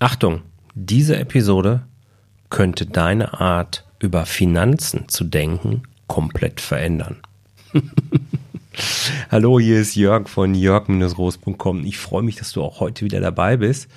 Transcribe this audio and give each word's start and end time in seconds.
Achtung, 0.00 0.42
diese 0.74 1.16
Episode 1.16 1.82
könnte 2.50 2.86
deine 2.86 3.40
Art 3.40 3.84
über 3.98 4.26
Finanzen 4.26 5.08
zu 5.08 5.24
denken 5.24 5.82
komplett 6.06 6.60
verändern. 6.60 7.16
Hallo, 9.32 9.58
hier 9.58 9.80
ist 9.80 9.96
Jörg 9.96 10.28
von 10.28 10.54
jörg-roos.com. 10.54 11.84
Ich 11.84 11.98
freue 11.98 12.22
mich, 12.22 12.36
dass 12.36 12.52
du 12.52 12.62
auch 12.62 12.78
heute 12.78 13.04
wieder 13.04 13.20
dabei 13.20 13.56
bist. 13.56 13.88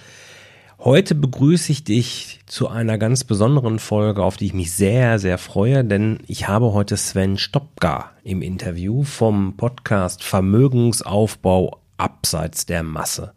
Heute 0.79 1.13
begrüße 1.13 1.71
ich 1.71 1.83
dich 1.83 2.39
zu 2.47 2.67
einer 2.67 2.97
ganz 2.97 3.23
besonderen 3.23 3.77
Folge, 3.77 4.23
auf 4.23 4.37
die 4.37 4.47
ich 4.47 4.53
mich 4.55 4.71
sehr, 4.71 5.19
sehr 5.19 5.37
freue, 5.37 5.85
denn 5.85 6.17
ich 6.25 6.47
habe 6.47 6.73
heute 6.73 6.97
Sven 6.97 7.37
Stopka 7.37 8.09
im 8.23 8.41
Interview 8.41 9.03
vom 9.03 9.55
Podcast 9.55 10.23
Vermögensaufbau 10.23 11.79
abseits 11.97 12.65
der 12.65 12.81
Masse. 12.81 13.33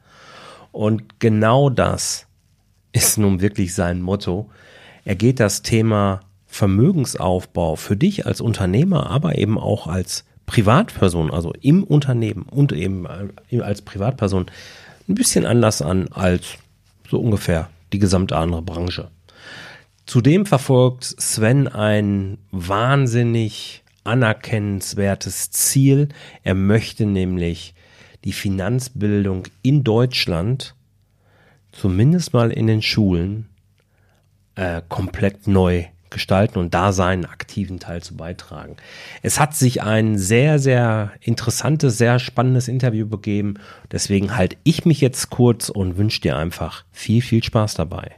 Und 0.72 1.20
genau 1.20 1.68
das 1.68 2.26
ist 2.94 3.18
nun 3.18 3.40
wirklich 3.40 3.74
sein 3.74 4.00
Motto. 4.00 4.50
Er 5.04 5.16
geht 5.16 5.40
das 5.40 5.62
Thema 5.62 6.20
Vermögensaufbau 6.46 7.74
für 7.76 7.96
dich 7.96 8.24
als 8.24 8.40
Unternehmer, 8.40 9.10
aber 9.10 9.36
eben 9.36 9.58
auch 9.58 9.88
als 9.88 10.24
Privatperson, 10.46 11.30
also 11.32 11.52
im 11.60 11.82
Unternehmen 11.82 12.42
und 12.42 12.72
eben 12.72 13.06
als 13.06 13.82
Privatperson 13.82 14.46
ein 15.08 15.14
bisschen 15.14 15.44
anders 15.44 15.82
an 15.82 16.08
als 16.08 16.58
so 17.10 17.18
ungefähr 17.18 17.68
die 17.92 17.98
gesamte 17.98 18.36
andere 18.36 18.62
Branche. 18.62 19.10
Zudem 20.06 20.46
verfolgt 20.46 21.04
Sven 21.04 21.66
ein 21.66 22.38
wahnsinnig 22.52 23.82
anerkennenswertes 24.04 25.50
Ziel. 25.50 26.10
Er 26.44 26.54
möchte 26.54 27.06
nämlich 27.06 27.74
die 28.24 28.32
Finanzbildung 28.32 29.44
in 29.62 29.82
Deutschland 29.82 30.74
zumindest 31.74 32.32
mal 32.32 32.50
in 32.50 32.66
den 32.66 32.82
Schulen 32.82 33.48
äh, 34.54 34.82
komplett 34.88 35.46
neu 35.46 35.84
gestalten 36.10 36.60
und 36.60 36.72
da 36.74 36.92
seinen 36.92 37.24
aktiven 37.24 37.80
Teil 37.80 38.00
zu 38.00 38.16
beitragen. 38.16 38.76
Es 39.22 39.40
hat 39.40 39.54
sich 39.54 39.82
ein 39.82 40.16
sehr, 40.16 40.60
sehr 40.60 41.12
interessantes, 41.20 41.98
sehr 41.98 42.20
spannendes 42.20 42.68
Interview 42.68 43.06
begeben. 43.06 43.54
Deswegen 43.90 44.36
halte 44.36 44.56
ich 44.62 44.84
mich 44.84 45.00
jetzt 45.00 45.30
kurz 45.30 45.70
und 45.70 45.96
wünsche 45.96 46.20
dir 46.20 46.36
einfach 46.36 46.84
viel, 46.92 47.20
viel 47.20 47.42
Spaß 47.42 47.74
dabei. 47.74 48.12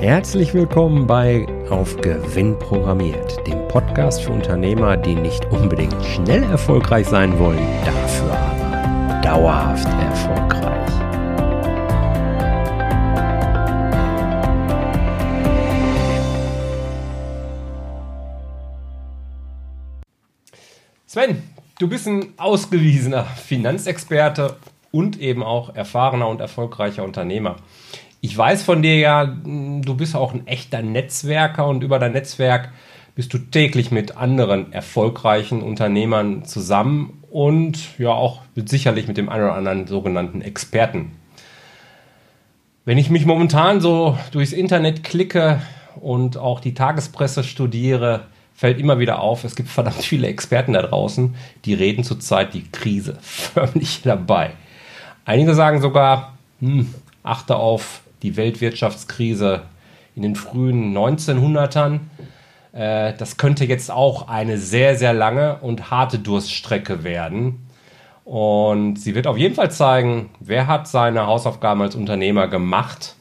Herzlich 0.00 0.54
willkommen 0.54 1.08
bei 1.08 1.44
Auf 1.70 1.96
Gewinn 1.96 2.56
programmiert, 2.58 3.44
dem 3.48 3.57
Podcast 3.68 4.22
für 4.22 4.32
Unternehmer, 4.32 4.96
die 4.96 5.14
nicht 5.14 5.44
unbedingt 5.52 6.02
schnell 6.02 6.42
erfolgreich 6.44 7.06
sein 7.06 7.38
wollen, 7.38 7.58
dafür 7.84 8.32
aber 8.32 9.20
dauerhaft 9.22 9.86
erfolgreich. 9.86 10.88
Sven, 21.06 21.42
du 21.78 21.88
bist 21.88 22.06
ein 22.06 22.32
ausgewiesener 22.38 23.24
Finanzexperte 23.24 24.56
und 24.90 25.20
eben 25.20 25.42
auch 25.42 25.74
erfahrener 25.74 26.28
und 26.28 26.40
erfolgreicher 26.40 27.04
Unternehmer. 27.04 27.56
Ich 28.20 28.36
weiß 28.36 28.62
von 28.62 28.82
dir 28.82 28.96
ja, 28.96 29.26
du 29.26 29.94
bist 29.94 30.16
auch 30.16 30.32
ein 30.32 30.46
echter 30.46 30.80
Netzwerker 30.82 31.68
und 31.68 31.84
über 31.84 31.98
dein 31.98 32.12
Netzwerk 32.12 32.70
bist 33.18 33.34
du 33.34 33.38
täglich 33.38 33.90
mit 33.90 34.16
anderen 34.16 34.72
erfolgreichen 34.72 35.60
Unternehmern 35.60 36.44
zusammen 36.44 37.20
und 37.32 37.98
ja 37.98 38.10
auch 38.10 38.42
sicherlich 38.54 39.08
mit 39.08 39.16
dem 39.16 39.28
einen 39.28 39.42
oder 39.42 39.54
anderen 39.54 39.88
sogenannten 39.88 40.40
Experten. 40.40 41.10
Wenn 42.84 42.96
ich 42.96 43.10
mich 43.10 43.26
momentan 43.26 43.80
so 43.80 44.16
durchs 44.30 44.52
Internet 44.52 45.02
klicke 45.02 45.60
und 45.96 46.36
auch 46.36 46.60
die 46.60 46.74
Tagespresse 46.74 47.42
studiere, 47.42 48.26
fällt 48.54 48.78
immer 48.78 49.00
wieder 49.00 49.18
auf, 49.18 49.42
es 49.42 49.56
gibt 49.56 49.68
verdammt 49.68 50.04
viele 50.04 50.28
Experten 50.28 50.74
da 50.74 50.82
draußen, 50.82 51.34
die 51.64 51.74
reden 51.74 52.04
zurzeit 52.04 52.54
die 52.54 52.70
Krise 52.70 53.18
förmlich 53.20 54.02
dabei. 54.04 54.52
Einige 55.24 55.56
sagen 55.56 55.80
sogar, 55.80 56.38
hm, 56.60 56.94
achte 57.24 57.56
auf 57.56 58.02
die 58.22 58.36
Weltwirtschaftskrise 58.36 59.62
in 60.14 60.22
den 60.22 60.36
frühen 60.36 60.96
1900ern. 60.96 61.98
Äh, 62.72 63.14
das 63.14 63.36
könnte 63.36 63.64
jetzt 63.64 63.90
auch 63.90 64.28
eine 64.28 64.58
sehr, 64.58 64.96
sehr 64.96 65.12
lange 65.12 65.58
und 65.60 65.90
harte 65.90 66.18
Durststrecke 66.18 67.04
werden. 67.04 67.66
Und 68.24 68.96
sie 68.96 69.14
wird 69.14 69.26
auf 69.26 69.38
jeden 69.38 69.54
Fall 69.54 69.70
zeigen, 69.70 70.28
wer 70.38 70.66
hat 70.66 70.86
seine 70.86 71.26
Hausaufgaben 71.26 71.80
als 71.80 71.94
Unternehmer 71.94 72.46
gemacht 72.46 73.14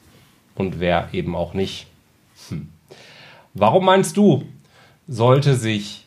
und 0.55 0.79
wer 0.79 1.09
eben 1.13 1.35
auch 1.35 1.53
nicht. 1.53 1.87
Hm. 2.49 2.69
Warum 3.53 3.85
meinst 3.85 4.17
du, 4.17 4.43
sollte 5.07 5.55
sich 5.55 6.05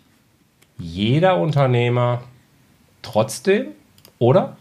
jeder 0.76 1.38
Unternehmer 1.38 2.22
trotzdem 3.00 3.68
oder 4.18 4.56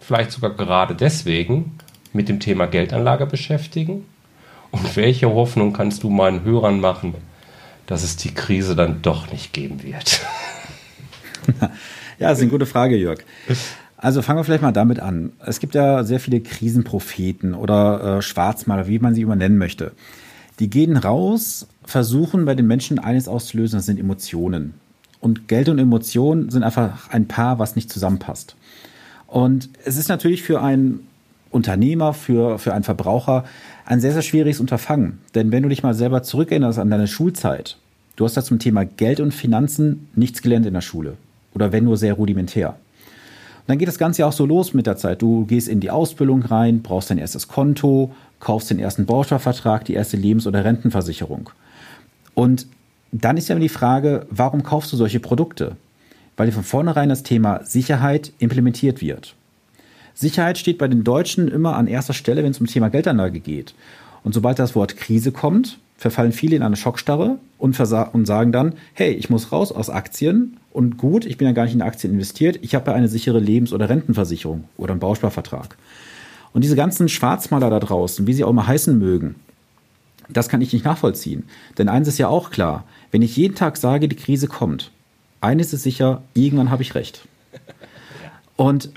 vielleicht 0.00 0.30
sogar 0.30 0.50
gerade 0.50 0.94
deswegen 0.94 1.78
mit 2.12 2.28
dem 2.28 2.40
Thema 2.40 2.66
Geldanlage 2.66 3.26
beschäftigen? 3.26 4.06
Und 4.70 4.96
welche 4.96 5.32
Hoffnung 5.32 5.72
kannst 5.72 6.02
du 6.02 6.10
meinen 6.10 6.42
Hörern 6.42 6.80
machen, 6.80 7.14
dass 7.86 8.02
es 8.02 8.16
die 8.16 8.32
Krise 8.32 8.74
dann 8.76 9.02
doch 9.02 9.30
nicht 9.30 9.52
geben 9.52 9.82
wird? 9.82 10.20
ja, 11.60 12.28
das 12.28 12.38
ist 12.38 12.42
eine 12.42 12.50
gute 12.50 12.66
Frage, 12.66 12.96
Jörg. 12.96 13.20
Also 13.96 14.22
fangen 14.22 14.38
wir 14.38 14.44
vielleicht 14.44 14.62
mal 14.62 14.72
damit 14.72 15.00
an. 15.00 15.32
Es 15.44 15.60
gibt 15.60 15.74
ja 15.74 16.04
sehr 16.04 16.20
viele 16.20 16.40
Krisenpropheten 16.40 17.54
oder 17.54 18.18
äh, 18.18 18.22
Schwarzmaler, 18.22 18.86
wie 18.86 18.98
man 18.98 19.14
sie 19.14 19.22
immer 19.22 19.36
nennen 19.36 19.58
möchte. 19.58 19.92
Die 20.60 20.70
gehen 20.70 20.96
raus, 20.96 21.66
versuchen 21.84 22.44
bei 22.44 22.54
den 22.54 22.66
Menschen 22.66 22.98
eines 22.98 23.28
auszulösen, 23.28 23.78
das 23.78 23.86
sind 23.86 23.98
Emotionen. 23.98 24.74
Und 25.20 25.48
Geld 25.48 25.68
und 25.68 25.78
Emotionen 25.78 26.50
sind 26.50 26.62
einfach 26.62 27.08
ein 27.10 27.26
Paar, 27.26 27.58
was 27.58 27.76
nicht 27.76 27.90
zusammenpasst. 27.90 28.56
Und 29.26 29.70
es 29.84 29.96
ist 29.96 30.08
natürlich 30.08 30.42
für 30.42 30.60
einen 30.60 31.06
Unternehmer, 31.50 32.12
für, 32.12 32.58
für 32.58 32.74
einen 32.74 32.84
Verbraucher 32.84 33.44
ein 33.86 34.00
sehr, 34.00 34.12
sehr 34.12 34.22
schwieriges 34.22 34.60
Unterfangen. 34.60 35.18
Denn 35.34 35.52
wenn 35.52 35.62
du 35.62 35.68
dich 35.68 35.82
mal 35.82 35.94
selber 35.94 36.22
zurückerinnerst 36.22 36.78
an 36.78 36.90
deine 36.90 37.06
Schulzeit, 37.06 37.76
du 38.16 38.24
hast 38.24 38.36
da 38.36 38.42
zum 38.42 38.58
Thema 38.58 38.84
Geld 38.84 39.20
und 39.20 39.32
Finanzen 39.32 40.08
nichts 40.14 40.42
gelernt 40.42 40.66
in 40.66 40.74
der 40.74 40.80
Schule. 40.80 41.16
Oder 41.54 41.72
wenn 41.72 41.84
nur 41.84 41.96
sehr 41.96 42.14
rudimentär. 42.14 42.70
Und 42.70 43.68
dann 43.68 43.78
geht 43.78 43.88
das 43.88 43.98
Ganze 43.98 44.22
ja 44.22 44.28
auch 44.28 44.32
so 44.32 44.44
los 44.44 44.74
mit 44.74 44.86
der 44.86 44.96
Zeit. 44.96 45.22
Du 45.22 45.46
gehst 45.46 45.68
in 45.68 45.80
die 45.80 45.90
Ausbildung 45.90 46.42
rein, 46.42 46.82
brauchst 46.82 47.10
dein 47.10 47.18
erstes 47.18 47.48
Konto, 47.48 48.12
kaufst 48.40 48.70
den 48.70 48.78
ersten 48.78 49.06
Bausparvertrag, 49.06 49.84
die 49.84 49.94
erste 49.94 50.16
Lebens- 50.16 50.46
oder 50.46 50.64
Rentenversicherung. 50.64 51.50
Und 52.34 52.66
dann 53.12 53.36
ist 53.36 53.48
ja 53.48 53.54
die 53.54 53.68
Frage, 53.68 54.26
warum 54.28 54.64
kaufst 54.64 54.92
du 54.92 54.96
solche 54.96 55.20
Produkte? 55.20 55.76
Weil 56.36 56.50
von 56.50 56.64
vornherein 56.64 57.08
das 57.08 57.22
Thema 57.22 57.64
Sicherheit 57.64 58.32
implementiert 58.38 59.00
wird. 59.00 59.36
Sicherheit 60.14 60.58
steht 60.58 60.78
bei 60.78 60.88
den 60.88 61.04
Deutschen 61.04 61.48
immer 61.48 61.76
an 61.76 61.86
erster 61.86 62.14
Stelle, 62.14 62.42
wenn 62.42 62.52
es 62.52 62.60
um 62.60 62.66
Thema 62.66 62.88
Geldanlage 62.88 63.40
geht. 63.40 63.74
Und 64.22 64.32
sobald 64.32 64.58
das 64.58 64.74
Wort 64.74 64.96
Krise 64.96 65.32
kommt, 65.32 65.78
verfallen 65.96 66.32
viele 66.32 66.56
in 66.56 66.62
eine 66.62 66.76
Schockstarre 66.76 67.38
und, 67.58 67.78
und 67.78 68.26
sagen 68.26 68.52
dann, 68.52 68.74
hey, 68.94 69.12
ich 69.12 69.30
muss 69.30 69.52
raus 69.52 69.72
aus 69.72 69.90
Aktien 69.90 70.56
und 70.72 70.96
gut, 70.96 71.24
ich 71.24 71.38
bin 71.38 71.46
ja 71.46 71.52
gar 71.52 71.64
nicht 71.64 71.74
in 71.74 71.82
Aktien 71.82 72.12
investiert, 72.12 72.58
ich 72.62 72.74
habe 72.74 72.90
ja 72.90 72.96
eine 72.96 73.08
sichere 73.08 73.38
Lebens- 73.38 73.72
oder 73.72 73.88
Rentenversicherung 73.88 74.64
oder 74.76 74.92
einen 74.92 75.00
Bausparvertrag. 75.00 75.76
Und 76.52 76.62
diese 76.62 76.76
ganzen 76.76 77.08
Schwarzmaler 77.08 77.70
da 77.70 77.80
draußen, 77.80 78.26
wie 78.26 78.32
sie 78.32 78.44
auch 78.44 78.52
mal 78.52 78.66
heißen 78.66 78.98
mögen, 78.98 79.34
das 80.28 80.48
kann 80.48 80.62
ich 80.62 80.72
nicht 80.72 80.84
nachvollziehen. 80.84 81.44
Denn 81.76 81.88
eins 81.88 82.08
ist 82.08 82.18
ja 82.18 82.28
auch 82.28 82.50
klar, 82.50 82.84
wenn 83.10 83.22
ich 83.22 83.36
jeden 83.36 83.54
Tag 83.54 83.76
sage, 83.76 84.08
die 84.08 84.16
Krise 84.16 84.46
kommt, 84.46 84.90
eines 85.40 85.72
ist 85.72 85.82
sicher, 85.82 86.22
irgendwann 86.32 86.70
habe 86.70 86.82
ich 86.82 86.94
recht. 86.94 87.26
Und 88.56 88.90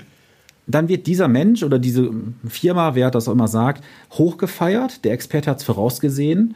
dann 0.68 0.88
wird 0.88 1.06
dieser 1.06 1.28
Mensch 1.28 1.62
oder 1.62 1.78
diese 1.78 2.10
Firma, 2.46 2.94
wer 2.94 3.10
das 3.10 3.26
auch 3.26 3.32
immer 3.32 3.48
sagt, 3.48 3.82
hochgefeiert. 4.12 5.04
Der 5.04 5.12
Experte 5.12 5.50
hat 5.50 5.58
es 5.58 5.64
vorausgesehen. 5.64 6.54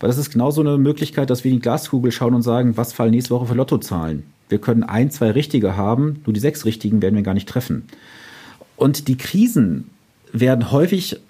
Weil 0.00 0.08
das 0.08 0.18
ist 0.18 0.30
genauso 0.30 0.60
eine 0.60 0.78
Möglichkeit, 0.78 1.28
dass 1.28 1.42
wir 1.42 1.50
in 1.50 1.56
die 1.56 1.62
Glaskugel 1.62 2.12
schauen 2.12 2.34
und 2.34 2.42
sagen, 2.42 2.76
was 2.76 2.92
fallen 2.92 3.10
nächste 3.10 3.34
Woche 3.34 3.46
für 3.46 3.54
Lottozahlen. 3.54 4.22
Wir 4.48 4.58
können 4.58 4.84
ein, 4.84 5.10
zwei 5.10 5.32
Richtige 5.32 5.76
haben, 5.76 6.22
nur 6.24 6.32
die 6.32 6.40
sechs 6.40 6.64
Richtigen 6.64 7.02
werden 7.02 7.16
wir 7.16 7.24
gar 7.24 7.34
nicht 7.34 7.48
treffen. 7.48 7.88
Und 8.76 9.08
die 9.08 9.16
Krisen 9.16 9.90
werden 10.32 10.70
häufig 10.70 11.20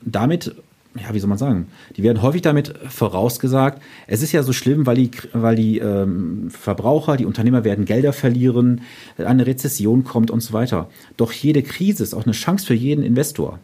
damit 0.00 0.56
ja, 0.94 1.12
wie 1.12 1.20
soll 1.20 1.28
man 1.28 1.38
sagen, 1.38 1.68
die 1.96 2.02
werden 2.02 2.22
häufig 2.22 2.42
damit 2.42 2.74
vorausgesagt, 2.88 3.82
es 4.06 4.22
ist 4.22 4.32
ja 4.32 4.42
so 4.42 4.52
schlimm, 4.52 4.86
weil 4.86 4.96
die, 4.96 5.10
weil 5.32 5.56
die 5.56 5.78
ähm, 5.78 6.50
Verbraucher, 6.50 7.16
die 7.16 7.26
Unternehmer 7.26 7.64
werden 7.64 7.84
Gelder 7.84 8.12
verlieren, 8.12 8.80
eine 9.18 9.46
Rezession 9.46 10.04
kommt 10.04 10.30
und 10.30 10.40
so 10.40 10.52
weiter. 10.52 10.88
Doch 11.16 11.32
jede 11.32 11.62
Krise 11.62 12.02
ist 12.02 12.14
auch 12.14 12.24
eine 12.24 12.32
Chance 12.32 12.66
für 12.66 12.74
jeden 12.74 13.04
Investor. 13.04 13.58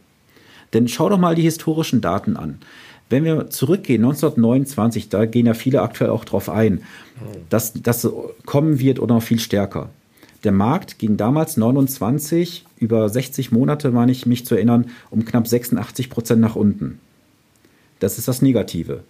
Denn 0.73 0.89
schau 0.89 1.09
doch 1.09 1.19
mal 1.19 1.35
die 1.35 1.43
historischen 1.43 2.01
Daten 2.01 2.37
an. 2.37 2.59
wenn 3.11 3.25
wir 3.25 3.51
zurückgehen, 3.51 4.03
1929, 4.03 5.09
da 5.09 5.27
gehen 5.27 5.47
ja 5.47 5.55
viele 5.55 5.83
aktuell 5.83 6.11
auch 6.11 6.25
drauf 6.25 6.49
ein, 6.49 6.83
dass 7.49 7.75
das 7.75 8.09
kommen 8.45 8.81
wird 8.81 8.99
oder 8.99 9.15
noch 9.15 9.23
viel 9.23 9.39
stärker. 9.39 9.91
Der 10.43 10.53
Markt 10.53 10.99
ging 10.99 11.17
damals 11.17 11.57
29 11.57 12.67
über 12.79 13.09
60 13.09 13.53
Monate, 13.53 13.91
meine 13.91 14.13
ich 14.13 14.27
mich 14.27 14.45
zu 14.45 14.55
erinnern, 14.55 14.87
um 15.11 15.25
knapp 15.25 15.47
86 15.47 16.11
Prozent 16.11 16.41
nach 16.41 16.57
unten. 16.57 16.99
Das 18.05 18.19
ist 18.19 18.29
das 18.29 18.43
Negative. 18.43 19.03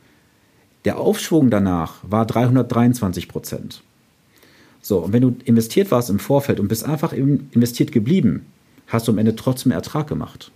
Der 0.85 0.99
Aufschwung 0.99 1.51
danach 1.51 1.97
war 2.03 2.27
323 2.27 3.27
Prozent. 3.27 3.83
So, 4.83 4.99
und 4.99 5.13
wenn 5.13 5.23
du 5.23 5.37
investiert 5.45 5.91
warst 5.91 6.11
im 6.11 6.21
Vorfeld 6.21 6.61
und 6.61 6.69
bist 6.69 6.85
einfach 6.85 7.13
investiert 7.13 7.91
geblieben, 7.91 8.47
hast 8.87 9.09
du 9.09 9.13
am 9.13 9.19
Ende 9.19 9.35
trotzdem 9.35 9.73
Ertrag 9.73 10.07
gemacht. 10.07 10.53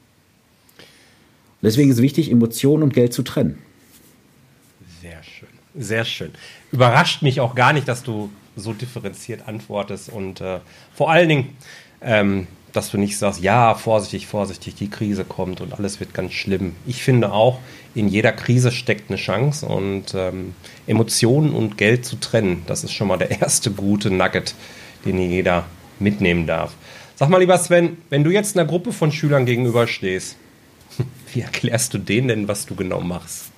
Deswegen 1.63 1.91
ist 1.91 1.97
es 1.97 2.03
wichtig, 2.03 2.31
Emotionen 2.31 2.85
und 2.85 2.95
Geld 2.95 3.13
zu 3.13 3.23
trennen. 3.23 3.59
Sehr 5.01 5.21
schön. 5.25 5.49
Sehr 5.75 6.05
schön. 6.05 6.31
Überrascht 6.71 7.23
mich 7.23 7.41
auch 7.41 7.57
gar 7.57 7.73
nicht, 7.73 7.89
dass 7.89 8.05
du 8.05 8.31
so 8.55 8.73
differenziert 8.73 9.49
antwortest 9.49 10.11
und 10.11 10.41
äh, 10.41 10.61
vor 10.95 11.11
allen 11.11 11.29
Dingen, 11.29 11.57
ähm, 12.01 12.47
dass 12.73 12.91
du 12.91 12.99
nicht 12.99 13.19
sagst, 13.19 13.41
ja, 13.41 13.75
vorsichtig, 13.75 14.27
vorsichtig, 14.27 14.75
die 14.75 14.91
Krise 14.91 15.25
kommt 15.25 15.61
und 15.61 15.75
alles 15.75 16.01
wird 16.01 16.15
ganz 16.15 16.33
schlimm. 16.33 16.75
Ich 16.87 17.03
finde 17.03 17.33
auch, 17.33 17.59
in 17.95 18.09
jeder 18.09 18.33
Krise 18.33 18.71
steckt 18.71 19.11
eine 19.11 19.19
Chance 19.19 19.67
und 19.67 20.15
ähm, 20.15 20.55
Emotionen 20.87 21.53
und 21.53 21.79
Geld 21.79 22.05
zu 22.05 22.17
trennen, 22.17 22.63
das 22.67 22.85
ist 22.85 22.93
schon 22.93 23.09
mal 23.09 23.17
der 23.17 23.31
erste 23.41 23.71
gute 23.71 24.11
Nugget, 24.11 24.55
den 25.05 25.19
jeder 25.19 25.65
mitnehmen 25.99 26.47
darf. 26.47 26.75
Sag 27.17 27.31
mal, 27.31 27.39
lieber 27.39 27.59
Sven, 27.59 27.97
wenn 28.11 28.23
du 28.23 28.31
jetzt 28.31 28.57
einer 28.57 28.69
Gruppe 28.69 28.93
von 28.93 29.11
Schülern 29.11 29.47
gegenüberstehst, 29.47 30.37
wie 31.33 31.41
erklärst 31.41 31.95
du 31.95 31.99
denen 31.99 32.29
denn, 32.29 32.49
was 32.49 32.67
du 32.67 32.77
genau 32.77 33.01
machst? 33.01 33.51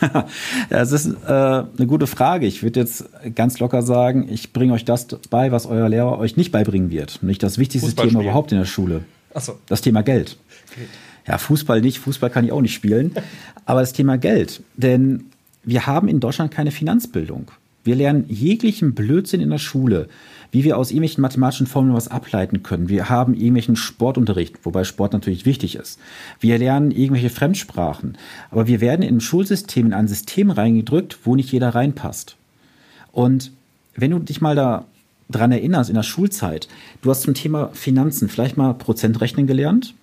das 0.70 0.92
ist 0.92 1.06
äh, 1.06 1.28
eine 1.28 1.86
gute 1.86 2.06
Frage. 2.06 2.46
Ich 2.46 2.62
würde 2.62 2.80
jetzt 2.80 3.04
ganz 3.34 3.58
locker 3.58 3.82
sagen, 3.82 4.28
ich 4.30 4.52
bringe 4.52 4.72
euch 4.72 4.84
das 4.84 5.06
bei, 5.30 5.52
was 5.52 5.66
euer 5.66 5.88
Lehrer 5.88 6.18
euch 6.18 6.36
nicht 6.36 6.52
beibringen 6.52 6.90
wird. 6.90 7.22
Nicht 7.22 7.42
das 7.42 7.58
wichtigste 7.58 7.94
Thema 7.94 8.22
überhaupt 8.22 8.52
in 8.52 8.58
der 8.58 8.64
Schule. 8.64 9.04
Ach 9.34 9.40
so. 9.40 9.58
Das 9.66 9.80
Thema 9.80 10.02
Geld. 10.02 10.36
Ja, 11.26 11.38
Fußball 11.38 11.80
nicht, 11.80 11.98
Fußball 11.98 12.30
kann 12.30 12.44
ich 12.44 12.52
auch 12.52 12.62
nicht 12.62 12.74
spielen. 12.74 13.12
aber 13.66 13.80
das 13.80 13.92
Thema 13.92 14.16
Geld. 14.16 14.62
Denn 14.76 15.26
wir 15.62 15.86
haben 15.86 16.08
in 16.08 16.20
Deutschland 16.20 16.50
keine 16.50 16.70
Finanzbildung. 16.70 17.50
Wir 17.84 17.96
lernen 17.96 18.24
jeglichen 18.28 18.94
Blödsinn 18.94 19.40
in 19.40 19.50
der 19.50 19.58
Schule 19.58 20.08
wie 20.50 20.64
wir 20.64 20.76
aus 20.78 20.90
irgendwelchen 20.90 21.22
mathematischen 21.22 21.66
Formeln 21.66 21.94
was 21.94 22.08
ableiten 22.08 22.62
können. 22.62 22.88
Wir 22.88 23.08
haben 23.08 23.34
irgendwelchen 23.34 23.76
Sportunterricht, 23.76 24.64
wobei 24.64 24.84
Sport 24.84 25.12
natürlich 25.12 25.46
wichtig 25.46 25.76
ist. 25.76 25.98
Wir 26.40 26.58
lernen 26.58 26.90
irgendwelche 26.90 27.30
Fremdsprachen. 27.30 28.16
Aber 28.50 28.66
wir 28.66 28.80
werden 28.80 29.02
im 29.02 29.20
Schulsystem 29.20 29.86
in 29.86 29.92
ein 29.94 30.08
System 30.08 30.50
reingedrückt, 30.50 31.18
wo 31.24 31.36
nicht 31.36 31.52
jeder 31.52 31.74
reinpasst. 31.74 32.36
Und 33.12 33.52
wenn 33.94 34.10
du 34.10 34.18
dich 34.18 34.40
mal 34.40 34.54
da 34.54 34.84
dran 35.30 35.52
erinnerst 35.52 35.90
in 35.90 35.96
der 35.96 36.02
Schulzeit, 36.02 36.68
du 37.02 37.10
hast 37.10 37.22
zum 37.22 37.34
Thema 37.34 37.70
Finanzen 37.74 38.28
vielleicht 38.28 38.56
mal 38.56 38.72
Prozentrechnen 38.74 39.46
gelernt, 39.46 39.94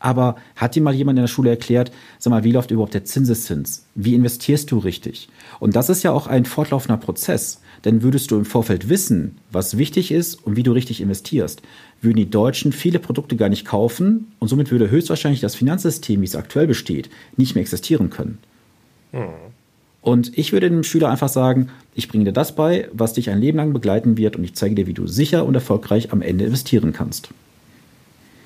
aber 0.00 0.36
hat 0.56 0.74
dir 0.74 0.82
mal 0.82 0.94
jemand 0.94 1.18
in 1.18 1.22
der 1.22 1.28
Schule 1.28 1.50
erklärt, 1.50 1.92
sag 2.18 2.30
mal, 2.30 2.42
wie 2.42 2.52
läuft 2.52 2.70
überhaupt 2.70 2.94
der 2.94 3.04
Zinseszins? 3.04 3.84
Wie 3.94 4.14
investierst 4.14 4.70
du 4.70 4.78
richtig? 4.78 5.28
Und 5.60 5.76
das 5.76 5.90
ist 5.90 6.02
ja 6.02 6.10
auch 6.10 6.26
ein 6.26 6.46
fortlaufender 6.46 6.96
Prozess. 6.96 7.60
Denn 7.84 8.02
würdest 8.02 8.30
du 8.30 8.36
im 8.36 8.44
Vorfeld 8.44 8.88
wissen, 8.88 9.38
was 9.52 9.78
wichtig 9.78 10.10
ist 10.10 10.34
und 10.34 10.56
wie 10.56 10.62
du 10.62 10.72
richtig 10.72 11.00
investierst, 11.00 11.62
würden 12.02 12.16
die 12.16 12.30
Deutschen 12.30 12.72
viele 12.72 12.98
Produkte 12.98 13.36
gar 13.36 13.48
nicht 13.48 13.66
kaufen 13.66 14.32
und 14.38 14.48
somit 14.48 14.70
würde 14.70 14.90
höchstwahrscheinlich 14.90 15.40
das 15.40 15.54
Finanzsystem, 15.54 16.20
wie 16.20 16.26
es 16.26 16.36
aktuell 16.36 16.66
besteht, 16.66 17.10
nicht 17.36 17.54
mehr 17.54 17.62
existieren 17.62 18.10
können. 18.10 18.38
Hm. 19.12 19.28
Und 20.02 20.36
ich 20.38 20.52
würde 20.52 20.70
dem 20.70 20.82
Schüler 20.82 21.10
einfach 21.10 21.28
sagen, 21.28 21.68
ich 21.94 22.08
bringe 22.08 22.24
dir 22.24 22.32
das 22.32 22.54
bei, 22.54 22.88
was 22.92 23.12
dich 23.12 23.28
ein 23.28 23.40
Leben 23.40 23.58
lang 23.58 23.74
begleiten 23.74 24.16
wird 24.16 24.36
und 24.36 24.44
ich 24.44 24.54
zeige 24.54 24.74
dir, 24.74 24.86
wie 24.86 24.94
du 24.94 25.06
sicher 25.06 25.44
und 25.44 25.54
erfolgreich 25.54 26.12
am 26.12 26.22
Ende 26.22 26.46
investieren 26.46 26.94
kannst. 26.94 27.28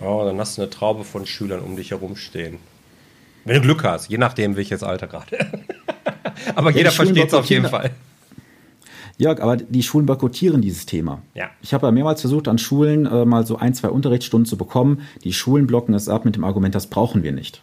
Oh, 0.04 0.24
dann 0.24 0.38
hast 0.38 0.58
du 0.58 0.62
eine 0.62 0.70
Traube 0.70 1.04
von 1.04 1.26
Schülern 1.26 1.60
um 1.60 1.76
dich 1.76 1.90
herumstehen. 1.90 2.58
Wenn 3.44 3.56
du 3.56 3.60
Glück 3.62 3.84
hast, 3.84 4.10
je 4.10 4.18
nachdem 4.18 4.56
welches 4.56 4.82
Alter 4.82 5.06
gerade. 5.06 5.26
aber 6.54 6.70
jeder 6.70 6.90
versteht 6.90 7.28
es 7.28 7.34
auf 7.34 7.46
jeden 7.46 7.68
Fall. 7.68 7.90
Jörg, 9.16 9.40
aber 9.40 9.56
die 9.56 9.82
Schulen 9.82 10.06
boykottieren 10.06 10.60
dieses 10.60 10.86
Thema. 10.86 11.22
Ja. 11.34 11.50
Ich 11.62 11.72
habe 11.72 11.86
ja 11.86 11.92
mehrmals 11.92 12.20
versucht, 12.20 12.48
an 12.48 12.58
Schulen 12.58 13.06
äh, 13.06 13.24
mal 13.24 13.46
so 13.46 13.56
ein, 13.56 13.74
zwei 13.74 13.88
Unterrichtsstunden 13.88 14.46
zu 14.46 14.56
bekommen. 14.56 15.02
Die 15.22 15.32
Schulen 15.32 15.66
blocken 15.66 15.94
es 15.94 16.08
ab 16.08 16.24
mit 16.24 16.34
dem 16.34 16.44
Argument, 16.44 16.74
das 16.74 16.88
brauchen 16.88 17.22
wir 17.22 17.32
nicht. 17.32 17.62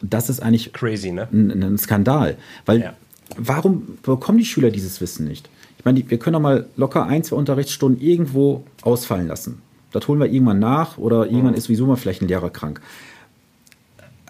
Das 0.00 0.30
ist 0.30 0.40
eigentlich 0.40 0.72
crazy, 0.72 1.10
ne? 1.10 1.28
Ein, 1.32 1.62
ein 1.62 1.78
Skandal. 1.78 2.36
Weil 2.66 2.80
ja. 2.80 2.94
warum 3.36 3.98
bekommen 4.02 4.38
die 4.38 4.44
Schüler 4.44 4.70
dieses 4.70 5.00
Wissen 5.00 5.26
nicht? 5.26 5.50
Ich 5.78 5.84
meine, 5.84 6.08
wir 6.08 6.18
können 6.18 6.34
doch 6.34 6.40
mal 6.40 6.66
locker 6.76 7.06
ein, 7.06 7.24
zwei 7.24 7.36
Unterrichtsstunden 7.36 8.00
irgendwo 8.00 8.64
ausfallen 8.82 9.26
lassen. 9.26 9.62
Das 9.92 10.06
holen 10.08 10.20
wir 10.20 10.26
irgendwann 10.26 10.58
nach 10.58 10.98
oder 10.98 11.26
irgendwann 11.26 11.52
mhm. 11.52 11.58
ist 11.58 11.64
sowieso 11.64 11.86
mal 11.86 11.96
vielleicht 11.96 12.22
ein 12.22 12.28
Lehrer 12.28 12.50
krank. 12.50 12.80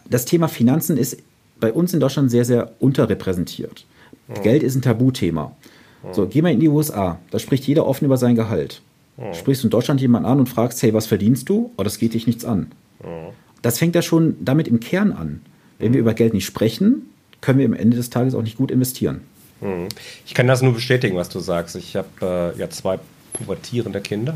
Das 0.08 0.24
Thema 0.24 0.48
Finanzen 0.48 0.96
ist 0.96 1.18
bei 1.58 1.72
uns 1.72 1.92
in 1.94 2.00
Deutschland 2.00 2.30
sehr, 2.30 2.44
sehr 2.44 2.72
unterrepräsentiert. 2.80 3.84
Mhm. 4.28 4.42
Geld 4.42 4.62
ist 4.62 4.74
ein 4.74 4.82
Tabuthema. 4.82 5.56
Mhm. 6.02 6.14
So, 6.14 6.26
geh 6.26 6.42
mal 6.42 6.52
in 6.52 6.60
die 6.60 6.68
USA. 6.68 7.18
Da 7.30 7.38
spricht 7.38 7.64
jeder 7.66 7.86
offen 7.86 8.04
über 8.04 8.16
sein 8.16 8.34
Gehalt. 8.34 8.82
Sprichst 9.34 9.62
du 9.62 9.66
in 9.66 9.70
Deutschland 9.70 10.00
jemanden 10.00 10.26
an 10.26 10.38
und 10.38 10.48
fragst, 10.48 10.82
hey, 10.82 10.94
was 10.94 11.06
verdienst 11.06 11.50
du? 11.50 11.72
Oh, 11.76 11.82
das 11.82 11.98
geht 11.98 12.14
dich 12.14 12.26
nichts 12.26 12.46
an. 12.46 12.72
Das 13.60 13.78
fängt 13.78 13.94
ja 13.94 14.00
schon 14.00 14.36
damit 14.40 14.66
im 14.66 14.80
Kern 14.80 15.12
an. 15.12 15.42
Wenn 15.78 15.92
wir 15.92 16.00
über 16.00 16.14
Geld 16.14 16.32
nicht 16.32 16.46
sprechen, 16.46 17.10
können 17.42 17.58
wir 17.58 17.66
am 17.66 17.74
Ende 17.74 17.98
des 17.98 18.08
Tages 18.08 18.34
auch 18.34 18.40
nicht 18.40 18.56
gut 18.56 18.70
investieren. 18.70 19.20
Ich 20.24 20.32
kann 20.32 20.46
das 20.46 20.62
nur 20.62 20.72
bestätigen, 20.72 21.16
was 21.16 21.28
du 21.28 21.38
sagst. 21.38 21.76
Ich 21.76 21.96
habe 21.96 22.54
äh, 22.56 22.58
ja 22.58 22.70
zwei 22.70 22.98
pubertierende 23.32 24.00
Kinder. 24.00 24.34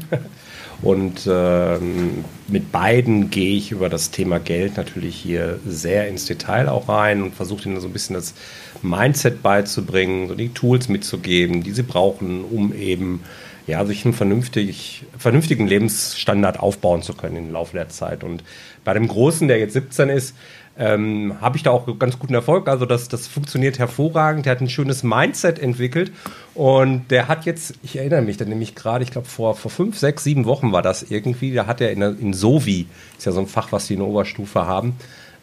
Und 0.83 1.29
ähm, 1.31 2.25
mit 2.49 2.73
beiden 2.73 3.31
gehe 3.31 3.57
ich 3.57 3.71
über 3.71 3.89
das 3.89 4.11
Thema 4.11 4.39
Geld 4.39 4.77
natürlich 4.77 5.17
hier 5.17 5.59
sehr 5.67 6.09
ins 6.09 6.27
Detail 6.27 6.69
auch 6.69 6.89
rein 6.89 7.23
und 7.23 7.35
versuche 7.35 7.69
ihnen 7.69 7.81
so 7.81 7.87
ein 7.87 7.93
bisschen 7.93 8.15
das 8.15 8.35
Mindset 8.83 9.43
beizubringen, 9.43 10.29
so 10.29 10.35
die 10.35 10.51
Tools 10.51 10.89
mitzugeben, 10.89 11.63
die 11.63 11.73
sie 11.73 11.83
brauchen, 11.83 12.45
um 12.45 12.75
eben 12.75 13.23
ja, 13.67 13.85
sich 13.87 14.05
einen 14.05 14.15
vernünftig, 14.15 15.05
vernünftigen 15.17 15.67
Lebensstandard 15.67 16.61
aufbauen 16.61 17.03
zu 17.03 17.15
können 17.15 17.37
im 17.37 17.53
Laufe 17.53 17.77
der 17.77 17.89
Zeit. 17.89 18.23
Und 18.23 18.45
bei 18.85 18.93
dem 18.93 19.09
Großen, 19.09 19.49
der 19.49 19.59
jetzt 19.59 19.73
17 19.73 20.11
ist, 20.11 20.35
ähm, 20.77 21.37
habe 21.41 21.57
ich 21.57 21.63
da 21.63 21.71
auch 21.71 21.87
ganz 21.99 22.19
guten 22.19 22.35
Erfolg. 22.35 22.69
Also 22.69 22.87
das, 22.87 23.09
das 23.09 23.27
funktioniert 23.27 23.79
hervorragend. 23.79 24.47
Der 24.47 24.53
hat 24.53 24.61
ein 24.61 24.69
schönes 24.69 25.03
Mindset 25.03 25.59
entwickelt 25.59 26.13
und 26.55 27.11
der 27.11 27.29
hat 27.29 27.47
jetzt, 27.47 27.75
ich 27.83 27.97
erinnere 27.97 28.23
mich 28.23 28.37
dann 28.37 28.49
nämlich 28.49 28.75
gerade, 28.75 29.05
ich 29.05 29.11
glaube 29.11 29.29
vor, 29.29 29.55
vor 29.55 29.71
fünf, 29.71 29.99
sechs, 29.99 30.25
sieben 30.25 30.45
Wochen 30.47 30.73
war 30.73 30.83
das 30.83 31.03
irgendwie, 31.03 31.53
da 31.53 31.67
hat 31.67 31.81
er 31.81 31.93
in, 31.93 32.03
in 32.03 32.33
Sovi, 32.33 32.87
ist 33.17 33.27
ja 33.27 33.33
so 33.33 33.41
ein 33.41 33.47
Fach, 33.47 33.71
was 33.73 33.87
die 33.87 33.95
in 33.95 34.01
der 34.01 34.09
Oberstufe 34.09 34.67
haben, 34.67 34.97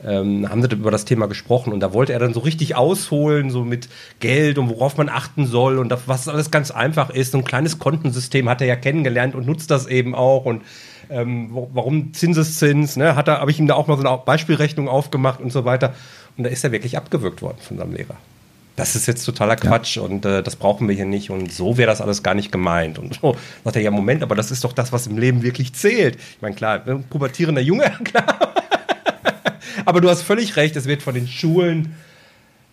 ähm, 0.04 0.50
haben 0.50 0.62
sie 0.62 0.70
über 0.74 0.92
das 0.92 1.06
Thema 1.06 1.28
gesprochen 1.28 1.72
und 1.72 1.80
da 1.80 1.94
wollte 1.94 2.12
er 2.12 2.20
dann 2.20 2.34
so 2.34 2.42
richtig 2.42 2.76
ausholen, 2.76 3.52
so 3.52 3.64
mit 3.64 3.88
Geld 4.20 4.58
und 4.58 4.70
worauf 4.70 4.98
man 4.98 5.10
achten 5.10 5.46
soll 5.46 5.78
und 5.78 5.94
was 6.08 6.28
alles 6.28 6.52
ganz 6.52 6.72
einfach 6.72 7.10
ist. 7.10 7.32
So 7.32 7.38
ein 7.38 7.46
kleines 7.46 7.80
Kontensystem 7.80 8.50
hat 8.50 8.62
er 8.62 8.68
ja 8.68 8.76
kennengelernt 8.76 9.36
und 9.36 9.46
nutzt 9.46 9.72
das 9.72 9.88
eben 9.88 10.16
auch 10.16 10.46
und 10.46 10.64
ähm, 11.12 11.50
warum 11.52 12.14
Zinseszins, 12.14 12.96
ne, 12.96 13.16
hat 13.16 13.28
er, 13.28 13.42
habe 13.42 13.52
ich 13.52 13.60
ihm 13.60 13.68
da 13.68 13.76
auch 13.76 13.88
mal 13.88 13.98
so 13.98 14.08
eine 14.08 14.18
Beispielrechnung 14.18 14.88
aufgemacht 14.88 15.42
und 15.42 15.52
so 15.52 15.66
weiter. 15.66 15.94
Und 16.38 16.46
da 16.46 16.50
ist 16.50 16.64
er 16.64 16.72
wirklich 16.72 16.98
abgewürgt 16.98 17.42
worden 17.42 17.58
von 17.60 17.78
seinem 17.78 17.94
Lehrer. 17.94 18.16
Das 18.78 18.96
ist 18.96 19.06
jetzt 19.06 19.26
totaler 19.26 19.58
Quatsch 19.58 19.98
ja. 19.98 20.04
und 20.04 20.26
äh, 20.26 20.42
das 20.42 20.56
brauchen 20.56 20.88
wir 20.88 20.96
hier 20.96 21.06
nicht 21.06 21.30
und 21.30 21.52
so 21.52 21.78
wäre 21.78 21.90
das 21.90 22.00
alles 22.00 22.24
gar 22.24 22.34
nicht 22.34 22.52
gemeint. 22.52 22.98
Und 22.98 23.20
so 23.22 23.36
sagt 23.64 23.76
er, 23.76 23.82
ja, 23.82 23.92
Moment, 23.92 24.24
aber 24.24 24.36
das 24.36 24.50
ist 24.50 24.64
doch 24.64 24.72
das, 24.72 24.94
was 24.94 25.08
im 25.08 25.18
Leben 25.18 25.44
wirklich 25.44 25.74
zählt. 25.74 26.16
Ich 26.16 26.42
meine, 26.42 26.56
klar, 26.56 26.82
ein 26.88 27.04
pubertierender 27.04 27.62
Junge, 27.62 27.92
klar. 28.06 28.54
aber 29.86 30.00
du 30.00 30.10
hast 30.10 30.22
völlig 30.22 30.56
recht, 30.56 30.76
es 30.78 30.86
wird 30.86 31.04
von 31.04 31.14
den 31.14 31.28
Schulen 31.28 31.96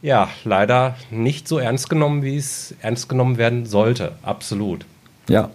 ja 0.00 0.28
leider 0.44 0.94
nicht 1.10 1.48
so 1.48 1.58
ernst 1.58 1.90
genommen, 1.90 2.22
wie 2.22 2.36
es 2.36 2.74
ernst 2.80 3.08
genommen 3.08 3.36
werden 3.36 3.66
sollte. 3.66 4.12
Absolut. 4.22 4.86
Ja, 5.28 5.50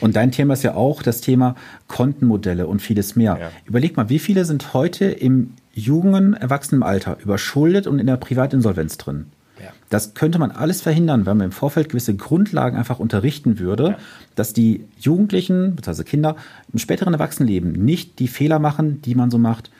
und 0.00 0.16
dein 0.16 0.32
Thema 0.32 0.54
ist 0.54 0.62
ja 0.62 0.74
auch 0.74 1.02
das 1.02 1.20
Thema 1.20 1.54
Kontenmodelle 1.86 2.66
und 2.66 2.80
vieles 2.80 3.16
mehr. 3.16 3.38
Ja. 3.40 3.50
Überleg 3.64 3.96
mal, 3.96 4.08
wie 4.08 4.18
viele 4.18 4.44
sind 4.44 4.74
heute 4.74 5.06
im 5.06 5.54
jungen, 5.72 6.34
erwachsenen 6.34 6.82
Alter 6.82 7.18
überschuldet 7.22 7.86
und 7.86 7.98
in 7.98 8.06
der 8.06 8.16
Privatinsolvenz 8.16 8.98
drin? 8.98 9.26
Ja. 9.60 9.70
Das 9.90 10.14
könnte 10.14 10.38
man 10.38 10.50
alles 10.50 10.80
verhindern, 10.80 11.26
wenn 11.26 11.36
man 11.36 11.46
im 11.46 11.52
Vorfeld 11.52 11.88
gewisse 11.88 12.14
Grundlagen 12.14 12.76
einfach 12.76 12.98
unterrichten 12.98 13.58
würde, 13.58 13.84
ja. 13.90 13.98
dass 14.34 14.52
die 14.52 14.84
Jugendlichen, 14.98 15.74
bzw. 15.74 16.04
Kinder 16.04 16.36
im 16.72 16.78
späteren 16.78 17.14
Erwachsenenleben 17.14 17.72
nicht 17.72 18.18
die 18.18 18.28
Fehler 18.28 18.58
machen, 18.58 19.02
die 19.02 19.14
man 19.14 19.30
so 19.30 19.38
macht. 19.38 19.70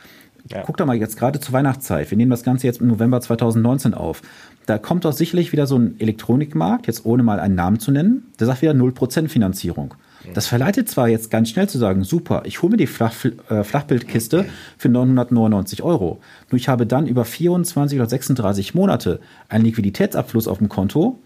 Ja. 0.50 0.62
Guck 0.62 0.76
doch 0.76 0.87
mal 0.87 0.97
jetzt 0.97 1.18
gerade 1.18 1.40
zur 1.40 1.52
Weihnachtszeit. 1.52 2.11
Wir 2.11 2.16
nehmen 2.16 2.30
das 2.30 2.42
Ganze 2.42 2.66
jetzt 2.66 2.80
im 2.80 2.88
November 2.88 3.21
2019 3.21 3.95
auf. 3.95 4.23
Da 4.66 4.78
kommt 4.78 5.04
doch 5.04 5.12
sicherlich 5.12 5.52
wieder 5.52 5.66
so 5.66 5.76
ein 5.76 5.99
Elektronikmarkt, 5.99 6.87
jetzt 6.87 7.04
ohne 7.04 7.23
mal 7.23 7.40
einen 7.40 7.54
Namen 7.54 7.80
zu 7.80 7.90
nennen, 7.90 8.26
der 8.38 8.47
sagt 8.47 8.62
wieder 8.62 8.73
0% 8.73 9.28
Finanzierung. 9.28 9.95
Das 10.35 10.47
verleitet 10.47 10.88
zwar 10.88 11.09
jetzt 11.09 11.30
ganz 11.30 11.49
schnell 11.49 11.68
zu 11.68 11.78
sagen, 11.78 12.04
super, 12.04 12.42
ich 12.45 12.61
hole 12.61 12.73
mir 12.73 12.76
die 12.76 12.87
Flach, 12.87 13.14
äh, 13.49 13.64
Flachbildkiste 13.64 14.47
für 14.76 14.88
999 14.88 15.83
Euro. 15.83 16.21
Nur 16.50 16.59
ich 16.59 16.68
habe 16.68 16.87
dann 16.87 17.07
über 17.07 17.25
24 17.25 17.99
oder 17.99 18.09
36 18.09 18.75
Monate 18.75 19.21
einen 19.49 19.64
Liquiditätsabfluss 19.64 20.49
auf 20.49 20.59
dem 20.59 20.68
Konto. 20.68 21.18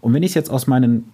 Und 0.00 0.14
wenn 0.14 0.22
ich 0.22 0.30
es 0.30 0.34
jetzt 0.34 0.50
aus 0.50 0.66
meinen 0.66 1.12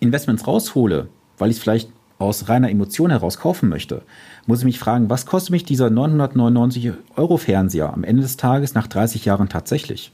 Investments 0.00 0.46
raushole, 0.46 1.08
weil 1.36 1.50
ich 1.50 1.58
es 1.58 1.62
vielleicht 1.62 1.90
aus 2.18 2.48
reiner 2.48 2.70
Emotion 2.70 3.10
heraus 3.10 3.38
kaufen 3.38 3.68
möchte, 3.68 4.02
muss 4.46 4.60
ich 4.60 4.64
mich 4.64 4.78
fragen, 4.78 5.08
was 5.10 5.26
kostet 5.26 5.50
mich 5.50 5.64
dieser 5.64 5.90
999 5.90 6.92
Euro 7.16 7.36
Fernseher 7.36 7.92
am 7.92 8.04
Ende 8.04 8.22
des 8.22 8.36
Tages 8.36 8.74
nach 8.74 8.86
30 8.86 9.24
Jahren 9.24 9.48
tatsächlich? 9.48 10.12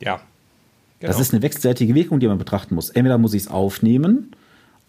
Ja. 0.00 0.20
Genau. 1.00 1.12
Das 1.12 1.20
ist 1.20 1.32
eine 1.32 1.42
wechselseitige 1.42 1.94
Wirkung, 1.94 2.20
die 2.20 2.28
man 2.28 2.36
betrachten 2.36 2.74
muss. 2.74 2.90
Entweder 2.90 3.16
muss 3.16 3.32
ich 3.32 3.42
es 3.42 3.48
aufnehmen 3.48 4.32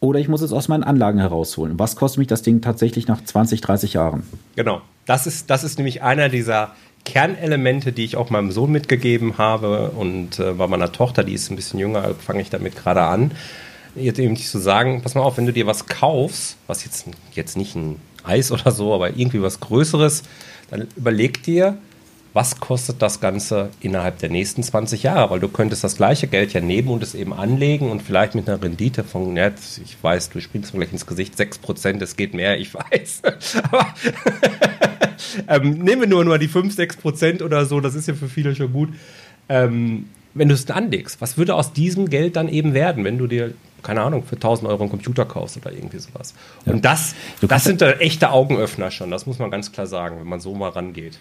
oder 0.02 0.20
ich 0.20 0.28
muss 0.28 0.42
es 0.42 0.52
aus 0.52 0.68
meinen 0.68 0.84
Anlagen 0.84 1.20
herausholen. 1.20 1.80
Was 1.80 1.96
kostet 1.96 2.20
mich 2.20 2.28
das 2.28 2.42
Ding 2.42 2.60
tatsächlich 2.60 3.08
nach 3.08 3.24
20, 3.24 3.62
30 3.62 3.94
Jahren? 3.94 4.24
Genau. 4.56 4.82
Das 5.06 5.28
ist, 5.28 5.50
das 5.50 5.64
ist 5.64 5.78
nämlich 5.78 6.02
einer 6.04 6.28
dieser 6.28 6.76
Kernelemente, 7.06 7.92
die 7.92 8.04
ich 8.04 8.18
auch 8.18 8.30
meinem 8.30 8.52
Sohn 8.52 8.72
mitgegeben 8.72 9.38
habe. 9.38 9.92
Und 9.92 10.40
äh, 10.40 10.54
bei 10.54 10.68
meiner 10.68 10.92
Tochter, 10.92 11.24
die 11.24 11.34
ist 11.34 11.50
ein 11.50 11.56
bisschen 11.56 11.80
jünger, 11.80 12.14
fange 12.16 12.42
ich 12.42 12.50
damit 12.50 12.76
gerade 12.76 13.04
an. 13.04 13.32
Jetzt 13.96 14.20
eben 14.20 14.34
nicht 14.34 14.48
zu 14.48 14.60
sagen, 14.60 15.02
pass 15.02 15.16
mal 15.16 15.22
auf, 15.22 15.38
wenn 15.38 15.46
du 15.46 15.54
dir 15.54 15.68
was 15.68 15.86
kaufst, 15.88 16.58
was 16.68 16.86
jetzt, 16.86 17.06
jetzt 17.34 17.58
nicht 17.58 17.76
ein 17.76 17.98
Eis 18.24 18.52
oder 18.52 18.72
so, 18.72 18.94
aber 18.94 19.10
irgendwie 19.10 19.42
was 19.42 19.60
Größeres, 19.60 20.24
dann 20.70 20.88
überleg 20.96 21.44
dir, 21.44 21.78
was 22.34 22.60
kostet 22.62 23.02
das 23.02 23.20
Ganze 23.20 23.70
innerhalb 23.82 24.20
der 24.20 24.30
nächsten 24.30 24.64
20 24.64 25.04
Jahre? 25.04 25.32
Weil 25.32 25.40
du 25.42 25.50
könntest 25.50 25.84
das 25.84 25.98
gleiche 25.98 26.28
Geld 26.28 26.54
ja 26.54 26.62
nehmen 26.62 26.88
und 26.88 27.04
es 27.04 27.14
eben 27.14 27.34
anlegen 27.34 27.92
und 27.92 28.02
vielleicht 28.02 28.36
mit 28.36 28.48
einer 28.48 28.62
Rendite 28.62 29.04
von, 29.04 29.36
ja, 29.36 29.50
ich 29.50 29.98
weiß, 30.02 30.30
du 30.30 30.40
springst 30.40 30.74
mir 30.74 30.80
gleich 30.80 30.94
ins 30.94 31.06
Gesicht, 31.06 31.36
6%, 31.36 32.02
es 32.02 32.16
geht 32.16 32.34
mehr, 32.34 32.58
ich 32.58 32.74
weiß. 32.74 33.22
Aber 33.64 33.94
ähm, 35.50 35.80
nehmen 35.80 36.02
wir 36.02 36.08
nur, 36.08 36.24
nur 36.24 36.38
die 36.38 36.48
5, 36.48 36.78
6% 36.78 37.44
oder 37.44 37.66
so, 37.66 37.82
das 37.82 37.96
ist 37.96 38.08
ja 38.08 38.14
für 38.14 38.30
viele 38.30 38.56
schon 38.56 38.72
gut. 38.72 38.90
Ähm, 39.50 40.06
wenn 40.34 40.48
du 40.48 40.54
es 40.54 40.70
anlegst, 40.70 41.20
was 41.20 41.38
würde 41.38 41.56
aus 41.56 41.74
diesem 41.74 42.10
Geld 42.10 42.38
dann 42.38 42.48
eben 42.48 42.74
werden, 42.74 43.04
wenn 43.04 43.18
du 43.18 43.28
dir 43.28 43.54
keine 43.84 44.02
Ahnung, 44.02 44.24
für 44.24 44.36
1000 44.36 44.70
Euro 44.70 44.84
einen 44.84 44.90
Computer 44.90 45.26
kaufst 45.26 45.58
oder 45.58 45.72
irgendwie 45.72 46.00
sowas. 46.00 46.34
Ja. 46.66 46.74
Und 46.74 46.86
das, 46.86 47.16
das 47.42 47.64
sind 47.64 47.82
da 47.82 47.92
echte 47.92 48.32
Augenöffner 48.32 48.92
schon, 48.92 49.12
das 49.12 49.26
muss 49.26 49.40
man 49.40 49.52
ganz 49.52 49.72
klar 49.72 49.88
sagen, 49.88 50.20
wenn 50.20 50.28
man 50.28 50.40
so 50.40 50.54
mal 50.54 50.70
rangeht. 50.70 51.20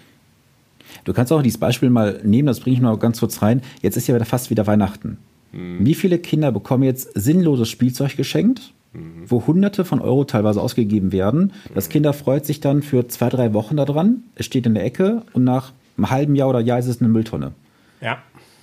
Du 1.05 1.12
kannst 1.12 1.33
auch 1.33 1.43
dieses 1.43 1.59
Beispiel 1.59 1.90
mal 1.90 2.21
nehmen, 2.25 2.47
das 2.47 2.61
bringe 2.61 2.76
ich 2.76 2.83
mal 2.83 2.97
ganz 2.99 3.21
kurz 3.21 3.43
rein. 3.43 3.62
Jetzt 3.83 3.97
ist 3.97 4.07
ja 4.07 4.23
fast 4.25 4.50
wieder 4.50 4.67
Weihnachten. 4.67 5.19
Mhm. 5.52 5.85
Wie 5.85 5.95
viele 5.95 6.19
Kinder 6.19 6.52
bekommen 6.52 6.85
jetzt 6.85 7.11
sinnloses 7.14 7.69
Spielzeug 7.69 8.17
geschenkt, 8.17 8.73
mhm. 8.93 9.25
wo 9.26 9.47
Hunderte 9.47 9.85
von 9.85 10.00
Euro 10.00 10.25
teilweise 10.25 10.61
ausgegeben 10.61 11.12
werden? 11.12 11.52
Das 11.75 11.88
mhm. 11.88 11.93
Kinder 11.93 12.12
freut 12.12 12.47
sich 12.47 12.61
dann 12.61 12.83
für 12.83 13.09
zwei, 13.09 13.29
drei 13.29 13.55
Wochen 13.55 13.76
daran. 13.76 14.25
Es 14.35 14.47
steht 14.47 14.67
in 14.67 14.75
der 14.75 14.85
Ecke 14.85 15.23
und 15.33 15.45
nach 15.45 15.73
einem 15.97 16.11
halben 16.11 16.35
Jahr 16.35 16.49
oder 16.49 16.61
Jahr 16.61 16.79
ist 16.79 16.87
es 16.87 17.00
eine 17.00 17.09
Mülltonne. 17.09 17.52
Ja. 18.00 18.19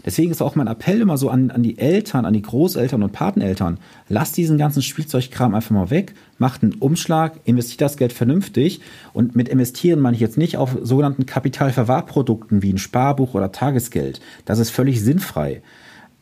Deswegen 0.08 0.32
ist 0.32 0.42
auch 0.42 0.56
mein 0.56 0.68
Appell 0.68 1.02
immer 1.02 1.18
so 1.18 1.30
an, 1.30 1.52
an 1.52 1.64
die 1.64 1.78
Eltern, 1.78 2.24
an 2.24 2.32
die 2.32 2.42
Großeltern 2.42 3.04
und 3.04 3.12
Pateneltern. 3.12 3.78
Lasst 4.08 4.38
diesen 4.38 4.58
ganzen 4.58 4.82
Spielzeugkram 4.82 5.54
einfach 5.54 5.72
mal 5.72 5.90
weg, 5.90 6.14
macht 6.38 6.64
einen 6.64 6.76
Umschlag, 6.76 7.42
investiert 7.44 7.82
das 7.82 7.98
Geld 7.98 8.14
vernünftig. 8.14 8.80
Und 9.12 9.36
mit 9.36 9.50
investieren 9.50 10.00
meine 10.00 10.16
ich 10.16 10.22
jetzt 10.22 10.38
nicht 10.38 10.56
auf 10.56 10.78
sogenannten 10.82 11.26
Kapitalverwahrprodukten 11.26 12.62
wie 12.62 12.72
ein 12.72 12.78
Sparbuch 12.78 13.34
oder 13.34 13.52
Tagesgeld. 13.52 14.22
Das 14.46 14.60
ist 14.60 14.70
völlig 14.70 15.02
sinnfrei. 15.02 15.62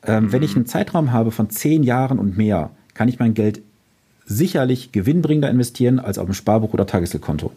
Ähm, 0.01 0.23
mhm. 0.23 0.31
Wenn 0.31 0.41
ich 0.41 0.55
einen 0.55 0.65
Zeitraum 0.65 1.11
habe 1.11 1.29
von 1.29 1.51
zehn 1.51 1.83
Jahren 1.83 2.17
und 2.17 2.35
mehr, 2.35 2.71
kann 2.95 3.07
ich 3.07 3.19
mein 3.19 3.35
Geld 3.35 3.61
sicherlich 4.25 4.93
gewinnbringender 4.93 5.51
investieren 5.51 5.99
als 5.99 6.17
auf 6.17 6.27
ein 6.27 6.33
Sparbuch 6.33 6.73
oder 6.73 6.87
Tagesgeldkonto. 6.87 7.51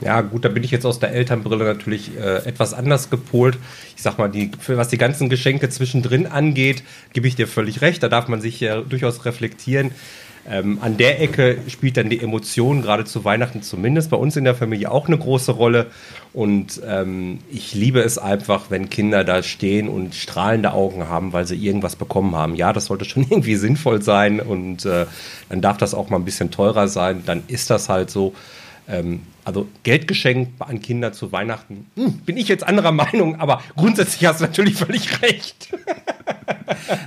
Ja, 0.00 0.20
gut, 0.20 0.44
da 0.44 0.48
bin 0.48 0.62
ich 0.62 0.70
jetzt 0.70 0.86
aus 0.86 1.00
der 1.00 1.10
Elternbrille 1.10 1.64
natürlich 1.64 2.16
äh, 2.16 2.46
etwas 2.46 2.72
anders 2.72 3.10
gepolt. 3.10 3.58
Ich 3.96 4.02
sag 4.02 4.16
mal, 4.18 4.28
die, 4.28 4.50
was 4.68 4.88
die 4.88 4.98
ganzen 4.98 5.28
Geschenke 5.28 5.68
zwischendrin 5.70 6.26
angeht, 6.26 6.84
gebe 7.12 7.26
ich 7.26 7.34
dir 7.34 7.48
völlig 7.48 7.80
recht. 7.80 8.02
Da 8.02 8.08
darf 8.08 8.28
man 8.28 8.40
sich 8.40 8.60
ja 8.60 8.80
durchaus 8.80 9.24
reflektieren. 9.24 9.90
Ähm, 10.50 10.78
an 10.80 10.96
der 10.96 11.20
Ecke 11.20 11.58
spielt 11.68 11.98
dann 11.98 12.08
die 12.08 12.20
Emotion 12.20 12.80
gerade 12.80 13.04
zu 13.04 13.24
Weihnachten 13.24 13.60
zumindest 13.60 14.08
bei 14.10 14.16
uns 14.16 14.34
in 14.36 14.44
der 14.44 14.54
Familie 14.54 14.90
auch 14.90 15.06
eine 15.06 15.18
große 15.18 15.52
Rolle. 15.52 15.88
Und 16.32 16.80
ähm, 16.86 17.40
ich 17.50 17.74
liebe 17.74 18.00
es 18.00 18.16
einfach, 18.16 18.70
wenn 18.70 18.88
Kinder 18.88 19.24
da 19.24 19.42
stehen 19.42 19.88
und 19.88 20.14
strahlende 20.14 20.72
Augen 20.72 21.08
haben, 21.08 21.32
weil 21.32 21.46
sie 21.46 21.56
irgendwas 21.56 21.96
bekommen 21.96 22.34
haben. 22.34 22.54
Ja, 22.54 22.72
das 22.72 22.86
sollte 22.86 23.04
schon 23.04 23.26
irgendwie 23.30 23.56
sinnvoll 23.56 24.00
sein 24.00 24.40
und 24.40 24.86
äh, 24.86 25.06
dann 25.48 25.60
darf 25.60 25.76
das 25.76 25.92
auch 25.92 26.08
mal 26.08 26.16
ein 26.16 26.24
bisschen 26.24 26.50
teurer 26.50 26.88
sein. 26.88 27.24
Dann 27.26 27.42
ist 27.48 27.68
das 27.68 27.88
halt 27.88 28.10
so. 28.10 28.32
Ähm, 28.88 29.20
also 29.44 29.68
Geld 29.82 30.08
geschenkt 30.08 30.60
an 30.60 30.80
Kinder 30.80 31.12
zu 31.12 31.30
Weihnachten, 31.32 31.86
hm, 31.94 32.18
bin 32.18 32.36
ich 32.36 32.48
jetzt 32.48 32.64
anderer 32.64 32.92
Meinung, 32.92 33.38
aber 33.38 33.62
grundsätzlich 33.76 34.26
hast 34.26 34.40
du 34.40 34.44
natürlich 34.44 34.76
völlig 34.76 35.22
recht. 35.22 35.68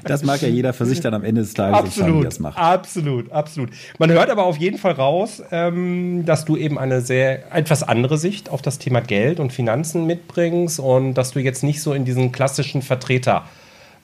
Das 0.04 0.24
mag 0.24 0.42
ja 0.42 0.48
jeder 0.48 0.74
für 0.74 0.86
sich 0.86 1.00
dann 1.00 1.14
am 1.14 1.24
Ende 1.24 1.42
des 1.42 1.54
Tages 1.54 1.80
absolut, 1.80 2.22
wie 2.22 2.26
das 2.26 2.40
macht. 2.40 2.58
Absolut, 2.58 3.32
absolut. 3.32 3.70
Man 4.00 4.12
hört 4.12 4.30
aber 4.30 4.44
auf 4.44 4.58
jeden 4.58 4.78
Fall 4.78 4.94
raus, 4.94 5.42
ähm, 5.52 6.26
dass 6.26 6.46
du 6.46 6.58
eben 6.58 6.78
eine 6.78 7.02
sehr 7.02 7.56
etwas 7.56 7.84
andere 7.84 8.18
Sicht 8.18 8.50
auf 8.50 8.62
das 8.62 8.80
Thema 8.80 9.02
Geld 9.02 9.40
und 9.40 9.54
Finanzen 9.54 10.06
mitbringst 10.08 10.80
und 10.80 11.14
dass 11.14 11.32
du 11.32 11.40
jetzt 11.40 11.64
nicht 11.64 11.82
so 11.82 11.94
in 11.94 12.06
diesen 12.06 12.32
klassischen 12.32 12.82
Vertreter 12.82 13.46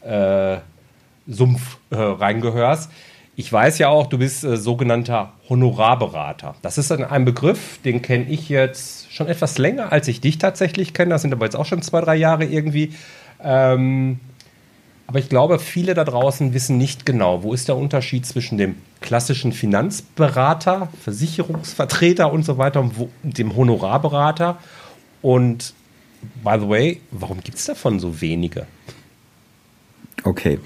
äh, 0.03 0.57
Sumpf 1.27 1.77
äh, 1.89 1.95
reingehörst. 1.95 2.89
Ich 3.39 3.53
weiß 3.53 3.77
ja 3.77 3.89
auch, 3.89 4.07
du 4.07 4.17
bist 4.17 4.43
äh, 4.43 4.57
sogenannter 4.57 5.31
Honorarberater. 5.47 6.55
Das 6.63 6.79
ist 6.79 6.91
ein 6.91 7.23
Begriff, 7.23 7.79
den 7.85 8.01
kenne 8.01 8.25
ich 8.27 8.49
jetzt 8.49 9.13
schon 9.13 9.27
etwas 9.27 9.59
länger, 9.59 9.91
als 9.91 10.07
ich 10.07 10.21
dich 10.21 10.39
tatsächlich 10.39 10.95
kenne. 10.95 11.11
Das 11.11 11.21
sind 11.21 11.31
aber 11.33 11.45
jetzt 11.45 11.55
auch 11.55 11.67
schon 11.67 11.83
zwei, 11.83 12.01
drei 12.01 12.15
Jahre 12.15 12.45
irgendwie. 12.45 12.93
Ähm, 13.39 14.19
aber 15.05 15.19
ich 15.19 15.29
glaube, 15.29 15.59
viele 15.59 15.93
da 15.93 16.03
draußen 16.03 16.55
wissen 16.55 16.79
nicht 16.79 17.05
genau, 17.05 17.43
wo 17.43 17.53
ist 17.53 17.67
der 17.67 17.77
Unterschied 17.77 18.25
zwischen 18.25 18.57
dem 18.57 18.75
klassischen 19.01 19.51
Finanzberater, 19.51 20.89
Versicherungsvertreter 21.03 22.33
und 22.33 22.43
so 22.43 22.57
weiter 22.57 22.81
und 22.81 22.91
dem 23.21 23.55
Honorarberater. 23.55 24.57
Und 25.21 25.75
by 26.43 26.57
the 26.59 26.67
way, 26.67 27.01
warum 27.11 27.41
gibt 27.41 27.59
es 27.59 27.65
davon 27.65 27.99
so 27.99 28.19
wenige? 28.19 28.65
Okay, 30.23 30.59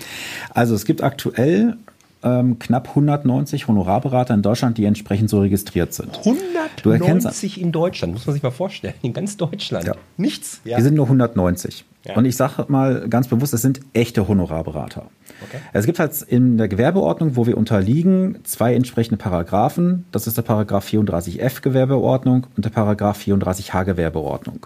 also 0.52 0.74
es 0.74 0.86
gibt 0.86 1.04
aktuell 1.04 1.76
ähm, 2.24 2.60
knapp 2.60 2.90
190 2.90 3.68
Honorarberater 3.68 4.34
in 4.34 4.42
Deutschland, 4.42 4.78
die 4.78 4.86
entsprechend 4.86 5.30
so 5.30 5.40
registriert 5.40 5.94
sind. 5.94 6.20
190 6.20 7.60
in 7.60 7.72
Deutschland, 7.72 8.14
muss 8.14 8.26
man 8.26 8.34
sich 8.34 8.44
mal 8.44 8.52
vorstellen. 8.52 8.94
In 9.02 9.14
ganz 9.14 9.38
Deutschland. 9.38 9.86
Ja. 9.86 9.96
Nichts. 10.18 10.62
Ja. 10.64 10.78
Die 10.78 10.84
sind 10.84 10.96
nur 10.96 11.06
190. 11.06 11.86
Ja. 12.06 12.16
Und 12.16 12.26
ich 12.26 12.36
sage 12.36 12.66
mal 12.68 13.08
ganz 13.10 13.28
bewusst, 13.28 13.54
das 13.54 13.62
sind 13.62 13.80
echte 13.94 14.28
Honorarberater. 14.28 15.08
Okay. 15.44 15.58
Es 15.74 15.86
gibt 15.86 16.00
halt 16.00 16.20
in 16.24 16.58
der 16.58 16.68
Gewerbeordnung, 16.68 17.36
wo 17.36 17.46
wir 17.46 17.58
unterliegen, 17.58 18.40
zwei 18.44 18.76
entsprechende 18.76 19.18
Paragraphen. 19.18 20.06
Das 20.12 20.28
ist 20.28 20.38
der 20.38 20.42
Paragraph 20.44 20.88
34f 20.88 21.62
Gewerbeordnung 21.62 22.48
und 22.56 22.66
der 22.66 22.72
Paragraph 22.72 23.20
34h 23.20 23.86
Gewerbeordnung. 23.86 24.66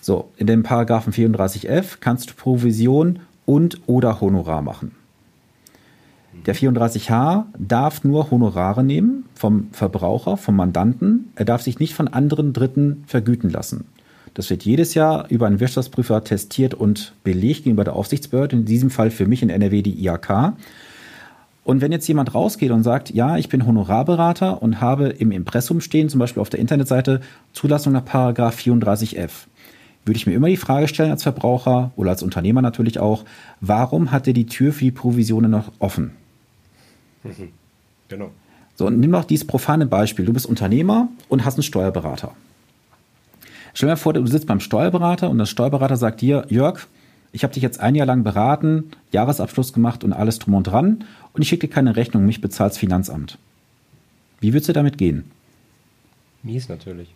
So, 0.00 0.30
in 0.36 0.46
dem 0.46 0.62
Paragraphen 0.62 1.12
34f 1.12 1.96
kannst 2.00 2.30
du 2.30 2.34
Provision 2.34 3.20
und 3.46 3.80
oder 3.86 4.20
Honorar 4.20 4.62
machen. 4.62 4.92
Der 6.46 6.54
34H 6.54 7.44
darf 7.58 8.04
nur 8.04 8.30
Honorare 8.30 8.84
nehmen 8.84 9.24
vom 9.34 9.66
Verbraucher, 9.72 10.36
vom 10.36 10.54
Mandanten. 10.54 11.32
Er 11.34 11.44
darf 11.44 11.62
sich 11.62 11.80
nicht 11.80 11.94
von 11.94 12.06
anderen 12.06 12.52
Dritten 12.52 13.02
vergüten 13.08 13.50
lassen. 13.50 13.86
Das 14.34 14.48
wird 14.48 14.64
jedes 14.64 14.94
Jahr 14.94 15.28
über 15.28 15.48
einen 15.48 15.58
Wirtschaftsprüfer 15.58 16.22
testiert 16.22 16.74
und 16.74 17.14
belegt 17.24 17.64
gegenüber 17.64 17.82
der 17.82 17.96
Aufsichtsbehörde, 17.96 18.54
in 18.54 18.64
diesem 18.64 18.90
Fall 18.90 19.10
für 19.10 19.26
mich 19.26 19.42
in 19.42 19.50
NRW 19.50 19.82
die 19.82 20.00
IAK. 20.00 20.52
Und 21.64 21.80
wenn 21.80 21.90
jetzt 21.90 22.06
jemand 22.06 22.32
rausgeht 22.32 22.70
und 22.70 22.84
sagt, 22.84 23.10
ja, 23.10 23.36
ich 23.38 23.48
bin 23.48 23.66
Honorarberater 23.66 24.62
und 24.62 24.80
habe 24.80 25.08
im 25.08 25.32
Impressum 25.32 25.80
stehen, 25.80 26.08
zum 26.08 26.20
Beispiel 26.20 26.40
auf 26.40 26.50
der 26.50 26.60
Internetseite, 26.60 27.22
Zulassung 27.54 27.92
nach 27.92 28.04
Paragraph 28.04 28.56
34f, 28.56 29.46
würde 30.04 30.16
ich 30.16 30.28
mir 30.28 30.34
immer 30.34 30.46
die 30.46 30.56
Frage 30.56 30.86
stellen 30.86 31.10
als 31.10 31.24
Verbraucher 31.24 31.90
oder 31.96 32.10
als 32.10 32.22
Unternehmer 32.22 32.62
natürlich 32.62 33.00
auch, 33.00 33.24
warum 33.60 34.12
hat 34.12 34.28
er 34.28 34.32
die 34.32 34.46
Tür 34.46 34.72
für 34.72 34.84
die 34.84 34.92
Provisionen 34.92 35.50
noch 35.50 35.72
offen? 35.80 36.12
Mhm. 37.26 37.52
Genau. 38.08 38.30
So, 38.76 38.86
und 38.86 39.00
nimm 39.00 39.12
doch 39.12 39.24
dieses 39.24 39.46
profane 39.46 39.86
Beispiel. 39.86 40.24
Du 40.24 40.32
bist 40.32 40.46
Unternehmer 40.46 41.08
und 41.28 41.44
hast 41.44 41.54
einen 41.54 41.62
Steuerberater. 41.62 42.32
Stell 43.72 43.88
dir 43.88 43.96
vor, 43.96 44.12
du 44.12 44.26
sitzt 44.26 44.46
beim 44.46 44.60
Steuerberater 44.60 45.28
und 45.28 45.38
der 45.38 45.46
Steuerberater 45.46 45.96
sagt 45.96 46.20
dir, 46.20 46.46
Jörg, 46.48 46.86
ich 47.32 47.42
habe 47.42 47.52
dich 47.52 47.62
jetzt 47.62 47.80
ein 47.80 47.94
Jahr 47.94 48.06
lang 48.06 48.22
beraten, 48.22 48.90
Jahresabschluss 49.12 49.72
gemacht 49.72 50.04
und 50.04 50.12
alles 50.12 50.38
drum 50.38 50.54
und 50.54 50.66
dran 50.66 51.04
und 51.32 51.42
ich 51.42 51.48
schicke 51.48 51.66
dir 51.66 51.74
keine 51.74 51.96
Rechnung, 51.96 52.24
mich 52.24 52.40
bezahlt 52.40 52.72
das 52.72 52.78
Finanzamt. 52.78 53.38
Wie 54.40 54.52
würdest 54.52 54.68
du 54.68 54.72
damit 54.72 54.96
gehen? 54.96 55.30
Mies 56.42 56.68
natürlich. 56.68 57.14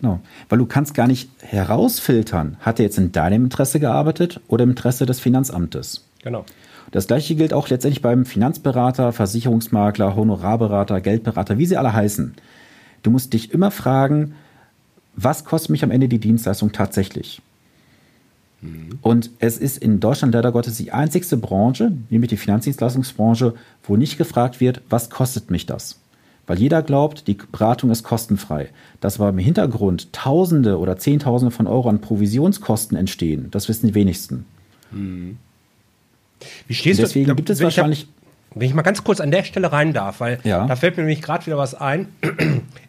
Genau, 0.00 0.20
weil 0.48 0.58
du 0.58 0.66
kannst 0.66 0.94
gar 0.94 1.06
nicht 1.06 1.30
herausfiltern, 1.40 2.56
hat 2.60 2.80
er 2.80 2.86
jetzt 2.86 2.98
in 2.98 3.12
deinem 3.12 3.44
Interesse 3.44 3.78
gearbeitet 3.78 4.40
oder 4.48 4.64
im 4.64 4.70
Interesse 4.70 5.06
des 5.06 5.20
Finanzamtes. 5.20 6.04
Genau. 6.24 6.44
Das 6.92 7.06
gleiche 7.06 7.34
gilt 7.34 7.54
auch 7.54 7.68
letztendlich 7.68 8.02
beim 8.02 8.24
Finanzberater, 8.26 9.12
Versicherungsmakler, 9.12 10.14
Honorarberater, 10.14 11.00
Geldberater, 11.00 11.58
wie 11.58 11.66
sie 11.66 11.78
alle 11.78 11.92
heißen. 11.92 12.34
Du 13.02 13.10
musst 13.10 13.32
dich 13.32 13.52
immer 13.52 13.70
fragen, 13.70 14.34
was 15.16 15.44
kostet 15.44 15.70
mich 15.70 15.82
am 15.82 15.90
Ende 15.90 16.08
die 16.08 16.18
Dienstleistung 16.20 16.70
tatsächlich? 16.72 17.40
Mhm. 18.60 18.98
Und 19.00 19.30
es 19.38 19.56
ist 19.56 19.78
in 19.78 20.00
Deutschland 20.00 20.34
leider 20.34 20.52
Gottes 20.52 20.76
die 20.76 20.92
einzigste 20.92 21.38
Branche, 21.38 21.92
nämlich 22.10 22.28
die 22.28 22.36
Finanzdienstleistungsbranche, 22.36 23.54
wo 23.84 23.96
nicht 23.96 24.18
gefragt 24.18 24.60
wird, 24.60 24.82
was 24.90 25.08
kostet 25.08 25.50
mich 25.50 25.64
das? 25.64 25.98
Weil 26.46 26.58
jeder 26.58 26.82
glaubt, 26.82 27.26
die 27.26 27.38
Beratung 27.50 27.90
ist 27.90 28.02
kostenfrei. 28.02 28.68
Dass 29.00 29.18
aber 29.18 29.30
im 29.30 29.38
Hintergrund 29.38 30.12
Tausende 30.12 30.78
oder 30.78 30.98
Zehntausende 30.98 31.54
von 31.54 31.66
Euro 31.66 31.88
an 31.88 32.00
Provisionskosten 32.00 32.98
entstehen, 32.98 33.48
das 33.50 33.68
wissen 33.68 33.86
die 33.86 33.94
wenigsten. 33.94 34.44
Mhm. 34.90 35.38
Wie 36.68 36.74
stehst 36.74 37.00
Und 37.00 37.06
deswegen 37.06 37.26
du? 37.26 37.34
gibt 37.34 37.50
es 37.50 37.60
wahrscheinlich. 37.62 38.06
wenn 38.54 38.68
ich 38.68 38.74
mal 38.74 38.82
ganz 38.82 39.02
kurz 39.04 39.20
an 39.20 39.30
der 39.30 39.44
Stelle 39.44 39.72
rein 39.72 39.92
darf, 39.92 40.20
weil 40.20 40.38
ja. 40.44 40.66
da 40.66 40.76
fällt 40.76 40.96
mir 40.96 41.04
nämlich 41.04 41.22
gerade 41.22 41.46
wieder 41.46 41.58
was 41.58 41.74
ein. 41.74 42.08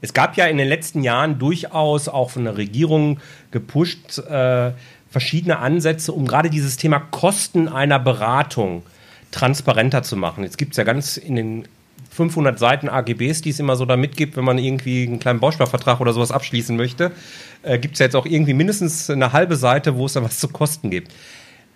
Es 0.02 0.14
gab 0.14 0.36
ja 0.36 0.46
in 0.48 0.58
den 0.58 0.68
letzten 0.68 1.04
Jahren 1.04 1.40
durchaus 1.40 2.10
auch 2.10 2.30
von 2.30 2.44
der 2.44 2.58
Regierung 2.58 3.20
gepusht 3.52 4.20
äh, 4.20 4.72
verschiedene 5.10 5.60
Ansätze, 5.60 6.12
um 6.12 6.28
gerade 6.28 6.50
dieses 6.50 6.76
Thema 6.76 7.00
Kosten 7.00 7.70
einer 7.70 8.00
Beratung 8.00 8.84
transparenter 9.32 10.04
zu 10.04 10.18
machen. 10.18 10.44
Jetzt 10.44 10.58
gibt 10.58 10.72
es 10.72 10.78
ja 10.78 10.84
ganz 10.84 11.18
in 11.18 11.36
den 11.36 11.68
500 12.14 12.60
Seiten 12.60 12.90
AGBs, 12.90 13.42
die 13.42 13.50
es 13.50 13.60
immer 13.60 13.76
so 13.76 13.86
da 13.86 13.98
mitgibt, 13.98 14.38
wenn 14.38 14.44
man 14.44 14.58
irgendwie 14.58 15.04
einen 15.04 15.20
kleinen 15.20 15.40
Bausparvertrag 15.40 16.00
oder 16.00 16.14
sowas 16.14 16.32
abschließen 16.32 16.76
möchte, 16.76 17.12
äh, 17.64 17.80
gibt 17.80 17.94
es 17.94 18.00
ja 18.00 18.06
jetzt 18.06 18.16
auch 18.16 18.26
irgendwie 18.26 18.54
mindestens 18.54 19.10
eine 19.10 19.34
halbe 19.34 19.56
Seite, 19.56 19.98
wo 19.98 20.06
es 20.06 20.14
dann 20.14 20.24
was 20.24 20.40
zu 20.40 20.48
Kosten 20.48 20.90
gibt. 20.90 21.12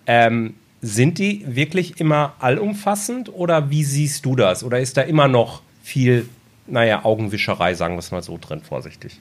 Ähm, 0.06 0.54
sind 0.80 1.18
die 1.18 1.44
wirklich 1.46 2.00
immer 2.00 2.34
allumfassend 2.38 3.32
oder 3.32 3.70
wie 3.70 3.84
siehst 3.84 4.24
du 4.24 4.36
das? 4.36 4.62
Oder 4.62 4.80
ist 4.80 4.96
da 4.96 5.02
immer 5.02 5.28
noch 5.28 5.62
viel, 5.82 6.28
naja, 6.66 7.04
Augenwischerei, 7.04 7.74
sagen 7.74 7.94
wir 7.94 8.00
es 8.00 8.10
mal 8.10 8.22
so 8.22 8.38
drin, 8.40 8.60
vorsichtig? 8.62 9.18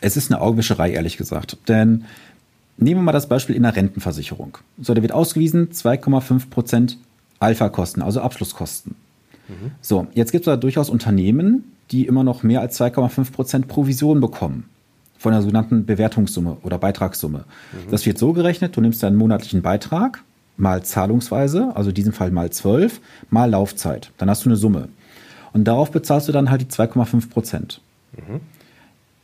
Es 0.00 0.16
ist 0.16 0.30
eine 0.30 0.40
Augenwischerei, 0.40 0.90
ehrlich 0.90 1.16
gesagt. 1.16 1.56
Denn 1.68 2.04
nehmen 2.76 3.00
wir 3.00 3.04
mal 3.04 3.12
das 3.12 3.28
Beispiel 3.28 3.56
in 3.56 3.62
der 3.62 3.76
Rentenversicherung. 3.76 4.58
So, 4.80 4.94
da 4.94 5.00
wird 5.00 5.12
ausgewiesen 5.12 5.70
2,5 5.70 6.50
Prozent 6.50 6.98
Alpha-Kosten, 7.38 8.02
also 8.02 8.20
Abschlusskosten. 8.20 8.94
So, 9.80 10.06
jetzt 10.14 10.32
gibt 10.32 10.42
es 10.42 10.46
da 10.46 10.56
durchaus 10.56 10.88
Unternehmen, 10.88 11.72
die 11.90 12.06
immer 12.06 12.24
noch 12.24 12.42
mehr 12.42 12.60
als 12.60 12.80
2,5 12.80 13.32
Prozent 13.32 13.68
Provision 13.68 14.20
bekommen 14.20 14.68
von 15.22 15.32
der 15.32 15.40
sogenannten 15.40 15.86
Bewertungssumme 15.86 16.56
oder 16.62 16.78
Beitragssumme. 16.78 17.38
Mhm. 17.38 17.90
Das 17.90 18.04
wird 18.04 18.18
so 18.18 18.32
gerechnet, 18.32 18.76
du 18.76 18.80
nimmst 18.80 19.02
deinen 19.02 19.16
monatlichen 19.16 19.62
Beitrag 19.62 20.24
mal 20.56 20.82
Zahlungsweise, 20.82 21.70
also 21.74 21.90
in 21.90 21.94
diesem 21.94 22.12
Fall 22.12 22.32
mal 22.32 22.50
12, 22.50 23.00
mal 23.30 23.48
Laufzeit. 23.48 24.10
Dann 24.18 24.28
hast 24.28 24.44
du 24.44 24.48
eine 24.48 24.56
Summe. 24.56 24.88
Und 25.52 25.64
darauf 25.64 25.92
bezahlst 25.92 26.28
du 26.28 26.32
dann 26.32 26.50
halt 26.50 26.60
die 26.60 26.66
2,5 26.66 27.30
Prozent. 27.30 27.80
Mhm. 28.16 28.40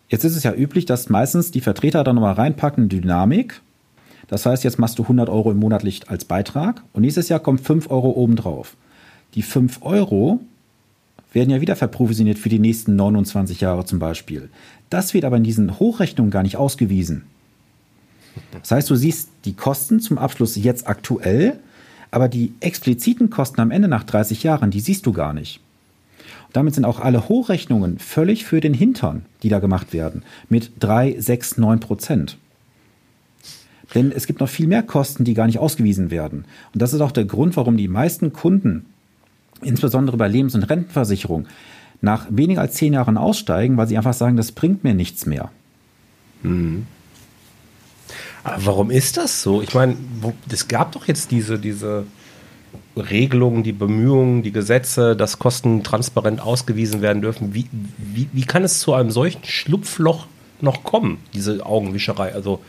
Jetzt 0.08 0.24
ist 0.24 0.36
es 0.36 0.44
ja 0.44 0.54
üblich, 0.54 0.86
dass 0.86 1.10
meistens 1.10 1.50
die 1.50 1.60
Vertreter 1.60 2.04
dann 2.04 2.14
nochmal 2.14 2.34
reinpacken, 2.34 2.88
Dynamik. 2.88 3.60
Das 4.28 4.46
heißt, 4.46 4.62
jetzt 4.62 4.78
machst 4.78 4.98
du 4.98 5.02
100 5.02 5.28
Euro 5.28 5.50
im 5.50 5.58
monatlich 5.58 6.08
als 6.08 6.24
Beitrag 6.24 6.82
und 6.92 7.02
nächstes 7.02 7.28
Jahr 7.28 7.40
kommt 7.40 7.60
5 7.60 7.90
Euro 7.90 8.10
obendrauf. 8.10 8.76
Die 9.34 9.42
5 9.42 9.80
Euro 9.82 10.40
werden 11.32 11.50
ja 11.50 11.60
wieder 11.60 11.76
verprovisioniert 11.76 12.38
für 12.38 12.48
die 12.48 12.58
nächsten 12.58 12.96
29 12.96 13.60
Jahre 13.60 13.84
zum 13.84 13.98
Beispiel. 13.98 14.48
Das 14.90 15.14
wird 15.14 15.24
aber 15.24 15.36
in 15.36 15.44
diesen 15.44 15.78
Hochrechnungen 15.78 16.30
gar 16.30 16.42
nicht 16.42 16.56
ausgewiesen. 16.56 17.24
Das 18.60 18.70
heißt, 18.70 18.90
du 18.90 18.94
siehst 18.94 19.30
die 19.44 19.54
Kosten 19.54 20.00
zum 20.00 20.18
Abschluss 20.18 20.56
jetzt 20.56 20.86
aktuell, 20.86 21.58
aber 22.10 22.28
die 22.28 22.52
expliziten 22.60 23.30
Kosten 23.30 23.60
am 23.60 23.70
Ende 23.70 23.88
nach 23.88 24.04
30 24.04 24.42
Jahren, 24.42 24.70
die 24.70 24.80
siehst 24.80 25.06
du 25.06 25.12
gar 25.12 25.34
nicht. 25.34 25.60
Und 26.46 26.56
damit 26.56 26.74
sind 26.74 26.84
auch 26.84 27.00
alle 27.00 27.28
Hochrechnungen 27.28 27.98
völlig 27.98 28.44
für 28.44 28.60
den 28.60 28.74
Hintern, 28.74 29.26
die 29.42 29.50
da 29.50 29.58
gemacht 29.58 29.92
werden, 29.92 30.22
mit 30.48 30.72
3, 30.80 31.16
6, 31.18 31.58
9 31.58 31.80
Prozent. 31.80 32.38
Denn 33.94 34.12
es 34.12 34.26
gibt 34.26 34.40
noch 34.40 34.48
viel 34.48 34.66
mehr 34.66 34.82
Kosten, 34.82 35.24
die 35.24 35.34
gar 35.34 35.46
nicht 35.46 35.58
ausgewiesen 35.58 36.10
werden. 36.10 36.44
Und 36.72 36.82
das 36.82 36.92
ist 36.92 37.00
auch 37.00 37.12
der 37.12 37.24
Grund, 37.24 37.56
warum 37.56 37.76
die 37.76 37.88
meisten 37.88 38.32
Kunden 38.32 38.86
insbesondere 39.62 40.16
bei 40.16 40.28
Lebens- 40.28 40.54
und 40.54 40.64
Rentenversicherung, 40.64 41.46
nach 42.00 42.26
weniger 42.30 42.60
als 42.60 42.74
zehn 42.74 42.92
Jahren 42.92 43.16
aussteigen, 43.16 43.76
weil 43.76 43.88
sie 43.88 43.96
einfach 43.96 44.14
sagen, 44.14 44.36
das 44.36 44.52
bringt 44.52 44.84
mir 44.84 44.94
nichts 44.94 45.26
mehr. 45.26 45.50
Mhm. 46.42 46.86
Aber 48.44 48.66
warum 48.66 48.90
ist 48.90 49.16
das 49.16 49.42
so? 49.42 49.62
Ich 49.62 49.74
meine, 49.74 49.96
es 50.50 50.68
gab 50.68 50.92
doch 50.92 51.08
jetzt 51.08 51.30
diese, 51.30 51.58
diese 51.58 52.06
Regelungen, 52.96 53.62
die 53.62 53.72
Bemühungen, 53.72 54.42
die 54.42 54.52
Gesetze, 54.52 55.16
dass 55.16 55.38
Kosten 55.38 55.82
transparent 55.82 56.40
ausgewiesen 56.40 57.02
werden 57.02 57.22
dürfen. 57.22 57.54
Wie, 57.54 57.68
wie, 57.96 58.28
wie 58.32 58.44
kann 58.44 58.64
es 58.64 58.80
zu 58.80 58.94
einem 58.94 59.10
solchen 59.10 59.44
Schlupfloch 59.44 60.26
noch 60.60 60.84
kommen, 60.84 61.18
diese 61.34 61.64
Augenwischerei? 61.64 62.32
Also 62.32 62.60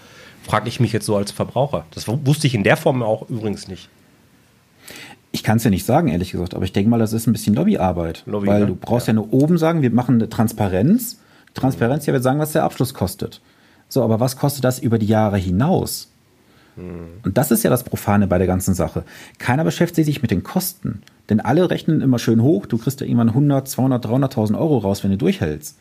frage 0.44 0.70
ich 0.70 0.80
mich 0.80 0.92
jetzt 0.92 1.06
so 1.06 1.16
als 1.16 1.32
Verbraucher. 1.32 1.86
Das 1.92 2.08
wusste 2.08 2.48
ich 2.48 2.56
in 2.56 2.64
der 2.64 2.78
Form 2.78 3.04
auch 3.04 3.30
übrigens 3.30 3.68
nicht. 3.68 3.90
Ich 5.32 5.44
kann 5.44 5.58
es 5.58 5.64
ja 5.64 5.70
nicht 5.70 5.86
sagen, 5.86 6.08
ehrlich 6.08 6.32
gesagt, 6.32 6.56
aber 6.56 6.66
ich 6.66 6.74
denke 6.74 6.90
mal, 6.90 7.00
das 7.00 7.14
ist 7.14 7.28
ein 7.28 7.34
bisschen 7.34 7.54
Lobbyarbeit. 7.54 8.24
Lobby, 8.26 8.48
weil 8.48 8.62
ne? 8.62 8.68
du 8.68 8.76
brauchst 8.76 9.08
ja. 9.08 9.14
ja 9.14 9.16
nur 9.16 9.32
oben 9.32 9.58
sagen, 9.58 9.82
wir 9.82 9.92
machen 9.92 10.16
eine 10.16 10.30
Transparenz. 10.30 11.20
Transparenz, 11.54 12.06
ja, 12.06 12.14
wir 12.14 12.22
sagen, 12.22 12.40
was 12.40 12.54
der 12.54 12.64
Abschluss 12.64 12.94
kostet. 12.94 13.42
So, 13.90 14.04
aber 14.04 14.20
was 14.20 14.38
kostet 14.38 14.64
das 14.64 14.80
über 14.80 14.98
die 14.98 15.08
Jahre 15.08 15.38
hinaus? 15.38 16.10
Hm. 16.76 17.08
Und 17.24 17.38
das 17.38 17.52
ist 17.52 17.64
ja 17.64 17.70
das 17.70 17.84
Profane 17.84 18.28
bei 18.28 18.38
der 18.38 18.48
ganzen 18.48 18.74
Sache. 18.74 19.04
Keiner 19.38 19.64
beschäftigt 19.64 20.06
sich 20.06 20.22
mit 20.22 20.32
den 20.32 20.44
Kosten. 20.44 21.02
Denn 21.30 21.40
alle 21.40 21.70
rechnen 21.70 22.02
immer 22.02 22.18
schön 22.18 22.42
hoch. 22.42 22.66
Du 22.66 22.78
kriegst 22.78 23.02
ja 23.02 23.06
irgendwann 23.06 23.30
100, 23.30 23.68
200, 23.68 24.06
300.000 24.06 24.58
Euro 24.58 24.80
raus, 24.80 25.04
wenn 25.04 25.12
du 25.12 25.18
durchhältst. 25.18 25.78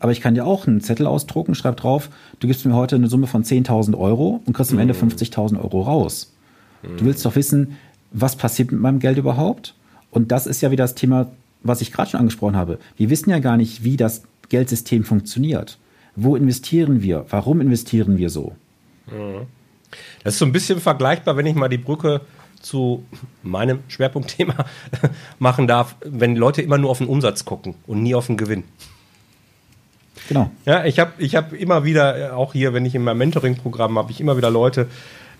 Aber 0.00 0.12
ich 0.12 0.20
kann 0.20 0.34
dir 0.34 0.44
auch 0.44 0.66
einen 0.66 0.80
Zettel 0.80 1.06
ausdrucken, 1.06 1.54
schreib 1.54 1.76
drauf, 1.76 2.10
du 2.40 2.48
gibst 2.48 2.66
mir 2.66 2.74
heute 2.74 2.96
eine 2.96 3.06
Summe 3.06 3.28
von 3.28 3.44
10.000 3.44 3.96
Euro 3.96 4.42
und 4.44 4.52
kriegst 4.52 4.72
am 4.72 4.78
Ende 4.78 4.92
50.000 4.92 5.50
hm. 5.50 5.58
Euro 5.58 5.82
raus. 5.82 6.32
Du 6.98 7.06
willst 7.06 7.24
doch 7.24 7.36
wissen, 7.36 7.78
was 8.14 8.36
passiert 8.36 8.72
mit 8.72 8.80
meinem 8.80 9.00
Geld 9.00 9.18
überhaupt? 9.18 9.74
Und 10.10 10.32
das 10.32 10.46
ist 10.46 10.62
ja 10.62 10.70
wieder 10.70 10.84
das 10.84 10.94
Thema, 10.94 11.32
was 11.62 11.80
ich 11.80 11.92
gerade 11.92 12.10
schon 12.10 12.20
angesprochen 12.20 12.56
habe. 12.56 12.78
Wir 12.96 13.10
wissen 13.10 13.30
ja 13.30 13.40
gar 13.40 13.56
nicht, 13.56 13.84
wie 13.84 13.96
das 13.96 14.22
Geldsystem 14.48 15.04
funktioniert. 15.04 15.78
Wo 16.16 16.36
investieren 16.36 17.02
wir? 17.02 17.26
Warum 17.28 17.60
investieren 17.60 18.16
wir 18.16 18.30
so? 18.30 18.54
Mhm. 19.06 19.46
Das 20.22 20.34
ist 20.34 20.38
so 20.38 20.46
ein 20.46 20.52
bisschen 20.52 20.80
vergleichbar, 20.80 21.36
wenn 21.36 21.46
ich 21.46 21.54
mal 21.54 21.68
die 21.68 21.78
Brücke 21.78 22.20
zu 22.60 23.04
meinem 23.42 23.80
Schwerpunktthema 23.88 24.64
machen 25.38 25.66
darf, 25.66 25.96
wenn 26.04 26.36
Leute 26.36 26.62
immer 26.62 26.78
nur 26.78 26.90
auf 26.90 26.98
den 26.98 27.08
Umsatz 27.08 27.44
gucken 27.44 27.74
und 27.86 28.02
nie 28.02 28.14
auf 28.14 28.28
den 28.28 28.36
Gewinn. 28.36 28.64
Genau. 30.28 30.50
Ja, 30.64 30.84
ich 30.84 30.98
habe 30.98 31.12
ich 31.18 31.34
hab 31.36 31.52
immer 31.52 31.84
wieder, 31.84 32.30
äh, 32.30 32.30
auch 32.30 32.52
hier, 32.52 32.72
wenn 32.72 32.86
ich 32.86 32.94
in 32.94 33.02
meinem 33.02 33.18
Mentoring-Programm 33.18 33.98
habe, 33.98 34.10
ich 34.10 34.20
immer 34.20 34.36
wieder 34.36 34.50
Leute, 34.50 34.88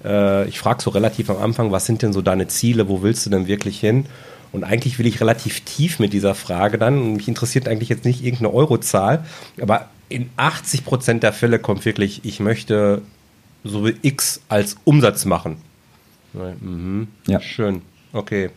äh, 0.05 0.49
ich 0.49 0.59
frage 0.59 0.83
so 0.83 0.91
relativ 0.91 1.31
am 1.31 1.39
Anfang, 1.39 1.73
was 1.73 1.87
sind 1.87 2.03
denn 2.03 2.13
so 2.13 2.23
deine 2.23 2.49
Ziele, 2.49 2.89
wo 2.89 3.03
willst 3.03 3.27
du 3.27 3.31
denn 3.31 3.47
wirklich 3.47 3.81
hin? 3.81 4.07
Und 4.53 4.65
eigentlich 4.65 4.99
will 4.99 5.07
ich 5.07 5.21
relativ 5.21 5.61
tief 5.63 5.99
mit 5.99 6.13
dieser 6.13 6.35
Frage 6.35 6.79
dann, 6.79 7.01
und 7.01 7.13
mich 7.15 7.29
interessiert 7.29 7.69
eigentlich 7.69 7.89
jetzt 7.89 8.05
nicht 8.05 8.25
irgendeine 8.25 8.55
Eurozahl, 8.55 9.25
aber 9.61 9.89
in 10.09 10.31
80 10.37 10.85
Prozent 10.85 11.23
der 11.23 11.33
Fälle 11.33 11.59
kommt 11.59 11.85
wirklich, 11.85 12.21
ich 12.25 12.39
möchte 12.39 13.03
so 13.65 13.85
wie 13.85 13.97
X 14.03 14.43
als 14.49 14.77
Umsatz 14.85 15.25
machen. 15.25 15.57
Mhm. 16.33 17.09
Ja. 17.27 17.41
Schön. 17.41 17.83
Okay. 18.13 18.51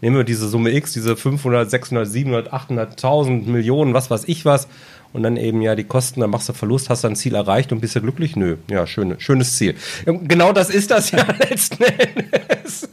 Nehmen 0.00 0.16
wir 0.16 0.24
diese 0.24 0.48
Summe 0.48 0.70
X, 0.70 0.92
diese 0.92 1.16
500, 1.16 1.70
600, 1.70 2.08
700, 2.08 2.52
800.000 2.52 3.46
Millionen, 3.46 3.92
was 3.92 4.10
weiß 4.10 4.24
ich 4.28 4.44
was, 4.44 4.68
und 5.12 5.22
dann 5.22 5.36
eben 5.36 5.60
ja 5.62 5.74
die 5.74 5.84
Kosten, 5.84 6.20
dann 6.20 6.30
machst 6.30 6.48
du 6.48 6.52
Verlust, 6.52 6.88
hast 6.88 7.04
dein 7.04 7.16
Ziel 7.16 7.34
erreicht 7.34 7.72
und 7.72 7.80
bist 7.80 7.96
du 7.96 8.00
glücklich? 8.00 8.36
Nö. 8.36 8.56
Ja, 8.70 8.86
schön, 8.86 9.18
schönes 9.18 9.56
Ziel. 9.56 9.74
Genau 10.04 10.52
das 10.52 10.70
ist 10.70 10.90
das 10.90 11.10
ja 11.10 11.26
letzten 11.38 11.82
Endes. 11.82 12.88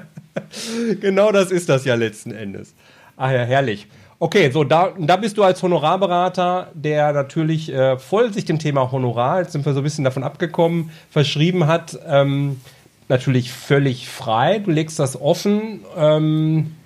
genau 1.00 1.32
das 1.32 1.50
ist 1.50 1.68
das 1.68 1.84
ja 1.84 1.94
letzten 1.94 2.32
Endes. 2.32 2.74
Ach 3.16 3.30
ja, 3.30 3.42
herrlich. 3.42 3.86
Okay, 4.18 4.50
so 4.50 4.64
da, 4.64 4.92
da 4.98 5.16
bist 5.16 5.38
du 5.38 5.42
als 5.42 5.62
Honorarberater, 5.62 6.72
der 6.74 7.12
natürlich 7.12 7.72
äh, 7.72 7.98
voll 7.98 8.32
sich 8.32 8.44
dem 8.44 8.58
Thema 8.58 8.92
Honorar, 8.92 9.40
jetzt 9.40 9.52
sind 9.52 9.64
wir 9.64 9.72
so 9.72 9.80
ein 9.80 9.82
bisschen 9.82 10.04
davon 10.04 10.24
abgekommen, 10.24 10.90
verschrieben 11.10 11.66
hat, 11.66 11.98
ähm, 12.06 12.60
natürlich 13.08 13.50
völlig 13.50 14.08
frei. 14.08 14.58
Du 14.58 14.70
legst 14.70 14.98
das 14.98 15.20
offen. 15.20 15.80
Ähm, 15.96 16.76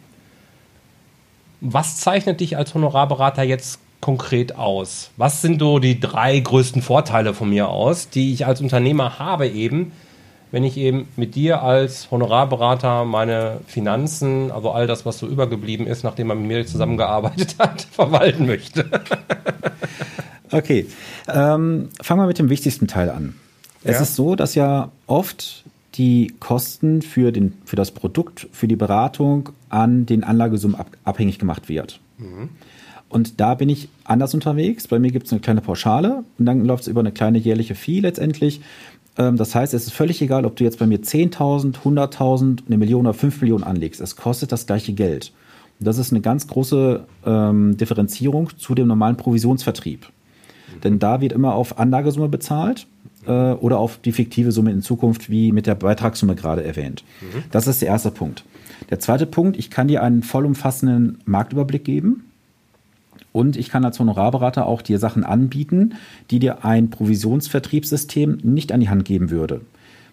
was 1.61 1.97
zeichnet 1.97 2.41
dich 2.41 2.57
als 2.57 2.75
Honorarberater 2.75 3.43
jetzt 3.43 3.81
konkret 4.05 4.57
aus? 4.57 5.11
Was 5.17 5.41
sind 5.41 5.61
so 5.61 5.79
die 5.79 5.99
drei 5.99 6.39
größten 6.39 6.83
Vorteile 6.83 7.33
von 7.33 7.49
mir 7.49 7.69
aus, 7.69 8.11
die 8.11 8.35
ich 8.35 8.45
als 8.45 8.61
Unternehmer 8.61 9.19
habe 9.19 9.49
eben, 9.49 9.93
wenn 10.51 10.63
ich 10.63 10.77
eben 10.77 11.09
mit 11.17 11.35
dir 11.37 11.63
als 11.63 12.11
Honorarberater 12.11 13.07
meine 13.07 13.61
Finanzen, 13.67 14.53
also 14.53 14.73
all 14.73 14.87
das, 14.87 15.07
was 15.07 15.19
so 15.19 15.27
übergeblieben 15.27 15.87
ist, 15.87 16.05
nachdem 16.05 16.27
man 16.27 16.39
mit 16.39 16.49
mir 16.49 16.67
zusammengearbeitet 16.67 17.55
hat, 17.59 17.87
verwalten 17.91 18.45
möchte? 18.45 18.85
okay, 20.51 20.87
ähm, 21.27 21.89
fangen 22.03 22.21
wir 22.21 22.27
mit 22.27 22.39
dem 22.39 22.51
wichtigsten 22.51 22.87
Teil 22.87 23.09
an. 23.09 23.37
Es 23.85 23.97
ja. 23.97 24.03
ist 24.03 24.17
so, 24.17 24.37
dass 24.37 24.55
ja 24.55 24.91
oft 25.07 25.65
die 25.95 26.35
Kosten 26.41 27.01
für, 27.01 27.33
den, 27.33 27.57
für 27.65 27.77
das 27.77 27.91
Produkt, 27.91 28.49
für 28.53 28.69
die 28.69 28.77
Beratung 28.77 29.49
an 29.71 30.05
den 30.05 30.25
Anlagesummen 30.25 30.79
ab, 30.79 30.89
abhängig 31.05 31.39
gemacht 31.39 31.71
wird. 31.71 32.01
Mhm. 32.19 32.51
Und 33.09 33.41
da 33.41 33.55
bin 33.55 33.69
ich 33.69 33.89
anders 34.05 34.35
unterwegs. 34.35 34.89
Bei 34.89 34.99
mir 34.99 35.11
gibt 35.11 35.27
es 35.27 35.33
eine 35.33 35.41
kleine 35.41 35.61
Pauschale 35.61 36.25
und 36.39 36.47
dann 36.47 36.65
läuft 36.65 36.83
es 36.83 36.89
über 36.89 37.01
eine 37.01 37.13
kleine 37.13 37.39
jährliche 37.39 37.75
Fee 37.75 38.01
letztendlich. 38.01 38.61
Ähm, 39.17 39.37
das 39.37 39.55
heißt, 39.55 39.75
es 39.75 39.85
ist 39.85 39.93
völlig 39.93 40.21
egal, 40.23 40.45
ob 40.45 40.57
du 40.57 40.65
jetzt 40.65 40.79
bei 40.79 40.87
mir 40.87 41.01
10.000, 41.01 41.77
100.000, 41.85 42.67
eine 42.67 42.79
Million 42.79 43.07
oder 43.07 43.15
5 43.15 43.41
Millionen 43.41 43.65
anlegst. 43.65 44.01
Es 44.01 44.17
kostet 44.17 44.53
das 44.53 44.67
gleiche 44.67 44.93
Geld. 44.93 45.33
Und 45.79 45.87
das 45.87 45.99
ist 45.99 46.13
eine 46.13 46.21
ganz 46.21 46.47
große 46.47 47.05
ähm, 47.27 47.77
Differenzierung 47.77 48.51
zu 48.57 48.75
dem 48.75 48.89
normalen 48.89 49.17
Provisionsvertrieb. 49.17 50.07
Mhm. 50.07 50.81
Denn 50.81 50.99
da 50.99 51.21
wird 51.21 51.33
immer 51.33 51.55
auf 51.55 51.79
Anlagesumme 51.79 52.29
bezahlt 52.29 52.87
äh, 53.27 53.31
oder 53.31 53.79
auf 53.79 53.99
die 53.99 54.13
fiktive 54.13 54.53
Summe 54.53 54.73
in 54.73 54.83
Zukunft, 54.83 55.31
wie 55.31 55.53
mit 55.53 55.67
der 55.67 55.75
Beitragssumme 55.75 56.35
gerade 56.35 56.65
erwähnt. 56.65 57.05
Mhm. 57.21 57.45
Das 57.51 57.67
ist 57.67 57.83
der 57.83 57.89
erste 57.89 58.11
Punkt. 58.11 58.45
Der 58.91 59.01
zweite 59.01 59.27
Punkt, 59.27 59.59
ich 59.59 59.71
kann 59.71 59.89
dir 59.89 60.03
einen 60.03 60.23
vollumfassenden 60.23 61.19
Marktüberblick 61.25 61.85
geben. 61.85 62.25
Und 63.35 63.57
ich 63.57 63.69
kann 63.69 63.85
als 63.85 63.99
Honorarberater 63.99 64.65
auch 64.65 64.81
dir 64.81 65.01
Sachen 65.01 65.25
anbieten, 65.25 65.95
die 66.31 66.39
dir 66.39 66.65
ein 66.65 66.91
Provisionsvertriebssystem 66.91 68.39
nicht 68.45 68.71
an 68.71 68.79
die 68.79 68.89
Hand 68.89 69.05
geben 69.05 69.29
würde. 69.29 69.63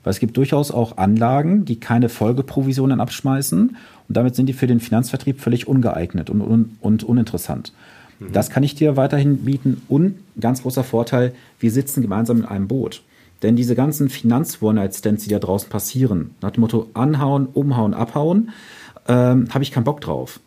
Weil 0.03 0.09
es 0.09 0.19
gibt 0.19 0.37
durchaus 0.37 0.71
auch 0.71 0.97
Anlagen, 0.97 1.63
die 1.63 1.79
keine 1.79 2.09
Folgeprovisionen 2.09 2.99
abschmeißen 2.99 3.77
und 4.07 4.17
damit 4.17 4.35
sind 4.35 4.47
die 4.47 4.53
für 4.53 4.65
den 4.65 4.79
Finanzvertrieb 4.79 5.39
völlig 5.39 5.67
ungeeignet 5.67 6.31
und, 6.31 6.41
und, 6.41 6.77
und 6.81 7.03
uninteressant. 7.03 7.73
Mhm. 8.17 8.31
Das 8.33 8.49
kann 8.49 8.63
ich 8.63 8.73
dir 8.73 8.97
weiterhin 8.97 9.45
bieten 9.45 9.83
und 9.87 10.15
ganz 10.39 10.63
großer 10.63 10.83
Vorteil, 10.83 11.35
wir 11.59 11.69
sitzen 11.69 12.01
gemeinsam 12.01 12.39
in 12.39 12.45
einem 12.45 12.67
Boot. 12.67 13.03
Denn 13.43 13.55
diese 13.55 13.75
ganzen 13.75 14.09
Finanz-One-Night-Stands, 14.09 15.25
die 15.25 15.29
da 15.29 15.37
draußen 15.37 15.69
passieren, 15.69 16.31
nach 16.41 16.49
dem 16.49 16.61
Motto 16.61 16.89
anhauen, 16.95 17.45
umhauen, 17.45 17.93
abhauen, 17.93 18.49
ähm, 19.07 19.45
habe 19.53 19.63
ich 19.63 19.71
keinen 19.71 19.83
Bock 19.83 20.01
drauf 20.01 20.39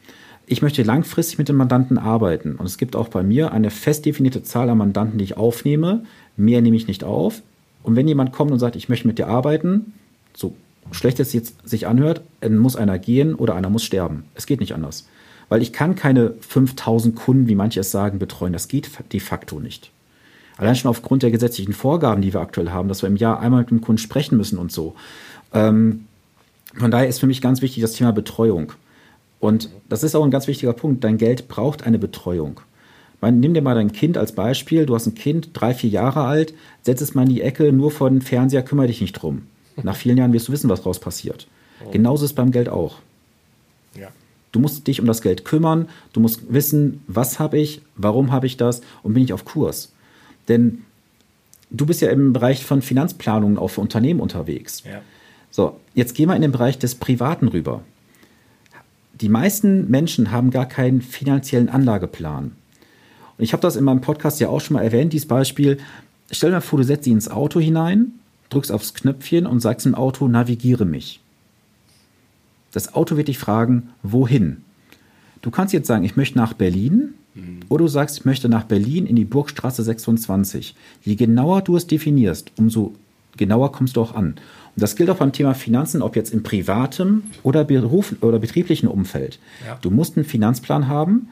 ich 0.46 0.62
möchte 0.62 0.82
langfristig 0.82 1.38
mit 1.38 1.48
den 1.48 1.56
Mandanten 1.56 1.98
arbeiten. 1.98 2.56
Und 2.56 2.66
es 2.66 2.78
gibt 2.78 2.96
auch 2.96 3.08
bei 3.08 3.22
mir 3.22 3.52
eine 3.52 3.70
fest 3.70 4.04
definierte 4.04 4.42
Zahl 4.42 4.68
an 4.68 4.78
Mandanten, 4.78 5.18
die 5.18 5.24
ich 5.24 5.36
aufnehme. 5.36 6.04
Mehr 6.36 6.60
nehme 6.60 6.76
ich 6.76 6.86
nicht 6.86 7.04
auf. 7.04 7.42
Und 7.82 7.96
wenn 7.96 8.08
jemand 8.08 8.32
kommt 8.32 8.50
und 8.50 8.58
sagt, 8.58 8.76
ich 8.76 8.88
möchte 8.88 9.06
mit 9.06 9.18
dir 9.18 9.28
arbeiten, 9.28 9.94
so 10.34 10.54
schlecht 10.92 11.20
es 11.20 11.32
jetzt 11.32 11.68
sich 11.68 11.86
anhört, 11.86 12.22
dann 12.40 12.58
muss 12.58 12.76
einer 12.76 12.98
gehen 12.98 13.34
oder 13.34 13.54
einer 13.54 13.70
muss 13.70 13.84
sterben. 13.84 14.24
Es 14.34 14.46
geht 14.46 14.60
nicht 14.60 14.74
anders. 14.74 15.08
Weil 15.48 15.62
ich 15.62 15.72
kann 15.72 15.94
keine 15.94 16.34
5000 16.40 17.14
Kunden, 17.14 17.48
wie 17.48 17.54
manche 17.54 17.80
es 17.80 17.90
sagen, 17.90 18.18
betreuen. 18.18 18.52
Das 18.52 18.68
geht 18.68 18.90
de 19.12 19.20
facto 19.20 19.60
nicht. 19.60 19.90
Allein 20.56 20.76
schon 20.76 20.90
aufgrund 20.90 21.22
der 21.22 21.30
gesetzlichen 21.30 21.72
Vorgaben, 21.72 22.22
die 22.22 22.32
wir 22.32 22.40
aktuell 22.40 22.70
haben, 22.70 22.88
dass 22.88 23.02
wir 23.02 23.08
im 23.08 23.16
Jahr 23.16 23.40
einmal 23.40 23.60
mit 23.60 23.70
dem 23.70 23.80
Kunden 23.80 23.98
sprechen 23.98 24.36
müssen 24.36 24.58
und 24.58 24.72
so. 24.72 24.94
Ähm, 25.52 26.04
von 26.74 26.90
daher 26.90 27.08
ist 27.08 27.20
für 27.20 27.26
mich 27.26 27.40
ganz 27.40 27.60
wichtig 27.60 27.82
das 27.82 27.92
Thema 27.92 28.12
Betreuung. 28.12 28.72
Und 29.44 29.68
das 29.90 30.02
ist 30.02 30.14
auch 30.14 30.24
ein 30.24 30.30
ganz 30.30 30.46
wichtiger 30.46 30.72
Punkt. 30.72 31.04
Dein 31.04 31.18
Geld 31.18 31.48
braucht 31.48 31.82
eine 31.82 31.98
Betreuung. 31.98 32.60
Man, 33.20 33.40
nimm 33.40 33.52
dir 33.52 33.60
mal 33.60 33.74
dein 33.74 33.92
Kind 33.92 34.16
als 34.16 34.32
Beispiel. 34.32 34.86
Du 34.86 34.94
hast 34.94 35.06
ein 35.06 35.14
Kind, 35.14 35.50
drei, 35.52 35.74
vier 35.74 35.90
Jahre 35.90 36.22
alt, 36.22 36.54
setz 36.80 37.02
es 37.02 37.14
mal 37.14 37.24
in 37.24 37.28
die 37.28 37.42
Ecke, 37.42 37.70
nur 37.70 37.90
vor 37.90 38.08
dem 38.08 38.22
Fernseher, 38.22 38.62
kümmere 38.62 38.86
dich 38.86 39.02
nicht 39.02 39.12
drum. 39.12 39.42
Nach 39.82 39.96
vielen 39.96 40.16
Jahren 40.16 40.32
wirst 40.32 40.48
du 40.48 40.52
wissen, 40.52 40.70
was 40.70 40.80
daraus 40.80 40.98
passiert. 40.98 41.46
Oh. 41.84 41.90
Genauso 41.90 42.24
ist 42.24 42.30
es 42.30 42.34
beim 42.34 42.52
Geld 42.52 42.70
auch. 42.70 43.00
Ja. 43.94 44.08
Du 44.52 44.60
musst 44.60 44.86
dich 44.86 44.98
um 44.98 45.06
das 45.06 45.20
Geld 45.20 45.44
kümmern, 45.44 45.90
du 46.14 46.20
musst 46.20 46.50
wissen, 46.50 47.02
was 47.06 47.38
habe 47.38 47.58
ich, 47.58 47.82
warum 47.96 48.32
habe 48.32 48.46
ich 48.46 48.56
das 48.56 48.80
und 49.02 49.12
bin 49.12 49.24
ich 49.24 49.34
auf 49.34 49.44
Kurs. 49.44 49.92
Denn 50.48 50.84
du 51.70 51.84
bist 51.84 52.00
ja 52.00 52.08
im 52.08 52.32
Bereich 52.32 52.64
von 52.64 52.80
Finanzplanungen 52.80 53.58
auch 53.58 53.68
für 53.68 53.82
Unternehmen 53.82 54.20
unterwegs. 54.20 54.84
Ja. 54.86 55.02
So, 55.50 55.78
jetzt 55.92 56.14
gehen 56.14 56.30
wir 56.30 56.36
in 56.36 56.40
den 56.40 56.52
Bereich 56.52 56.78
des 56.78 56.94
Privaten 56.94 57.48
rüber 57.48 57.82
die 59.20 59.28
meisten 59.28 59.90
Menschen 59.90 60.30
haben 60.30 60.50
gar 60.50 60.66
keinen 60.66 61.02
finanziellen 61.02 61.68
Anlageplan. 61.68 62.52
Und 63.36 63.44
ich 63.44 63.52
habe 63.52 63.62
das 63.62 63.76
in 63.76 63.84
meinem 63.84 64.00
Podcast 64.00 64.40
ja 64.40 64.48
auch 64.48 64.60
schon 64.60 64.74
mal 64.74 64.82
erwähnt, 64.82 65.12
dieses 65.12 65.28
Beispiel. 65.28 65.78
Stell 66.30 66.50
dir 66.50 66.56
mal 66.56 66.60
vor, 66.60 66.78
du 66.78 66.84
setzt 66.84 67.04
sie 67.04 67.10
ins 67.10 67.30
Auto 67.30 67.60
hinein, 67.60 68.12
drückst 68.50 68.72
aufs 68.72 68.94
Knöpfchen 68.94 69.46
und 69.46 69.60
sagst 69.60 69.86
im 69.86 69.94
Auto, 69.94 70.28
navigiere 70.28 70.84
mich. 70.84 71.20
Das 72.72 72.94
Auto 72.94 73.16
wird 73.16 73.28
dich 73.28 73.38
fragen, 73.38 73.90
wohin? 74.02 74.58
Du 75.42 75.50
kannst 75.50 75.74
jetzt 75.74 75.86
sagen, 75.86 76.04
ich 76.04 76.16
möchte 76.16 76.38
nach 76.38 76.54
Berlin 76.54 77.14
mhm. 77.34 77.60
oder 77.68 77.84
du 77.84 77.88
sagst, 77.88 78.18
ich 78.18 78.24
möchte 78.24 78.48
nach 78.48 78.64
Berlin 78.64 79.06
in 79.06 79.14
die 79.14 79.24
Burgstraße 79.24 79.82
26. 79.82 80.74
Je 81.02 81.14
genauer 81.14 81.62
du 81.62 81.76
es 81.76 81.86
definierst, 81.86 82.52
umso 82.56 82.94
genauer 83.36 83.72
kommst 83.72 83.96
du 83.96 84.00
auch 84.00 84.14
an. 84.14 84.36
Und 84.76 84.82
das 84.82 84.96
gilt 84.96 85.08
auch 85.10 85.18
beim 85.18 85.32
Thema 85.32 85.54
Finanzen, 85.54 86.02
ob 86.02 86.16
jetzt 86.16 86.32
im 86.32 86.42
privaten 86.42 87.30
oder, 87.42 87.64
Beruf 87.64 88.14
oder 88.20 88.38
betrieblichen 88.38 88.88
Umfeld. 88.88 89.38
Ja. 89.64 89.78
Du 89.80 89.90
musst 89.90 90.16
einen 90.16 90.26
Finanzplan 90.26 90.88
haben, 90.88 91.28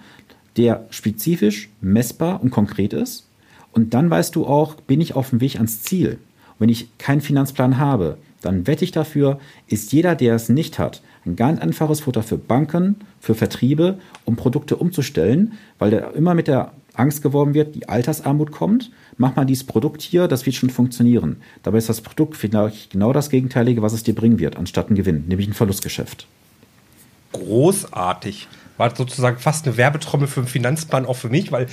der 0.57 0.87
spezifisch, 0.91 1.71
messbar 1.81 2.43
und 2.43 2.51
konkret 2.51 2.93
ist. 2.93 3.27
Und 3.73 3.95
dann 3.95 4.11
weißt 4.11 4.37
du 4.37 4.47
auch, 4.47 4.75
bin 4.75 5.01
ich 5.01 5.15
auf 5.15 5.31
dem 5.31 5.41
Weg 5.41 5.57
ans 5.57 5.83
Ziel. 5.83 6.13
Und 6.13 6.61
wenn 6.61 6.69
ich 6.69 6.97
keinen 6.99 7.21
Finanzplan 7.21 7.79
habe, 7.79 8.19
dann 8.43 8.67
wette 8.67 8.85
ich 8.85 8.93
dafür, 8.93 9.39
ist 9.67 9.93
jeder, 9.93 10.15
der 10.15 10.35
es 10.35 10.49
nicht 10.49 10.79
hat, 10.79 11.03
ein 11.25 11.37
ganz 11.37 11.61
einfaches 11.61 12.01
Futter 12.01 12.23
für 12.23 12.37
Banken, 12.37 12.97
für 13.21 13.35
Vertriebe, 13.35 13.99
um 14.25 14.37
Produkte 14.37 14.77
umzustellen, 14.77 15.55
weil 15.79 15.91
der 15.91 16.15
immer 16.15 16.35
mit 16.35 16.49
der 16.49 16.73
Angst 16.95 17.23
geworben 17.23 17.55
wird, 17.55 17.75
die 17.75 17.89
Altersarmut 17.89 18.53
kommt, 18.53 18.91
mach 19.17 19.37
mal 19.37 19.45
dieses 19.45 19.65
Produkt 19.65 20.03
hier, 20.03 20.29
das 20.29 20.47
wird 20.47 20.57
schon 20.57 20.71
funktionieren. 20.71 21.43
Dabei 21.63 21.79
ist 21.79 21.89
das 21.89 22.01
Produkt 22.01 22.37
vielleicht 22.37 22.91
genau 22.91 23.13
das 23.13 23.31
Gegenteilige, 23.31 23.83
was 23.83 23.93
es 23.93 24.03
dir 24.03 24.15
bringen 24.15 24.39
wird, 24.39 24.57
anstatt 24.57 24.91
ein 24.91 24.95
Gewinn, 24.95 25.25
nämlich 25.29 25.49
ein 25.49 25.55
Verlustgeschäft. 25.55 26.27
Großartig. 27.33 28.49
War 28.77 28.95
sozusagen 28.95 29.39
fast 29.39 29.67
eine 29.67 29.77
Werbetrommel 29.77 30.27
für 30.27 30.41
den 30.43 30.49
Finanzplan 30.49 31.07
auch 31.07 31.17
für 31.17 31.29
mich, 31.29 31.53
weil 31.53 31.67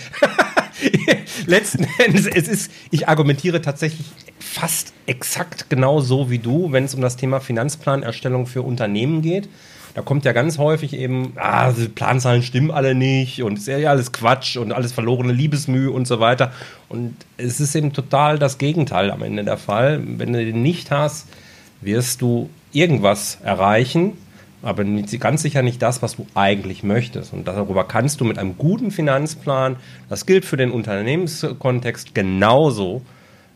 letzten 1.46 1.88
Endes, 1.98 2.28
es 2.28 2.48
ist, 2.48 2.72
ich 2.92 3.08
argumentiere 3.08 3.62
tatsächlich 3.62 4.08
fast 4.40 4.94
exakt 5.06 5.70
genau 5.70 6.02
so 6.02 6.30
wie 6.30 6.40
du, 6.40 6.72
wenn 6.72 6.86
es 6.86 6.96
um 6.96 7.02
das 7.02 7.18
Thema 7.18 7.40
Finanzplanerstellung 7.40 8.46
für 8.48 8.62
Unternehmen 8.62 9.22
geht. 9.22 9.50
Da 9.96 10.02
kommt 10.02 10.26
ja 10.26 10.34
ganz 10.34 10.58
häufig 10.58 10.94
eben, 10.94 11.34
ah, 11.36 11.72
die 11.72 11.88
Planzahlen 11.88 12.44
stimmen 12.44 12.72
alle 12.72 12.96
nicht 12.96 13.42
und 13.44 13.58
ist 13.58 13.68
ja 13.68 13.90
alles 13.90 14.12
Quatsch 14.12 14.58
und 14.58 14.72
alles 14.72 14.92
verlorene 14.92 15.34
Liebesmühe 15.34 15.92
und 15.92 16.08
so 16.08 16.20
weiter. 16.20 16.52
Und 16.88 17.16
es 17.38 17.60
ist 17.60 17.76
eben 17.76 17.94
total 17.94 18.40
das 18.40 18.58
Gegenteil 18.58 19.12
am 19.12 19.24
Ende 19.24 19.44
der 19.44 19.58
Fall. 19.58 20.02
Wenn 20.06 20.34
du 20.34 20.46
den 20.46 20.62
nicht 20.62 20.92
hast, 20.92 21.28
wirst 21.82 22.22
du 22.22 22.50
irgendwas 22.72 23.40
erreichen, 23.44 24.14
aber 24.62 24.84
ganz 24.84 25.42
sicher 25.42 25.62
nicht 25.62 25.82
das, 25.82 26.02
was 26.02 26.18
du 26.18 26.28
eigentlich 26.36 26.84
möchtest. 26.84 27.34
Und 27.34 27.48
darüber 27.48 27.86
kannst 27.86 28.20
du 28.22 28.26
mit 28.26 28.38
einem 28.38 28.58
guten 28.58 28.92
Finanzplan, 28.92 29.78
das 30.10 30.26
gilt 30.26 30.46
für 30.46 30.58
den 30.58 30.72
Unternehmenskontext 30.72 32.14
genauso, 32.14 33.02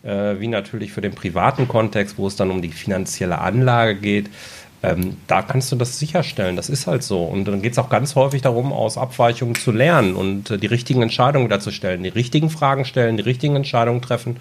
äh, 0.04 0.40
wie 0.40 0.48
natürlich 0.48 0.92
für 0.94 1.02
den 1.02 1.14
privaten 1.14 1.68
Kontext, 1.68 2.18
wo 2.18 2.28
es 2.28 2.36
dann 2.36 2.52
um 2.52 2.62
die 2.62 2.70
finanzielle 2.70 3.40
Anlage 3.40 3.96
geht, 3.96 4.30
ähm, 4.84 5.18
da 5.28 5.42
kannst 5.42 5.72
du 5.72 5.78
das 5.78 5.98
sicherstellen. 5.98 6.58
Das 6.58 6.70
ist 6.70 6.88
halt 6.88 7.04
so. 7.04 7.24
Und 7.24 7.46
dann 7.46 7.62
geht 7.62 7.72
es 7.72 7.80
auch 7.80 7.90
ganz 7.90 8.16
häufig 8.16 8.42
darum, 8.42 8.74
aus 8.74 8.98
Abweichungen 8.98 9.56
zu 9.56 9.72
lernen 9.72 10.16
und 10.16 10.52
äh, 10.52 10.58
die 10.58 10.68
richtigen 10.68 11.02
Entscheidungen 11.02 11.46
wieder 11.46 11.62
zu 11.62 11.72
stellen, 11.72 12.04
die 12.04 12.10
richtigen 12.10 12.50
Fragen 12.50 12.84
stellen, 12.84 13.16
die 13.16 13.24
richtigen 13.24 13.56
Entscheidungen 13.56 14.02
treffen 14.02 14.38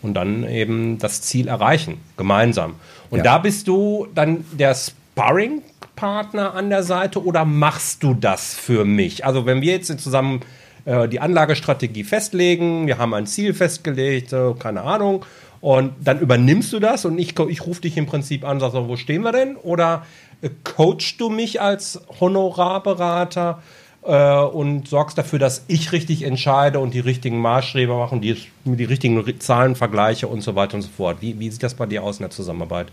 und 0.00 0.14
dann 0.14 0.48
eben 0.48 0.98
das 0.98 1.20
Ziel 1.20 1.46
erreichen, 1.46 1.98
gemeinsam. 2.16 2.74
Und 3.10 3.18
ja. 3.18 3.24
da 3.24 3.38
bist 3.38 3.68
du 3.68 4.08
dann 4.14 4.44
der 4.52 4.74
Sparring-Partner 4.74 6.54
an 6.54 6.70
der 6.70 6.82
Seite 6.82 7.22
oder 7.22 7.44
machst 7.44 8.02
du 8.02 8.14
das 8.14 8.54
für 8.54 8.86
mich? 8.86 9.26
Also 9.26 9.44
wenn 9.44 9.60
wir 9.60 9.72
jetzt 9.72 10.00
zusammen 10.00 10.40
äh, 10.86 11.06
die 11.06 11.20
Anlagestrategie 11.20 12.04
festlegen, 12.04 12.86
wir 12.86 12.96
haben 12.96 13.12
ein 13.12 13.26
Ziel 13.26 13.52
festgelegt, 13.52 14.32
äh, 14.32 14.54
keine 14.58 14.82
Ahnung, 14.82 15.26
und 15.62 15.92
dann 16.00 16.18
übernimmst 16.18 16.72
du 16.72 16.80
das 16.80 17.04
und 17.04 17.16
ich, 17.18 17.38
ich 17.38 17.64
rufe 17.64 17.80
dich 17.82 17.96
im 17.96 18.04
Prinzip 18.04 18.44
an, 18.44 18.58
sagst, 18.58 18.76
wo 18.76 18.96
stehen 18.96 19.22
wir 19.22 19.30
denn? 19.30 19.54
Oder 19.54 20.04
äh, 20.42 20.50
coachst 20.64 21.20
du 21.20 21.30
mich 21.30 21.60
als 21.60 22.00
Honorarberater 22.20 23.62
äh, 24.02 24.38
und 24.38 24.88
sorgst 24.88 25.16
dafür, 25.16 25.38
dass 25.38 25.64
ich 25.68 25.92
richtig 25.92 26.24
entscheide 26.24 26.80
und 26.80 26.94
die 26.94 27.00
richtigen 27.00 27.40
Maßstäbe 27.40 27.94
mache 27.94 28.12
und 28.12 28.22
die, 28.22 28.36
die 28.64 28.84
richtigen 28.84 29.24
Zahlen 29.38 29.76
vergleiche 29.76 30.26
und 30.26 30.40
so 30.42 30.56
weiter 30.56 30.74
und 30.74 30.82
so 30.82 30.90
fort. 30.90 31.18
Wie, 31.20 31.38
wie 31.38 31.48
sieht 31.48 31.62
das 31.62 31.74
bei 31.74 31.86
dir 31.86 32.02
aus 32.02 32.18
in 32.18 32.24
der 32.24 32.30
Zusammenarbeit? 32.30 32.88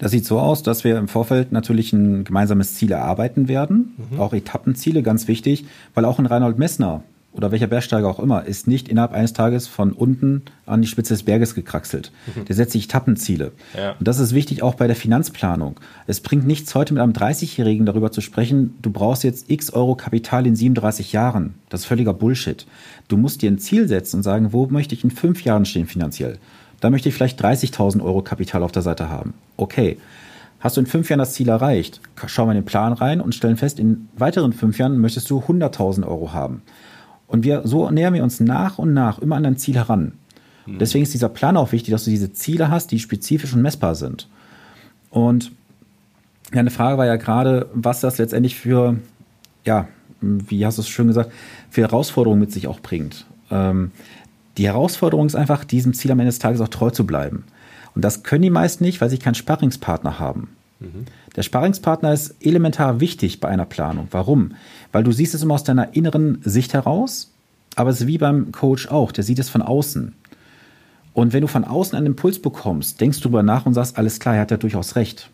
Das 0.00 0.10
sieht 0.10 0.24
so 0.24 0.40
aus, 0.40 0.64
dass 0.64 0.82
wir 0.82 0.98
im 0.98 1.06
Vorfeld 1.06 1.52
natürlich 1.52 1.92
ein 1.92 2.24
gemeinsames 2.24 2.74
Ziel 2.74 2.90
erarbeiten 2.90 3.46
werden, 3.46 3.94
mhm. 4.10 4.18
auch 4.18 4.32
Etappenziele, 4.32 5.04
ganz 5.04 5.28
wichtig, 5.28 5.66
weil 5.94 6.04
auch 6.04 6.18
ein 6.18 6.26
Reinhold 6.26 6.58
Messner 6.58 7.04
oder 7.32 7.52
welcher 7.52 7.66
Bergsteiger 7.66 8.08
auch 8.08 8.18
immer, 8.18 8.46
ist 8.46 8.66
nicht 8.66 8.88
innerhalb 8.88 9.12
eines 9.12 9.32
Tages 9.32 9.68
von 9.68 9.92
unten 9.92 10.42
an 10.66 10.82
die 10.82 10.88
Spitze 10.88 11.14
des 11.14 11.22
Berges 11.22 11.54
gekraxelt. 11.54 12.10
Mhm. 12.34 12.46
Der 12.46 12.56
setzt 12.56 12.72
sich 12.72 12.84
Etappenziele. 12.84 13.52
Ja. 13.76 13.92
Und 13.92 14.08
das 14.08 14.18
ist 14.18 14.34
wichtig 14.34 14.62
auch 14.62 14.74
bei 14.74 14.86
der 14.86 14.96
Finanzplanung. 14.96 15.78
Es 16.06 16.20
bringt 16.20 16.46
nichts, 16.46 16.74
heute 16.74 16.94
mit 16.94 17.02
einem 17.02 17.12
30-Jährigen 17.12 17.86
darüber 17.86 18.10
zu 18.10 18.22
sprechen, 18.22 18.74
du 18.82 18.90
brauchst 18.90 19.24
jetzt 19.24 19.50
x 19.50 19.70
Euro 19.72 19.94
Kapital 19.94 20.46
in 20.46 20.56
37 20.56 21.12
Jahren. 21.12 21.54
Das 21.68 21.80
ist 21.80 21.86
völliger 21.86 22.14
Bullshit. 22.14 22.66
Du 23.08 23.16
musst 23.16 23.42
dir 23.42 23.50
ein 23.50 23.58
Ziel 23.58 23.88
setzen 23.88 24.16
und 24.16 24.22
sagen, 24.22 24.52
wo 24.52 24.66
möchte 24.66 24.94
ich 24.94 25.04
in 25.04 25.10
fünf 25.10 25.44
Jahren 25.44 25.66
stehen 25.66 25.86
finanziell? 25.86 26.38
Da 26.80 26.90
möchte 26.90 27.08
ich 27.08 27.14
vielleicht 27.14 27.42
30.000 27.42 28.02
Euro 28.02 28.22
Kapital 28.22 28.62
auf 28.62 28.72
der 28.72 28.82
Seite 28.82 29.08
haben. 29.08 29.34
Okay. 29.56 29.98
Hast 30.60 30.76
du 30.76 30.80
in 30.80 30.86
fünf 30.86 31.08
Jahren 31.08 31.20
das 31.20 31.34
Ziel 31.34 31.48
erreicht? 31.48 32.00
Schauen 32.26 32.48
wir 32.48 32.52
in 32.52 32.58
den 32.58 32.64
Plan 32.64 32.92
rein 32.92 33.20
und 33.20 33.34
stellen 33.34 33.56
fest, 33.56 33.78
in 33.78 34.08
weiteren 34.16 34.52
fünf 34.52 34.78
Jahren 34.78 34.98
möchtest 34.98 35.30
du 35.30 35.38
100.000 35.38 36.04
Euro 36.04 36.32
haben. 36.32 36.62
Und 37.28 37.44
wir, 37.44 37.62
so 37.64 37.90
nähern 37.90 38.14
wir 38.14 38.24
uns 38.24 38.40
nach 38.40 38.78
und 38.78 38.92
nach 38.92 39.20
immer 39.20 39.36
an 39.36 39.44
dein 39.44 39.56
Ziel 39.56 39.76
heran. 39.76 40.12
Mhm. 40.66 40.78
Deswegen 40.78 41.04
ist 41.04 41.14
dieser 41.14 41.28
Plan 41.28 41.56
auch 41.56 41.72
wichtig, 41.72 41.92
dass 41.92 42.04
du 42.04 42.10
diese 42.10 42.32
Ziele 42.32 42.70
hast, 42.70 42.90
die 42.90 42.98
spezifisch 42.98 43.54
und 43.54 43.62
messbar 43.62 43.94
sind. 43.94 44.28
Und 45.10 45.52
eine 46.52 46.70
Frage 46.70 46.98
war 46.98 47.06
ja 47.06 47.16
gerade, 47.16 47.68
was 47.74 48.00
das 48.00 48.18
letztendlich 48.18 48.56
für, 48.56 48.96
ja, 49.64 49.88
wie 50.20 50.64
hast 50.66 50.78
du 50.78 50.82
es 50.82 50.88
schön 50.88 51.06
gesagt, 51.06 51.30
für 51.70 51.82
Herausforderungen 51.82 52.40
mit 52.40 52.52
sich 52.52 52.66
auch 52.66 52.80
bringt. 52.80 53.26
Ähm, 53.50 53.92
die 54.56 54.66
Herausforderung 54.66 55.26
ist 55.26 55.36
einfach, 55.36 55.64
diesem 55.64 55.94
Ziel 55.94 56.10
am 56.10 56.18
Ende 56.18 56.30
des 56.30 56.40
Tages 56.40 56.60
auch 56.60 56.68
treu 56.68 56.90
zu 56.90 57.06
bleiben. 57.06 57.44
Und 57.94 58.02
das 58.04 58.22
können 58.22 58.42
die 58.42 58.50
meisten 58.50 58.84
nicht, 58.84 59.00
weil 59.00 59.10
sie 59.10 59.18
keinen 59.18 59.34
Sparringspartner 59.34 60.18
haben. 60.18 60.48
Mhm. 60.80 61.06
Der 61.36 61.42
Sparringspartner 61.42 62.12
ist 62.12 62.34
elementar 62.40 63.00
wichtig 63.00 63.40
bei 63.40 63.48
einer 63.48 63.66
Planung. 63.66 64.08
Warum? 64.10 64.52
Weil 64.92 65.04
du 65.04 65.12
siehst 65.12 65.34
es 65.34 65.42
immer 65.42 65.54
aus 65.54 65.64
deiner 65.64 65.94
inneren 65.94 66.40
Sicht 66.44 66.74
heraus, 66.74 67.32
aber 67.76 67.90
es 67.90 68.00
ist 68.00 68.06
wie 68.06 68.18
beim 68.18 68.52
Coach 68.52 68.88
auch, 68.88 69.12
der 69.12 69.24
sieht 69.24 69.38
es 69.38 69.50
von 69.50 69.62
außen. 69.62 70.14
Und 71.12 71.32
wenn 71.32 71.42
du 71.42 71.48
von 71.48 71.64
außen 71.64 71.96
einen 71.96 72.06
Impuls 72.06 72.38
bekommst, 72.38 73.00
denkst 73.00 73.18
du 73.18 73.24
darüber 73.24 73.42
nach 73.42 73.66
und 73.66 73.74
sagst, 73.74 73.98
alles 73.98 74.20
klar, 74.20 74.36
er 74.36 74.42
hat 74.42 74.50
ja 74.50 74.56
durchaus 74.56 74.96
recht. 74.96 75.30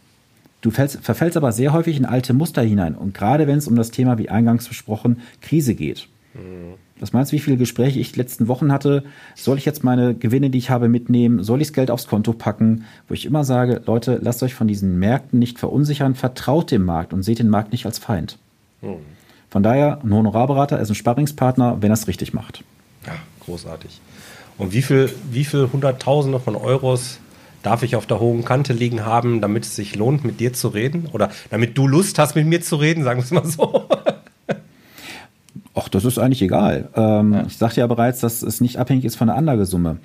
Du 0.60 0.70
fällst, 0.70 0.98
verfällst 1.02 1.36
aber 1.36 1.52
sehr 1.52 1.74
häufig 1.74 1.96
in 1.96 2.06
alte 2.06 2.32
Muster 2.32 2.62
hinein. 2.62 2.94
Und 2.94 3.12
gerade 3.12 3.46
wenn 3.46 3.58
es 3.58 3.68
um 3.68 3.76
das 3.76 3.90
Thema, 3.90 4.16
wie 4.16 4.30
eingangs 4.30 4.66
besprochen, 4.66 5.18
Krise 5.42 5.74
geht. 5.74 6.08
Mhm. 6.32 6.74
Was 7.00 7.12
meinst 7.12 7.32
du, 7.32 7.36
wie 7.36 7.40
viele 7.40 7.56
Gespräche 7.56 7.98
ich 7.98 8.12
die 8.12 8.18
letzten 8.18 8.48
Wochen 8.48 8.72
hatte? 8.72 9.04
Soll 9.34 9.58
ich 9.58 9.64
jetzt 9.64 9.84
meine 9.84 10.14
Gewinne, 10.14 10.48
die 10.48 10.58
ich 10.58 10.70
habe, 10.70 10.88
mitnehmen? 10.88 11.42
Soll 11.42 11.60
ich 11.60 11.68
das 11.68 11.74
Geld 11.74 11.90
aufs 11.90 12.06
Konto 12.06 12.32
packen? 12.32 12.84
Wo 13.08 13.14
ich 13.14 13.26
immer 13.26 13.44
sage, 13.44 13.82
Leute, 13.84 14.18
lasst 14.22 14.42
euch 14.42 14.54
von 14.54 14.68
diesen 14.68 14.98
Märkten 14.98 15.38
nicht 15.38 15.58
verunsichern, 15.58 16.14
vertraut 16.14 16.70
dem 16.70 16.84
Markt 16.84 17.12
und 17.12 17.22
seht 17.22 17.40
den 17.40 17.50
Markt 17.50 17.72
nicht 17.72 17.84
als 17.84 17.98
Feind. 17.98 18.38
Hm. 18.80 18.96
Von 19.54 19.62
daher, 19.62 20.00
ein 20.02 20.12
Honorarberater 20.12 20.80
ist 20.80 20.88
ein 20.88 20.96
Sparringspartner, 20.96 21.76
wenn 21.80 21.92
er 21.92 21.94
es 21.94 22.08
richtig 22.08 22.34
macht. 22.34 22.64
Ja, 23.06 23.12
großartig. 23.44 24.00
Und 24.58 24.72
wie 24.72 24.82
viel, 24.82 25.14
wie 25.30 25.44
viel 25.44 25.68
Hunderttausende 25.72 26.40
von 26.40 26.56
Euros 26.56 27.20
darf 27.62 27.84
ich 27.84 27.94
auf 27.94 28.04
der 28.04 28.18
hohen 28.18 28.44
Kante 28.44 28.72
liegen 28.72 29.06
haben, 29.06 29.40
damit 29.40 29.62
es 29.62 29.76
sich 29.76 29.94
lohnt, 29.94 30.24
mit 30.24 30.40
dir 30.40 30.54
zu 30.54 30.66
reden? 30.66 31.06
Oder 31.12 31.30
damit 31.50 31.78
du 31.78 31.86
Lust 31.86 32.18
hast, 32.18 32.34
mit 32.34 32.48
mir 32.48 32.62
zu 32.62 32.74
reden, 32.74 33.04
sagen 33.04 33.20
wir 33.20 33.24
es 33.24 33.30
mal 33.30 33.46
so. 33.46 33.86
Ach, 35.76 35.88
das 35.88 36.04
ist 36.04 36.18
eigentlich 36.18 36.42
egal. 36.42 36.88
Ähm, 36.96 37.32
ja. 37.34 37.44
Ich 37.46 37.56
sagte 37.56 37.78
ja 37.78 37.86
bereits, 37.86 38.18
dass 38.18 38.42
es 38.42 38.60
nicht 38.60 38.78
abhängig 38.80 39.04
ist 39.04 39.14
von 39.14 39.28
der 39.28 39.36
Anlagesumme. 39.36 39.98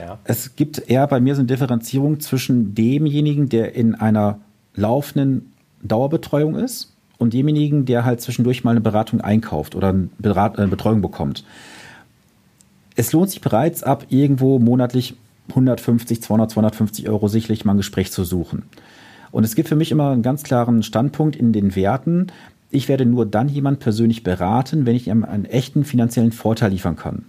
Ja. 0.00 0.18
Es 0.24 0.56
gibt 0.56 0.78
eher 0.88 1.06
bei 1.08 1.20
mir 1.20 1.34
so 1.34 1.42
eine 1.42 1.48
Differenzierung 1.48 2.20
zwischen 2.20 2.74
demjenigen, 2.74 3.50
der 3.50 3.74
in 3.74 3.94
einer 3.94 4.38
laufenden 4.74 5.52
Dauerbetreuung 5.82 6.54
ist 6.54 6.93
und 7.18 7.32
demjenigen, 7.32 7.84
der 7.84 8.04
halt 8.04 8.20
zwischendurch 8.20 8.64
mal 8.64 8.72
eine 8.72 8.80
Beratung 8.80 9.20
einkauft 9.20 9.74
oder 9.74 9.88
eine 9.88 10.08
äh, 10.22 10.66
Betreuung 10.66 11.00
bekommt. 11.00 11.44
Es 12.96 13.12
lohnt 13.12 13.30
sich 13.30 13.40
bereits 13.40 13.82
ab 13.82 14.06
irgendwo 14.08 14.58
monatlich 14.58 15.14
150, 15.50 16.22
200, 16.22 16.50
250 16.50 17.08
Euro 17.08 17.28
sicherlich 17.28 17.64
mal 17.64 17.74
ein 17.74 17.78
Gespräch 17.78 18.12
zu 18.12 18.24
suchen. 18.24 18.62
Und 19.30 19.44
es 19.44 19.54
gibt 19.54 19.68
für 19.68 19.76
mich 19.76 19.90
immer 19.90 20.10
einen 20.10 20.22
ganz 20.22 20.42
klaren 20.42 20.82
Standpunkt 20.82 21.36
in 21.36 21.52
den 21.52 21.74
Werten, 21.74 22.28
ich 22.74 22.88
werde 22.88 23.06
nur 23.06 23.24
dann 23.24 23.48
jemand 23.48 23.78
persönlich 23.78 24.24
beraten, 24.24 24.84
wenn 24.84 24.96
ich 24.96 25.06
ihm 25.06 25.24
einen 25.24 25.44
echten 25.44 25.84
finanziellen 25.84 26.32
Vorteil 26.32 26.72
liefern 26.72 26.96
kann. 26.96 27.26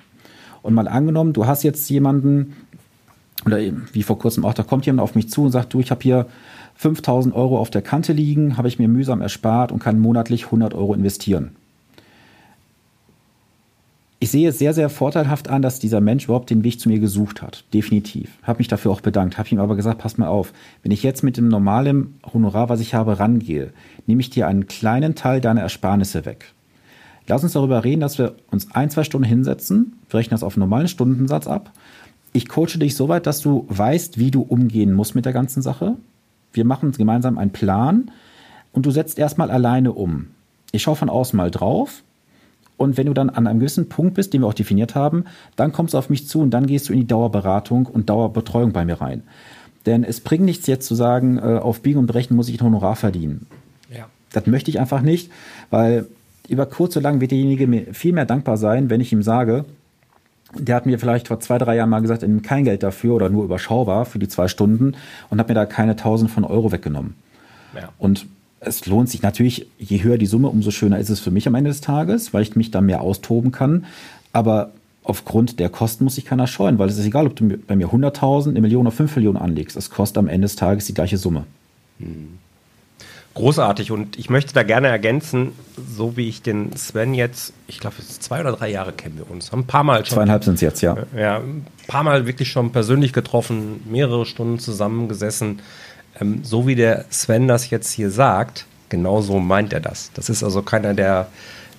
Und 0.64 0.74
mal 0.74 0.88
angenommen, 0.88 1.34
du 1.34 1.46
hast 1.46 1.62
jetzt 1.64 1.88
jemanden, 1.90 2.56
oder 3.46 3.60
wie 3.94 4.02
vor 4.02 4.18
kurzem 4.18 4.44
auch, 4.44 4.56
da 4.56 4.64
kommt 4.64 4.88
jemand 4.88 5.02
auf 5.02 5.14
mich 5.14 5.30
zu 5.30 5.44
und 5.44 5.52
sagt, 5.52 5.74
du, 5.74 5.80
ich 5.80 5.92
habe 5.92 6.02
hier 6.02 6.26
5000 6.76 7.34
Euro 7.34 7.60
auf 7.60 7.70
der 7.70 7.82
Kante 7.82 8.14
liegen, 8.14 8.58
habe 8.58 8.68
ich 8.68 8.80
mir 8.80 8.88
mühsam 8.88 9.22
erspart 9.22 9.72
und 9.72 9.80
kann 9.80 10.00
monatlich 10.00 10.46
100 10.46 10.74
Euro 10.74 10.94
investieren 10.94 11.56
ich 14.26 14.32
sehe 14.32 14.50
es 14.50 14.58
sehr, 14.58 14.74
sehr 14.74 14.90
vorteilhaft 14.90 15.50
an, 15.50 15.62
dass 15.62 15.78
dieser 15.78 16.02
Mensch 16.02 16.26
überhaupt 16.26 16.50
den 16.50 16.64
Weg 16.64 16.80
zu 16.80 16.90
mir 16.90 16.98
gesucht 16.98 17.44
hat. 17.44 17.64
Definitiv. 17.76 18.32
Habe 18.42 18.58
mich 18.58 18.68
dafür 18.68 18.90
auch 18.90 19.02
bedankt. 19.02 19.38
Habe 19.38 19.50
ihm 19.50 19.60
aber 19.60 19.76
gesagt, 19.76 20.00
pass 20.00 20.18
mal 20.18 20.28
auf, 20.28 20.52
wenn 20.82 20.92
ich 20.92 21.04
jetzt 21.04 21.24
mit 21.24 21.38
dem 21.38 21.48
normalen 21.48 22.16
Honorar, 22.34 22.68
was 22.68 22.80
ich 22.80 22.96
habe, 22.96 23.20
rangehe, 23.20 23.72
nehme 24.08 24.22
ich 24.22 24.32
dir 24.32 24.48
einen 24.48 24.66
kleinen 24.66 25.14
Teil 25.14 25.42
deiner 25.42 25.62
Ersparnisse 25.62 26.26
weg. 26.26 26.54
Lass 27.28 27.44
uns 27.44 27.54
darüber 27.54 27.84
reden, 27.84 28.02
dass 28.02 28.18
wir 28.18 28.34
uns 28.50 28.72
ein, 28.74 28.90
zwei 28.90 29.04
Stunden 29.04 29.28
hinsetzen. 29.28 29.94
Wir 30.10 30.20
rechnen 30.20 30.32
das 30.32 30.44
auf 30.44 30.56
einen 30.56 30.62
normalen 30.62 30.88
Stundensatz 30.88 31.46
ab. 31.46 31.72
Ich 32.34 32.48
coache 32.48 32.80
dich 32.80 32.96
so 32.96 33.08
weit, 33.10 33.28
dass 33.28 33.42
du 33.42 33.66
weißt, 33.70 34.18
wie 34.18 34.32
du 34.32 34.42
umgehen 34.42 34.94
musst 34.94 35.14
mit 35.14 35.26
der 35.26 35.34
ganzen 35.34 35.62
Sache. 35.62 35.98
Wir 36.56 36.66
machen 36.66 36.92
gemeinsam 36.92 37.38
einen 37.38 37.52
Plan 37.52 38.12
und 38.72 38.86
du 38.86 38.92
setzt 38.92 39.20
erstmal 39.20 39.52
alleine 39.52 39.92
um. 39.94 40.28
Ich 40.72 40.84
schaue 40.84 40.96
von 40.96 41.10
außen 41.10 41.38
mal 41.38 41.52
drauf, 41.52 42.04
und 42.78 42.98
wenn 42.98 43.08
du 43.08 43.14
dann 43.14 43.30
an 43.30 43.48
einem 43.48 43.60
gewissen 43.60 43.90
Punkt 43.90 44.16
bist, 44.16 44.34
den 44.34 44.42
wir 44.42 44.48
auch 44.48 44.54
definiert 44.54 44.96
haben, 44.96 45.26
dann 45.56 45.72
kommst 45.72 45.94
du 45.94 45.98
auf 45.98 46.10
mich 46.10 46.28
zu 46.28 46.42
und 46.42 46.52
dann 46.52 46.68
gehst 46.68 46.90
du 46.90 46.94
in 46.94 47.00
die 47.00 47.08
Dauerberatung 47.08 47.86
und 47.86 48.10
Dauerbetreuung 48.10 48.74
bei 48.74 48.86
mir 48.86 49.00
rein. 49.00 49.24
Denn 49.86 50.04
es 50.04 50.20
bringt 50.20 50.44
nichts 50.44 50.68
jetzt 50.68 50.88
zu 50.88 50.96
sagen, 50.96 51.38
äh, 51.38 51.60
auf 51.62 51.82
Biegen 51.82 52.00
und 52.00 52.08
Brechen 52.08 52.36
muss 52.36 52.50
ich 52.50 52.60
ein 52.60 52.66
Honorar 52.66 52.96
verdienen. 52.96 53.48
Ja. 53.96 54.08
Das 54.34 54.46
möchte 54.48 54.72
ich 54.72 54.80
einfach 54.80 55.02
nicht, 55.02 55.32
weil 55.70 56.08
über 56.50 56.66
kurz 56.66 56.98
oder 56.98 57.04
lang 57.04 57.22
wird 57.22 57.32
derjenige 57.32 57.68
mir 57.68 57.94
viel 57.94 58.14
mehr 58.14 58.26
dankbar 58.26 58.58
sein, 58.58 58.90
wenn 58.90 59.02
ich 59.02 59.14
ihm 59.14 59.24
sage, 59.24 59.66
der 60.58 60.76
hat 60.76 60.86
mir 60.86 61.00
vielleicht 61.00 61.28
vor 61.28 61.40
zwei, 61.40 61.58
drei 61.58 61.76
Jahren 61.76 61.90
mal 61.90 62.02
gesagt, 62.02 62.24
er 62.24 62.28
nimmt 62.28 62.44
kein 62.44 62.64
Geld 62.64 62.84
dafür 62.84 63.16
oder 63.16 63.30
nur 63.30 63.44
überschaubar 63.44 64.06
für 64.06 64.20
die 64.20 64.28
zwei 64.28 64.48
Stunden 64.48 64.94
und 65.30 65.40
hat 65.40 65.48
mir 65.48 65.56
da 65.56 65.66
keine 65.66 65.96
tausend 65.96 66.32
von 66.32 66.44
Euro 66.44 66.72
weggenommen. 66.72 67.16
Ja. 67.74 67.90
Und 67.98 68.28
es 68.60 68.86
lohnt 68.86 69.10
sich 69.10 69.22
natürlich, 69.22 69.68
je 69.78 70.04
höher 70.04 70.18
die 70.18 70.26
Summe, 70.26 70.48
umso 70.50 70.72
schöner 70.72 71.00
ist 71.00 71.10
es 71.10 71.20
für 71.20 71.32
mich 71.32 71.48
am 71.48 71.56
Ende 71.56 71.70
des 71.70 71.82
Tages, 71.82 72.34
weil 72.34 72.42
ich 72.42 72.56
mich 72.56 72.72
da 72.72 72.82
mehr 72.82 73.02
austoben 73.02 73.52
kann. 73.52 73.86
Aber 74.34 74.72
aufgrund 75.04 75.60
der 75.60 75.70
Kosten 75.70 76.04
muss 76.04 76.16
sich 76.16 76.26
keiner 76.26 76.48
scheuen, 76.48 76.80
weil 76.80 76.90
es 76.90 76.98
ist 76.98 77.06
egal, 77.06 77.28
ob 77.28 77.36
du 77.36 77.58
bei 77.58 77.76
mir 77.76 77.88
100.000, 77.88 78.50
eine 78.50 78.62
Million 78.62 78.88
oder 78.88 78.96
5 78.96 79.16
Millionen 79.16 79.38
anlegst. 79.38 79.78
Es 79.78 79.90
kostet 79.90 80.18
am 80.18 80.28
Ende 80.28 80.46
des 80.46 80.56
Tages 80.56 80.86
die 80.86 80.94
gleiche 80.94 81.18
Summe. 81.18 81.46
Hm. 82.00 82.40
Großartig 83.36 83.92
und 83.92 84.18
ich 84.18 84.30
möchte 84.30 84.54
da 84.54 84.64
gerne 84.64 84.88
ergänzen, 84.88 85.52
so 85.88 86.18
wie 86.18 86.28
ich 86.28 86.42
den 86.42 86.76
Sven 86.76 87.14
jetzt, 87.14 87.54
ich 87.68 87.80
glaube, 87.80 87.98
zwei 87.98 88.40
oder 88.42 88.54
drei 88.54 88.70
Jahre 88.72 88.94
kennen 88.94 89.18
wir 89.18 89.30
uns, 89.30 89.52
haben 89.52 89.60
ein 89.60 89.68
paar 89.68 89.84
Mal 89.84 90.06
schon. 90.06 90.16
Zweieinhalb 90.16 90.44
sind 90.44 90.56
es 90.56 90.62
jetzt, 90.62 90.82
ja. 90.82 90.96
Ja, 91.16 91.38
ein 91.38 91.66
paar 91.88 92.04
Mal 92.04 92.26
wirklich 92.26 92.50
schon 92.50 92.72
persönlich 92.72 93.14
getroffen, 93.14 93.84
mehrere 93.86 94.26
Stunden 94.26 94.58
zusammengesessen 94.58 95.60
ähm, 96.20 96.44
so 96.44 96.68
wie 96.68 96.76
der 96.76 97.06
Sven 97.10 97.48
das 97.48 97.70
jetzt 97.70 97.92
hier 97.92 98.10
sagt, 98.10 98.66
genau 98.90 99.22
so 99.22 99.40
meint 99.40 99.74
er 99.74 99.82
das. 99.82 100.12
Das 100.14 100.30
ist 100.30 100.44
also 100.44 100.62
keiner, 100.62 100.94
der 100.94 101.28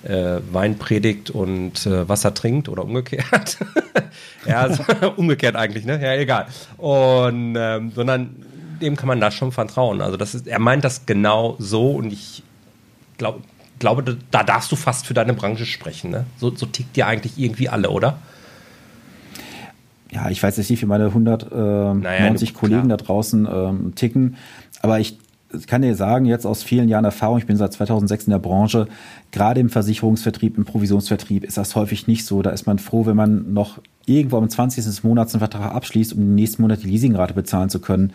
äh, 0.03 0.37
Wein 0.51 0.77
predigt 0.77 1.29
und 1.29 1.85
äh, 1.85 2.07
Wasser 2.07 2.33
trinkt 2.33 2.69
oder 2.69 2.83
umgekehrt. 2.83 3.57
ja, 4.45 4.61
also, 4.61 4.83
umgekehrt 5.15 5.55
eigentlich, 5.55 5.85
ne? 5.85 5.99
Ja, 6.01 6.13
egal. 6.13 6.47
Und 6.77 7.55
ähm, 7.57 7.91
sondern 7.95 8.35
dem 8.81 8.95
kann 8.95 9.07
man 9.07 9.19
da 9.19 9.31
schon 9.31 9.51
vertrauen. 9.51 10.01
Also 10.01 10.17
das 10.17 10.35
ist, 10.35 10.47
er 10.47 10.59
meint 10.59 10.83
das 10.83 11.05
genau 11.05 11.55
so 11.59 11.91
und 11.91 12.11
ich 12.11 12.43
glaub, 13.17 13.41
glaube, 13.79 14.17
da 14.31 14.43
darfst 14.43 14.71
du 14.71 14.75
fast 14.75 15.05
für 15.05 15.13
deine 15.13 15.33
Branche 15.33 15.65
sprechen. 15.65 16.11
Ne? 16.11 16.25
So, 16.37 16.55
so 16.55 16.65
tickt 16.65 16.97
ihr 16.97 17.07
eigentlich 17.07 17.37
irgendwie 17.37 17.69
alle, 17.69 17.89
oder? 17.89 18.17
ja, 20.11 20.29
ich 20.29 20.41
weiß 20.41 20.57
jetzt 20.57 20.69
nicht, 20.69 20.81
wie 20.81 20.85
meine 20.85 21.05
190 21.05 22.03
naja, 22.03 22.59
Kollegen 22.59 22.85
klar. 22.87 22.97
da 22.97 23.05
draußen 23.05 23.47
ähm, 23.51 23.93
ticken, 23.95 24.37
aber 24.81 24.99
ich 24.99 25.17
kann 25.67 25.81
dir 25.81 25.95
sagen, 25.95 26.25
jetzt 26.25 26.45
aus 26.45 26.63
vielen 26.63 26.89
Jahren 26.89 27.05
Erfahrung, 27.05 27.37
ich 27.37 27.45
bin 27.45 27.57
seit 27.57 27.73
2006 27.73 28.25
in 28.25 28.31
der 28.31 28.39
Branche, 28.39 28.87
gerade 29.31 29.59
im 29.59 29.69
Versicherungsvertrieb, 29.69 30.57
im 30.57 30.65
Provisionsvertrieb 30.65 31.43
ist 31.43 31.57
das 31.57 31.75
häufig 31.75 32.07
nicht 32.07 32.25
so. 32.25 32.41
Da 32.41 32.49
ist 32.49 32.67
man 32.67 32.79
froh, 32.79 33.05
wenn 33.05 33.15
man 33.15 33.53
noch 33.53 33.79
irgendwo 34.05 34.37
am 34.37 34.49
20. 34.49 34.83
des 34.83 35.03
Monats 35.03 35.33
einen 35.33 35.39
Vertrag 35.39 35.73
abschließt, 35.73 36.13
um 36.13 36.19
den 36.19 36.35
nächsten 36.35 36.61
Monat 36.61 36.83
die 36.83 36.87
Leasingrate 36.87 37.33
bezahlen 37.33 37.69
zu 37.69 37.79
können. 37.79 38.13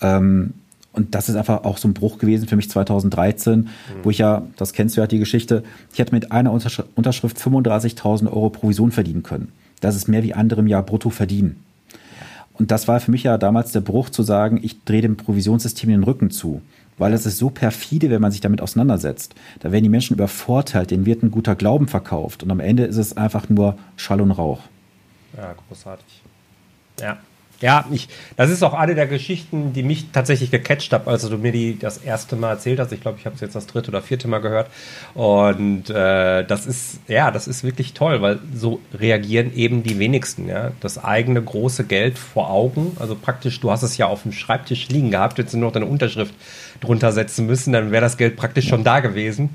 Ähm, 0.00 0.54
und 0.92 1.14
das 1.14 1.28
ist 1.28 1.36
einfach 1.36 1.64
auch 1.64 1.78
so 1.78 1.88
ein 1.88 1.94
Bruch 1.94 2.18
gewesen 2.18 2.48
für 2.48 2.56
mich 2.56 2.68
2013, 2.68 3.60
mhm. 3.60 3.68
wo 4.02 4.10
ich 4.10 4.18
ja, 4.18 4.42
das 4.56 4.72
kennst 4.72 4.96
du 4.96 5.00
ja 5.00 5.06
die 5.06 5.18
Geschichte, 5.18 5.62
ich 5.92 5.98
hätte 5.98 6.14
mit 6.14 6.32
einer 6.32 6.52
Unterschrift 6.52 7.38
35.000 7.38 8.26
Euro 8.26 8.50
Provision 8.50 8.90
verdienen 8.90 9.22
können. 9.22 9.52
Das 9.80 9.96
ist 9.96 10.06
mehr 10.06 10.22
wie 10.22 10.34
andere 10.34 10.60
im 10.60 10.66
Jahr 10.66 10.82
brutto 10.82 11.10
verdienen. 11.10 11.56
Und 12.54 12.70
das 12.70 12.88
war 12.88 13.00
für 13.00 13.10
mich 13.10 13.24
ja 13.24 13.38
damals 13.38 13.72
der 13.72 13.80
Bruch 13.80 14.10
zu 14.10 14.22
sagen, 14.22 14.60
ich 14.62 14.84
drehe 14.84 15.02
dem 15.02 15.16
Provisionssystem 15.16 15.90
den 15.90 16.04
Rücken 16.04 16.30
zu. 16.30 16.62
Weil 16.98 17.14
es 17.14 17.26
ist 17.26 17.38
so 17.38 17.50
perfide, 17.50 18.10
wenn 18.10 18.20
man 18.20 18.30
sich 18.30 18.42
damit 18.42 18.60
auseinandersetzt. 18.60 19.34
Da 19.60 19.72
werden 19.72 19.82
die 19.82 19.88
Menschen 19.88 20.14
übervorteilt, 20.14 20.90
denen 20.90 21.06
wird 21.06 21.22
ein 21.22 21.30
guter 21.30 21.54
Glauben 21.54 21.88
verkauft. 21.88 22.42
Und 22.42 22.50
am 22.50 22.60
Ende 22.60 22.84
ist 22.84 22.98
es 22.98 23.16
einfach 23.16 23.48
nur 23.48 23.76
Schall 23.96 24.20
und 24.20 24.30
Rauch. 24.30 24.60
Ja, 25.36 25.54
großartig. 25.68 26.22
Ja. 27.00 27.18
Ja, 27.62 27.86
ich, 27.92 28.08
das 28.36 28.50
ist 28.50 28.64
auch 28.64 28.74
eine 28.74 28.96
der 28.96 29.06
Geschichten, 29.06 29.72
die 29.72 29.84
mich 29.84 30.10
tatsächlich 30.12 30.50
gecatcht 30.50 30.92
hat, 30.92 31.06
als 31.06 31.28
du 31.28 31.38
mir 31.38 31.52
die 31.52 31.78
das 31.78 31.98
erste 31.98 32.34
Mal 32.34 32.50
erzählt 32.50 32.80
hast. 32.80 32.92
Ich 32.92 33.00
glaube, 33.00 33.18
ich 33.20 33.24
habe 33.24 33.36
es 33.36 33.40
jetzt 33.40 33.54
das 33.54 33.68
dritte 33.68 33.90
oder 33.90 34.02
vierte 34.02 34.26
Mal 34.26 34.40
gehört. 34.40 34.68
Und 35.14 35.88
äh, 35.88 36.44
das 36.44 36.66
ist, 36.66 36.98
ja, 37.06 37.30
das 37.30 37.46
ist 37.46 37.62
wirklich 37.62 37.94
toll, 37.94 38.20
weil 38.20 38.40
so 38.52 38.80
reagieren 38.92 39.54
eben 39.54 39.84
die 39.84 40.00
wenigsten. 40.00 40.48
Ja? 40.48 40.72
Das 40.80 41.02
eigene 41.02 41.40
große 41.40 41.84
Geld 41.84 42.18
vor 42.18 42.50
Augen, 42.50 42.96
also 42.98 43.14
praktisch, 43.14 43.60
du 43.60 43.70
hast 43.70 43.84
es 43.84 43.96
ja 43.96 44.06
auf 44.06 44.22
dem 44.22 44.32
Schreibtisch 44.32 44.88
liegen 44.88 45.12
gehabt, 45.12 45.38
jetzt 45.38 45.54
nur 45.54 45.62
noch 45.62 45.72
deine 45.72 45.86
Unterschrift 45.86 46.34
drunter 46.80 47.12
setzen 47.12 47.46
müssen, 47.46 47.72
dann 47.72 47.92
wäre 47.92 48.02
das 48.02 48.16
Geld 48.16 48.36
praktisch 48.36 48.66
schon 48.66 48.82
da 48.82 48.98
gewesen. 48.98 49.50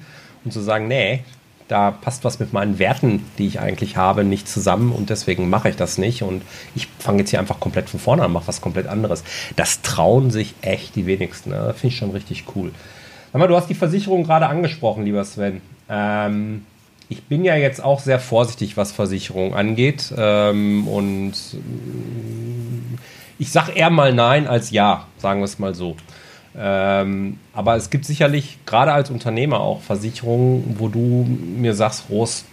Und 0.46 0.52
zu 0.52 0.62
sagen, 0.62 0.88
nee, 0.88 1.26
da 1.67 1.91
passt 1.91 2.23
was 2.23 2.39
mit 2.39 2.53
meinen 2.53 2.80
Werten, 2.80 3.25
die 3.38 3.47
ich 3.47 3.60
eigentlich 3.60 3.97
habe, 3.97 4.23
nicht 4.23 4.47
zusammen 4.47 4.91
und 4.91 5.10
deswegen 5.10 5.49
mache 5.49 5.69
ich 5.69 5.75
das 5.75 5.97
nicht 5.97 6.23
und 6.23 6.41
ich 6.75 6.88
fange 6.99 7.19
jetzt 7.19 7.32
hier 7.32 7.39
einfach 7.39 7.60
komplett 7.60 7.89
von 7.89 7.99
vorne 7.99 8.23
an, 8.23 8.32
mache 8.32 8.47
was 8.47 8.62
komplett 8.62 8.88
anderes. 8.88 9.23
Das 9.56 9.82
trauen 9.82 10.32
sich 10.32 10.56
echt 10.62 10.95
die 10.95 11.06
wenigsten. 11.06 11.49
Ne? 11.49 11.73
Finde 11.73 11.88
ich 11.88 11.97
schon 11.97 12.12
richtig 12.12 12.45
cool. 12.56 12.71
Sag 13.32 13.39
mal, 13.39 13.47
du 13.47 13.56
hast 13.56 13.69
die 13.69 13.75
Versicherung 13.75 14.23
gerade 14.23 14.47
angesprochen, 14.47 15.03
lieber 15.03 15.23
Sven. 15.25 15.62
Ähm, 15.89 16.65
ich 17.10 17.23
bin 17.23 17.43
ja 17.43 17.56
jetzt 17.56 17.84
auch 17.84 17.99
sehr 17.99 18.19
vorsichtig, 18.19 18.77
was 18.77 18.91
Versicherung 18.91 19.53
angeht 19.53 20.13
ähm, 20.17 20.88
und 20.88 21.34
äh, 21.53 21.58
ich 23.39 23.51
sage 23.51 23.73
eher 23.73 23.89
mal 23.89 24.13
nein 24.13 24.47
als 24.47 24.71
ja, 24.71 25.06
sagen 25.17 25.41
wir 25.41 25.45
es 25.45 25.60
mal 25.60 25.75
so. 25.75 25.95
Ähm, 26.60 27.38
aber 27.54 27.76
es 27.76 27.89
gibt 27.91 28.06
sicherlich 28.06 28.58
gerade 28.65 28.91
als 28.91 29.12
Unternehmer 29.12 29.60
auch 29.60 29.82
Versicherungen, 29.82 30.76
wo 30.80 30.88
du 30.88 31.00
mir 31.00 31.76
sagst, 31.76 32.06
Ros, 32.10 32.46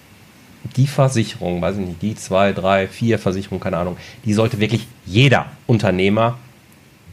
die 0.77 0.87
Versicherung, 0.87 1.63
weiß 1.63 1.79
ich 1.79 1.87
nicht, 1.87 2.03
die 2.03 2.15
zwei, 2.15 2.53
drei, 2.53 2.87
vier 2.87 3.19
Versicherungen, 3.19 3.63
keine 3.63 3.79
Ahnung, 3.79 3.97
die 4.25 4.35
sollte 4.35 4.61
wirklich 4.61 4.87
jeder 5.07 5.47
Unternehmer 5.67 6.39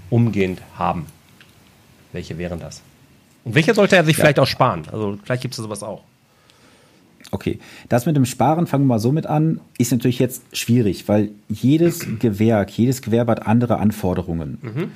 umgehend 0.09 0.61
haben. 0.75 1.05
Welche 2.11 2.37
wären 2.37 2.59
das? 2.59 2.81
Und 3.45 3.55
welche 3.55 3.73
sollte 3.73 3.95
er 3.95 4.03
sich 4.03 4.17
ja. 4.17 4.23
vielleicht 4.23 4.39
auch 4.39 4.47
sparen? 4.47 4.83
Also 4.91 5.17
vielleicht 5.23 5.41
gibt 5.43 5.53
es 5.53 5.63
sowas 5.63 5.83
auch. 5.83 6.03
Okay, 7.33 7.59
das 7.87 8.05
mit 8.05 8.17
dem 8.17 8.25
Sparen, 8.25 8.67
fangen 8.67 8.83
wir 8.83 8.95
mal 8.95 8.99
so 8.99 9.13
mit 9.13 9.25
an, 9.25 9.61
ist 9.77 9.93
natürlich 9.93 10.19
jetzt 10.19 10.43
schwierig, 10.51 11.07
weil 11.07 11.29
jedes 11.47 12.05
Gewerk, 12.19 12.71
jedes 12.71 13.01
Gewerbe 13.01 13.31
hat 13.31 13.47
andere 13.47 13.77
Anforderungen. 13.77 14.57
Mhm 14.61 14.91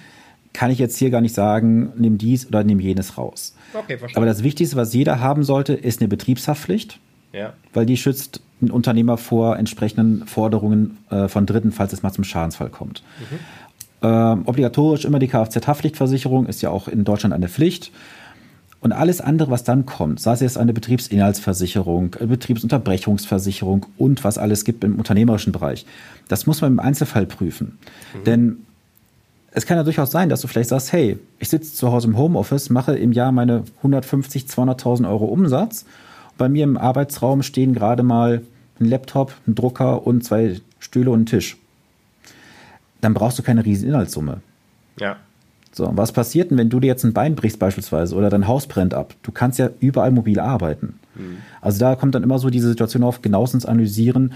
kann 0.55 0.71
ich 0.71 0.79
jetzt 0.79 0.97
hier 0.97 1.09
gar 1.09 1.19
nicht 1.19 1.35
sagen, 1.35 1.91
nimm 1.97 2.17
dies 2.17 2.47
oder 2.47 2.63
nimm 2.63 2.79
jenes 2.79 3.17
raus. 3.17 3.53
Okay, 3.73 3.97
verstanden. 3.97 4.15
Aber 4.15 4.25
das 4.25 4.41
Wichtigste, 4.41 4.77
was 4.77 4.93
jeder 4.93 5.19
haben 5.19 5.43
sollte, 5.43 5.73
ist 5.73 5.99
eine 5.99 6.07
Betriebshaftpflicht. 6.07 6.99
Ja. 7.33 7.53
Weil 7.73 7.85
die 7.85 7.97
schützt 7.97 8.41
den 8.61 8.71
Unternehmer 8.71 9.17
vor 9.17 9.57
entsprechenden 9.57 10.25
Forderungen 10.25 10.97
äh, 11.09 11.27
von 11.27 11.45
Dritten, 11.45 11.73
falls 11.73 11.91
es 11.91 12.03
mal 12.03 12.13
zum 12.13 12.23
Schadensfall 12.23 12.69
kommt. 12.69 13.03
Mhm. 13.19 13.39
Ähm, 14.01 14.43
obligatorisch 14.45 15.03
immer 15.03 15.19
die 15.19 15.27
Kfz-Haftpflichtversicherung 15.27 16.45
ist 16.45 16.61
ja 16.61 16.69
auch 16.69 16.87
in 16.87 17.03
Deutschland 17.03 17.33
eine 17.33 17.49
Pflicht. 17.49 17.91
Und 18.79 18.93
alles 18.93 19.19
andere, 19.19 19.51
was 19.51 19.65
dann 19.65 19.85
kommt, 19.85 20.21
sei 20.21 20.33
es 20.33 20.39
jetzt 20.39 20.57
eine 20.57 20.71
Betriebsinhaltsversicherung, 20.71 22.11
Betriebsunterbrechungsversicherung 22.11 23.87
und 23.97 24.23
was 24.23 24.37
alles 24.37 24.63
gibt 24.63 24.85
im 24.85 24.97
unternehmerischen 24.99 25.51
Bereich, 25.51 25.85
das 26.29 26.45
muss 26.45 26.61
man 26.61 26.71
im 26.71 26.79
Einzelfall 26.79 27.25
prüfen. 27.25 27.77
Mhm. 28.13 28.23
Denn 28.23 28.57
es 29.55 29.65
kann 29.65 29.77
ja 29.77 29.83
durchaus 29.83 30.11
sein, 30.11 30.27
dass 30.27 30.41
du 30.41 30.47
vielleicht 30.47 30.69
sagst, 30.69 30.91
hey, 30.91 31.17
ich 31.39 31.47
sitze 31.47 31.73
zu 31.73 31.91
Hause 31.91 32.09
im 32.09 32.17
Homeoffice, 32.17 32.69
mache 32.69 32.97
im 32.97 33.13
Jahr 33.13 33.31
meine 33.31 33.63
150, 33.77 34.45
200.000 34.45 35.07
Euro 35.07 35.25
Umsatz. 35.25 35.85
Bei 36.37 36.49
mir 36.49 36.65
im 36.65 36.77
Arbeitsraum 36.77 37.41
stehen 37.41 37.73
gerade 37.73 38.03
mal 38.03 38.41
ein 38.81 38.85
Laptop, 38.85 39.33
ein 39.47 39.55
Drucker 39.55 40.05
und 40.05 40.25
zwei 40.25 40.59
Stühle 40.79 41.09
und 41.11 41.21
ein 41.21 41.25
Tisch. 41.25 41.57
Dann 42.99 43.13
brauchst 43.13 43.39
du 43.39 43.43
keine 43.43 43.63
riesen 43.63 43.87
Inhaltssumme. 43.87 44.41
Ja. 44.99 45.15
So, 45.71 45.89
was 45.95 46.11
passiert 46.11 46.51
denn, 46.51 46.57
wenn 46.57 46.69
du 46.69 46.81
dir 46.81 46.87
jetzt 46.87 47.05
ein 47.05 47.13
Bein 47.13 47.35
brichst 47.35 47.59
beispielsweise 47.59 48.15
oder 48.15 48.29
dein 48.29 48.47
Haus 48.47 48.67
brennt 48.67 48.93
ab? 48.93 49.13
Du 49.23 49.31
kannst 49.31 49.57
ja 49.57 49.69
überall 49.79 50.11
mobil 50.11 50.41
arbeiten. 50.41 50.99
Mhm. 51.15 51.37
Also 51.61 51.79
da 51.79 51.95
kommt 51.95 52.13
dann 52.13 52.23
immer 52.23 52.39
so 52.39 52.49
diese 52.49 52.67
Situation 52.67 53.03
auf, 53.03 53.21
genauestens 53.21 53.65
analysieren, 53.65 54.33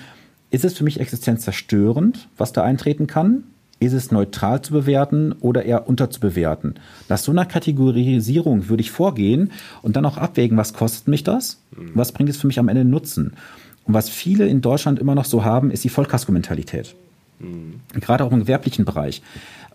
ist 0.50 0.64
es 0.64 0.78
für 0.78 0.86
mich 0.86 1.00
existenzzerstörend, 1.00 2.30
was 2.38 2.54
da 2.54 2.64
eintreten 2.64 3.06
kann? 3.06 3.44
Ist 3.80 3.94
es 3.94 4.12
neutral 4.12 4.62
zu 4.62 4.74
bewerten 4.74 5.34
oder 5.40 5.64
eher 5.64 5.88
unterzubewerten? 5.88 6.76
Nach 7.08 7.18
so 7.18 7.32
einer 7.32 7.46
Kategorisierung 7.46 8.68
würde 8.68 8.82
ich 8.82 8.92
vorgehen 8.92 9.52
und 9.82 9.96
dann 9.96 10.06
auch 10.06 10.18
abwägen, 10.18 10.58
was 10.58 10.74
kostet 10.74 11.08
mich 11.08 11.24
das? 11.24 11.62
Was 11.94 12.12
bringt 12.12 12.30
es 12.30 12.38
für 12.38 12.48
mich 12.48 12.60
am 12.60 12.68
Ende 12.68 12.84
Nutzen? 12.84 13.34
Und 13.86 13.94
was 13.94 14.10
viele 14.10 14.48
in 14.48 14.62
Deutschland 14.62 15.00
immer 15.00 15.16
noch 15.16 15.26
so 15.26 15.46
haben, 15.46 15.72
ist 15.72 15.84
die 15.84 15.90
Vollkasko-Mentalität. 15.90 16.96
Mhm. 17.40 17.80
Gerade 18.00 18.24
auch 18.26 18.32
im 18.32 18.40
gewerblichen 18.40 18.86
Bereich. 18.86 19.22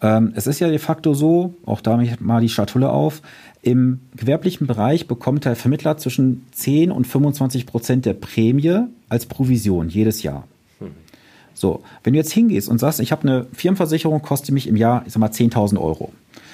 Ähm, 0.02 0.32
es 0.36 0.46
ist 0.46 0.60
ja 0.60 0.68
de 0.68 0.78
facto 0.78 1.14
so, 1.14 1.54
auch 1.64 1.80
da 1.80 2.00
mal 2.20 2.40
die 2.40 2.48
Schatulle 2.48 2.90
auf, 2.90 3.22
im 3.62 4.00
gewerblichen 4.14 4.66
Bereich 4.66 5.08
bekommt 5.08 5.46
der 5.46 5.56
Vermittler 5.56 5.96
zwischen 5.96 6.46
10 6.52 6.90
und 6.90 7.06
25 7.06 7.64
Prozent 7.64 8.04
der 8.04 8.12
Prämie 8.12 8.82
als 9.08 9.24
Provision 9.24 9.88
jedes 9.88 10.22
Jahr. 10.22 10.46
So, 11.54 11.82
wenn 12.02 12.12
du 12.12 12.18
jetzt 12.18 12.32
hingehst 12.32 12.68
und 12.68 12.78
sagst, 12.78 13.00
ich 13.00 13.12
habe 13.12 13.22
eine 13.22 13.46
Firmenversicherung, 13.52 14.20
kostet 14.22 14.52
mich 14.52 14.66
im 14.66 14.76
Jahr, 14.76 15.04
ich 15.06 15.12
sag 15.12 15.20
mal, 15.20 15.30
10.000 15.30 15.80
Euro, 15.80 16.12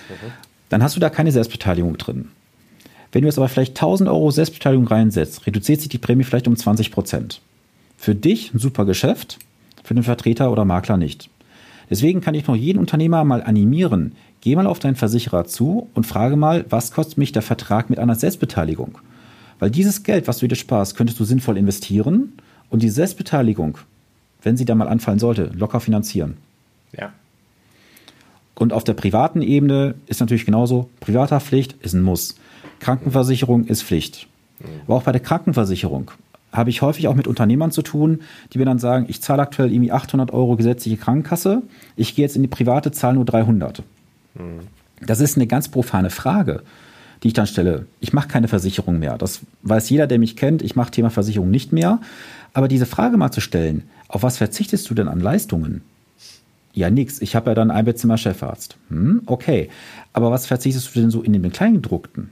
mhm. 0.08 0.30
dann 0.68 0.82
hast 0.82 0.96
du 0.96 1.00
da 1.00 1.10
keine 1.10 1.32
Selbstbeteiligung 1.32 1.96
drin. 1.96 2.28
Wenn 3.12 3.22
du 3.22 3.28
jetzt 3.28 3.38
aber 3.38 3.48
vielleicht 3.48 3.72
1000 3.72 4.08
Euro 4.08 4.30
Selbstbeteiligung 4.30 4.86
reinsetzt, 4.86 5.46
reduziert 5.46 5.80
sich 5.80 5.88
die 5.88 5.98
Prämie 5.98 6.24
vielleicht 6.24 6.46
um 6.46 6.56
20 6.56 6.92
Prozent. 6.92 7.40
Für 7.96 8.14
dich 8.14 8.54
ein 8.54 8.58
super 8.58 8.84
Geschäft, 8.84 9.38
für 9.82 9.94
den 9.94 10.04
Vertreter 10.04 10.52
oder 10.52 10.64
Makler 10.64 10.96
nicht. 10.96 11.28
Deswegen 11.88 12.20
kann 12.20 12.34
ich 12.34 12.46
noch 12.46 12.54
jeden 12.54 12.78
Unternehmer 12.78 13.24
mal 13.24 13.42
animieren, 13.42 14.12
geh 14.40 14.54
mal 14.54 14.66
auf 14.66 14.78
deinen 14.78 14.94
Versicherer 14.94 15.46
zu 15.46 15.88
und 15.94 16.06
frage 16.06 16.36
mal, 16.36 16.64
was 16.70 16.92
kostet 16.92 17.18
mich 17.18 17.32
der 17.32 17.42
Vertrag 17.42 17.90
mit 17.90 17.98
einer 17.98 18.14
Selbstbeteiligung? 18.14 18.98
Weil 19.58 19.70
dieses 19.70 20.04
Geld, 20.04 20.28
was 20.28 20.38
du 20.38 20.46
dir 20.46 20.54
sparst, 20.54 20.96
könntest 20.96 21.18
du 21.18 21.24
sinnvoll 21.24 21.58
investieren 21.58 22.32
und 22.70 22.82
die 22.82 22.88
Selbstbeteiligung 22.88 23.78
wenn 24.42 24.56
sie 24.56 24.64
da 24.64 24.74
mal 24.74 24.88
anfallen 24.88 25.18
sollte, 25.18 25.50
locker 25.54 25.80
finanzieren. 25.80 26.36
Ja. 26.96 27.12
Und 28.54 28.72
auf 28.72 28.84
der 28.84 28.94
privaten 28.94 29.42
Ebene 29.42 29.94
ist 30.06 30.20
natürlich 30.20 30.44
genauso, 30.44 30.90
Privathaftpflicht 31.00 31.76
ist 31.80 31.94
ein 31.94 32.02
Muss. 32.02 32.36
Krankenversicherung 32.78 33.64
ist 33.64 33.82
Pflicht. 33.82 34.26
Mhm. 34.58 34.66
Aber 34.86 34.96
auch 34.96 35.02
bei 35.02 35.12
der 35.12 35.22
Krankenversicherung 35.22 36.10
habe 36.52 36.70
ich 36.70 36.82
häufig 36.82 37.08
auch 37.08 37.14
mit 37.14 37.28
Unternehmern 37.28 37.70
zu 37.70 37.82
tun, 37.82 38.20
die 38.52 38.58
mir 38.58 38.64
dann 38.64 38.78
sagen, 38.78 39.06
ich 39.08 39.22
zahle 39.22 39.42
aktuell 39.42 39.72
irgendwie 39.72 39.92
800 39.92 40.32
Euro 40.32 40.56
gesetzliche 40.56 40.96
Krankenkasse, 40.96 41.62
ich 41.96 42.14
gehe 42.14 42.24
jetzt 42.24 42.36
in 42.36 42.42
die 42.42 42.48
private, 42.48 42.90
zahle 42.92 43.14
nur 43.14 43.24
300. 43.24 43.82
Mhm. 44.34 44.42
Das 45.06 45.20
ist 45.20 45.36
eine 45.36 45.46
ganz 45.46 45.68
profane 45.68 46.10
Frage, 46.10 46.62
die 47.22 47.28
ich 47.28 47.34
dann 47.34 47.46
stelle. 47.46 47.86
Ich 48.00 48.12
mache 48.12 48.28
keine 48.28 48.48
Versicherung 48.48 48.98
mehr. 48.98 49.16
Das 49.16 49.40
weiß 49.62 49.88
jeder, 49.90 50.06
der 50.06 50.18
mich 50.18 50.36
kennt. 50.36 50.62
Ich 50.62 50.76
mache 50.76 50.90
Thema 50.90 51.10
Versicherung 51.10 51.50
nicht 51.50 51.72
mehr. 51.72 52.00
Aber 52.52 52.68
diese 52.68 52.86
Frage 52.86 53.16
mal 53.16 53.30
zu 53.30 53.40
stellen, 53.40 53.84
auf 54.10 54.22
was 54.22 54.38
verzichtest 54.38 54.90
du 54.90 54.94
denn 54.94 55.08
an 55.08 55.20
Leistungen? 55.20 55.82
Ja, 56.72 56.90
nix. 56.90 57.20
Ich 57.20 57.34
habe 57.34 57.50
ja 57.50 57.54
dann 57.54 57.70
ein 57.70 57.84
Bettzimmer 57.84 58.16
Chefarzt. 58.16 58.76
Hm, 58.88 59.22
okay. 59.26 59.70
Aber 60.12 60.30
was 60.30 60.46
verzichtest 60.46 60.94
du 60.94 61.00
denn 61.00 61.10
so 61.10 61.22
in 61.22 61.32
den 61.32 61.50
Kleingedruckten? 61.50 62.30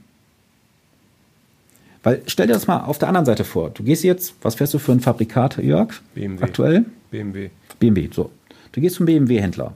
Weil 2.03 2.21
stell 2.27 2.47
dir 2.47 2.53
das 2.53 2.67
mal 2.67 2.81
auf 2.81 2.97
der 2.97 3.09
anderen 3.09 3.25
Seite 3.25 3.43
vor. 3.43 3.71
Du 3.71 3.83
gehst 3.83 4.03
jetzt, 4.03 4.35
was 4.41 4.55
fährst 4.55 4.73
du 4.73 4.79
für 4.79 4.93
ein 4.93 5.01
Fabrikat, 5.01 5.57
Jörg? 5.57 5.89
BMW. 6.15 6.43
Aktuell? 6.43 6.85
BMW. 7.11 7.49
BMW, 7.79 8.09
so. 8.11 8.31
Du 8.71 8.81
gehst 8.81 8.95
zum 8.95 9.05
BMW-Händler. 9.05 9.73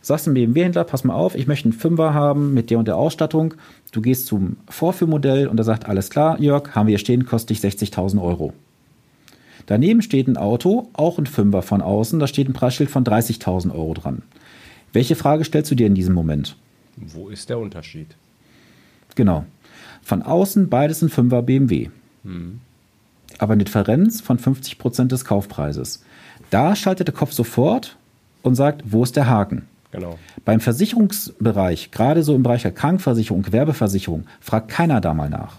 Sagst 0.00 0.26
dem 0.26 0.34
BMW-Händler, 0.34 0.84
pass 0.84 1.04
mal 1.04 1.14
auf, 1.14 1.34
ich 1.34 1.46
möchte 1.46 1.66
einen 1.66 1.72
Fünfer 1.78 2.14
haben 2.14 2.54
mit 2.54 2.70
der 2.70 2.78
und 2.78 2.88
der 2.88 2.96
Ausstattung. 2.96 3.54
Du 3.90 4.00
gehst 4.00 4.26
zum 4.26 4.56
Vorführmodell 4.68 5.48
und 5.48 5.58
er 5.58 5.64
sagt, 5.64 5.86
alles 5.86 6.08
klar, 6.08 6.40
Jörg, 6.40 6.74
haben 6.74 6.86
wir 6.86 6.92
hier 6.92 6.98
stehen, 6.98 7.26
kostet 7.26 7.50
dich 7.50 7.60
60.000 7.60 8.22
Euro. 8.22 8.54
Daneben 9.68 10.00
steht 10.00 10.28
ein 10.28 10.38
Auto, 10.38 10.88
auch 10.94 11.18
ein 11.18 11.26
Fünfer 11.26 11.60
von 11.60 11.82
außen, 11.82 12.18
da 12.18 12.26
steht 12.26 12.48
ein 12.48 12.54
Preisschild 12.54 12.88
von 12.88 13.04
30.000 13.04 13.70
Euro 13.70 13.92
dran. 13.92 14.22
Welche 14.94 15.14
Frage 15.14 15.44
stellst 15.44 15.70
du 15.70 15.74
dir 15.74 15.86
in 15.86 15.94
diesem 15.94 16.14
Moment? 16.14 16.56
Wo 16.96 17.28
ist 17.28 17.50
der 17.50 17.58
Unterschied? 17.58 18.16
Genau. 19.14 19.44
Von 20.02 20.22
außen 20.22 20.70
beides 20.70 21.02
ein 21.02 21.10
Fünfer 21.10 21.42
BMW. 21.42 21.90
Mhm. 22.24 22.60
Aber 23.36 23.52
eine 23.52 23.64
Differenz 23.64 24.22
von 24.22 24.38
50 24.38 24.78
Prozent 24.78 25.12
des 25.12 25.26
Kaufpreises. 25.26 26.02
Da 26.48 26.74
schaltet 26.74 27.08
der 27.08 27.14
Kopf 27.14 27.32
sofort 27.32 27.98
und 28.40 28.54
sagt, 28.54 28.84
wo 28.86 29.02
ist 29.02 29.16
der 29.16 29.26
Haken? 29.26 29.66
Genau. 29.90 30.18
Beim 30.46 30.60
Versicherungsbereich, 30.60 31.90
gerade 31.90 32.22
so 32.22 32.34
im 32.34 32.42
Bereich 32.42 32.62
der 32.62 32.72
Krankenversicherung, 32.72 33.42
Gewerbeversicherung, 33.42 34.24
fragt 34.40 34.68
keiner 34.70 35.02
da 35.02 35.12
mal 35.12 35.28
nach. 35.28 35.58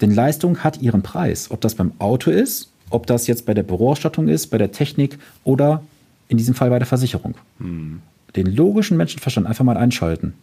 Denn 0.00 0.14
Leistung 0.14 0.64
hat 0.64 0.80
ihren 0.80 1.02
Preis. 1.02 1.50
Ob 1.50 1.60
das 1.60 1.74
beim 1.74 1.92
Auto 1.98 2.30
ist 2.30 2.69
ob 2.90 3.06
das 3.06 3.26
jetzt 3.26 3.46
bei 3.46 3.54
der 3.54 3.62
Büroausstattung 3.62 4.28
ist, 4.28 4.48
bei 4.48 4.58
der 4.58 4.72
Technik 4.72 5.18
oder 5.44 5.82
in 6.28 6.36
diesem 6.36 6.54
Fall 6.54 6.70
bei 6.70 6.78
der 6.78 6.86
Versicherung. 6.86 7.34
Hm. 7.58 8.02
Den 8.36 8.46
logischen 8.46 8.96
Menschenverstand 8.96 9.46
einfach 9.46 9.64
mal 9.64 9.76
einschalten 9.76 10.34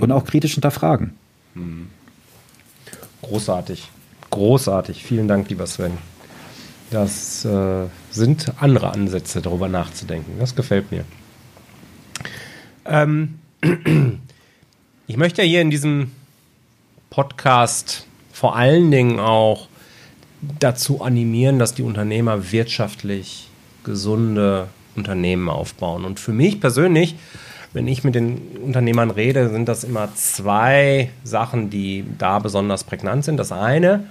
und 0.00 0.12
auch 0.12 0.24
kritisch 0.24 0.54
hinterfragen. 0.54 1.14
Hm. 1.54 1.88
Großartig. 3.22 3.88
Großartig. 4.30 5.04
Vielen 5.04 5.28
Dank, 5.28 5.48
lieber 5.48 5.66
Sven. 5.66 5.92
Das 6.90 7.44
äh, 7.44 7.86
sind 8.10 8.52
andere 8.60 8.90
Ansätze, 8.92 9.40
darüber 9.40 9.68
nachzudenken. 9.68 10.32
Das 10.38 10.54
gefällt 10.54 10.90
mir. 10.90 11.04
Ähm, 12.84 13.38
ich 15.06 15.16
möchte 15.16 15.42
ja 15.42 15.48
hier 15.48 15.60
in 15.60 15.70
diesem 15.70 16.10
Podcast 17.10 18.06
vor 18.32 18.56
allen 18.56 18.90
Dingen 18.90 19.20
auch 19.20 19.68
dazu 20.58 21.02
animieren, 21.02 21.58
dass 21.58 21.74
die 21.74 21.82
Unternehmer 21.82 22.52
wirtschaftlich 22.52 23.48
gesunde 23.84 24.68
Unternehmen 24.96 25.48
aufbauen. 25.48 26.04
Und 26.04 26.20
für 26.20 26.32
mich 26.32 26.60
persönlich, 26.60 27.16
wenn 27.72 27.88
ich 27.88 28.04
mit 28.04 28.14
den 28.14 28.38
Unternehmern 28.64 29.10
rede, 29.10 29.50
sind 29.50 29.68
das 29.68 29.84
immer 29.84 30.14
zwei 30.14 31.10
Sachen, 31.24 31.70
die 31.70 32.04
da 32.18 32.38
besonders 32.38 32.84
prägnant 32.84 33.24
sind. 33.24 33.36
Das 33.36 33.52
eine 33.52 34.04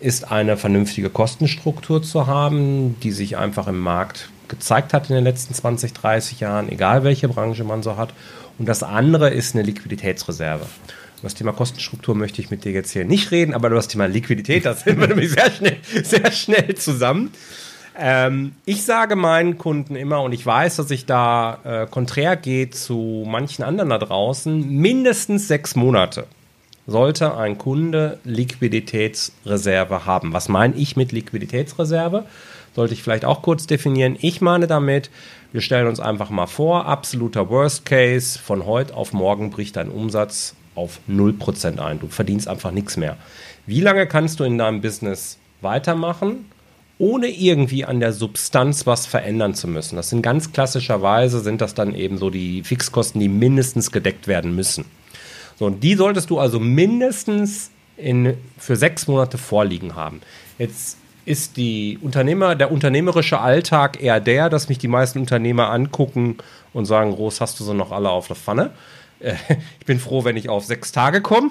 ist 0.00 0.30
eine 0.30 0.56
vernünftige 0.56 1.10
Kostenstruktur 1.10 2.02
zu 2.02 2.26
haben, 2.26 2.96
die 3.02 3.12
sich 3.12 3.36
einfach 3.36 3.68
im 3.68 3.80
Markt 3.80 4.30
gezeigt 4.48 4.92
hat 4.92 5.08
in 5.08 5.14
den 5.14 5.24
letzten 5.24 5.54
20, 5.54 5.92
30 5.92 6.40
Jahren, 6.40 6.68
egal 6.70 7.04
welche 7.04 7.28
Branche 7.28 7.64
man 7.64 7.82
so 7.82 7.96
hat. 7.96 8.12
Und 8.58 8.68
das 8.68 8.82
andere 8.82 9.30
ist 9.30 9.54
eine 9.54 9.62
Liquiditätsreserve. 9.62 10.66
Das 11.22 11.34
Thema 11.34 11.52
Kostenstruktur 11.52 12.14
möchte 12.14 12.40
ich 12.40 12.50
mit 12.50 12.64
dir 12.64 12.72
jetzt 12.72 12.92
hier 12.92 13.04
nicht 13.04 13.30
reden, 13.30 13.52
aber 13.52 13.68
über 13.68 13.76
das 13.76 13.88
Thema 13.88 14.06
Liquidität, 14.06 14.64
das 14.64 14.80
sind 14.80 15.00
wir 15.00 15.06
nämlich 15.08 15.30
sehr 15.30 15.50
schnell, 15.50 15.76
sehr 16.02 16.32
schnell 16.32 16.74
zusammen. 16.76 17.32
Ähm, 17.98 18.52
ich 18.64 18.84
sage 18.84 19.16
meinen 19.16 19.58
Kunden 19.58 19.96
immer, 19.96 20.22
und 20.22 20.32
ich 20.32 20.46
weiß, 20.46 20.76
dass 20.76 20.90
ich 20.90 21.04
da 21.04 21.58
äh, 21.64 21.86
konträr 21.86 22.36
gehe 22.36 22.70
zu 22.70 23.26
manchen 23.28 23.62
anderen 23.62 23.90
da 23.90 23.98
draußen, 23.98 24.68
mindestens 24.70 25.48
sechs 25.48 25.76
Monate 25.76 26.26
sollte 26.86 27.36
ein 27.36 27.58
Kunde 27.58 28.18
Liquiditätsreserve 28.24 30.06
haben. 30.06 30.32
Was 30.32 30.48
meine 30.48 30.74
ich 30.74 30.96
mit 30.96 31.12
Liquiditätsreserve? 31.12 32.24
Sollte 32.74 32.94
ich 32.94 33.02
vielleicht 33.02 33.24
auch 33.24 33.42
kurz 33.42 33.66
definieren. 33.66 34.16
Ich 34.20 34.40
meine 34.40 34.66
damit, 34.66 35.10
wir 35.52 35.60
stellen 35.60 35.86
uns 35.86 36.00
einfach 36.00 36.30
mal 36.30 36.46
vor, 36.46 36.86
absoluter 36.86 37.48
Worst 37.48 37.84
Case, 37.84 38.38
von 38.38 38.66
heute 38.66 38.94
auf 38.94 39.12
morgen 39.12 39.50
bricht 39.50 39.76
dein 39.76 39.90
Umsatz 39.90 40.54
auf 40.80 41.00
0% 41.08 41.78
ein. 41.78 42.00
Du 42.00 42.08
verdienst 42.08 42.48
einfach 42.48 42.70
nichts 42.70 42.96
mehr. 42.96 43.16
Wie 43.66 43.80
lange 43.80 44.06
kannst 44.06 44.40
du 44.40 44.44
in 44.44 44.58
deinem 44.58 44.80
Business 44.80 45.38
weitermachen, 45.60 46.46
ohne 46.98 47.28
irgendwie 47.28 47.84
an 47.84 48.00
der 48.00 48.12
Substanz 48.12 48.86
was 48.86 49.06
verändern 49.06 49.54
zu 49.54 49.68
müssen? 49.68 49.96
Das 49.96 50.10
sind 50.10 50.22
ganz 50.22 50.52
klassischerweise, 50.52 51.40
sind 51.40 51.60
das 51.60 51.74
dann 51.74 51.94
eben 51.94 52.18
so 52.18 52.30
die 52.30 52.62
Fixkosten, 52.62 53.20
die 53.20 53.28
mindestens 53.28 53.92
gedeckt 53.92 54.26
werden 54.26 54.54
müssen. 54.54 54.86
So, 55.58 55.66
und 55.66 55.84
die 55.84 55.94
solltest 55.94 56.30
du 56.30 56.38
also 56.38 56.58
mindestens 56.58 57.70
in, 57.98 58.34
für 58.56 58.76
sechs 58.76 59.06
Monate 59.06 59.36
vorliegen 59.36 59.94
haben. 59.94 60.22
Jetzt 60.58 60.96
ist 61.26 61.58
die 61.58 61.98
Unternehmer, 62.00 62.54
der 62.54 62.72
unternehmerische 62.72 63.40
Alltag 63.40 64.02
eher 64.02 64.20
der, 64.20 64.48
dass 64.48 64.70
mich 64.70 64.78
die 64.78 64.88
meisten 64.88 65.18
Unternehmer 65.18 65.70
angucken 65.70 66.38
und 66.72 66.86
sagen, 66.86 67.12
Groß, 67.12 67.42
hast 67.42 67.60
du 67.60 67.64
so 67.64 67.74
noch 67.74 67.92
alle 67.92 68.08
auf 68.08 68.26
der 68.26 68.36
Pfanne? 68.36 68.70
Äh, 69.20 69.34
ich 69.78 69.86
bin 69.86 70.00
froh, 70.00 70.24
wenn 70.24 70.36
ich 70.36 70.48
auf 70.48 70.64
sechs 70.64 70.92
Tage 70.92 71.20
komme. 71.20 71.50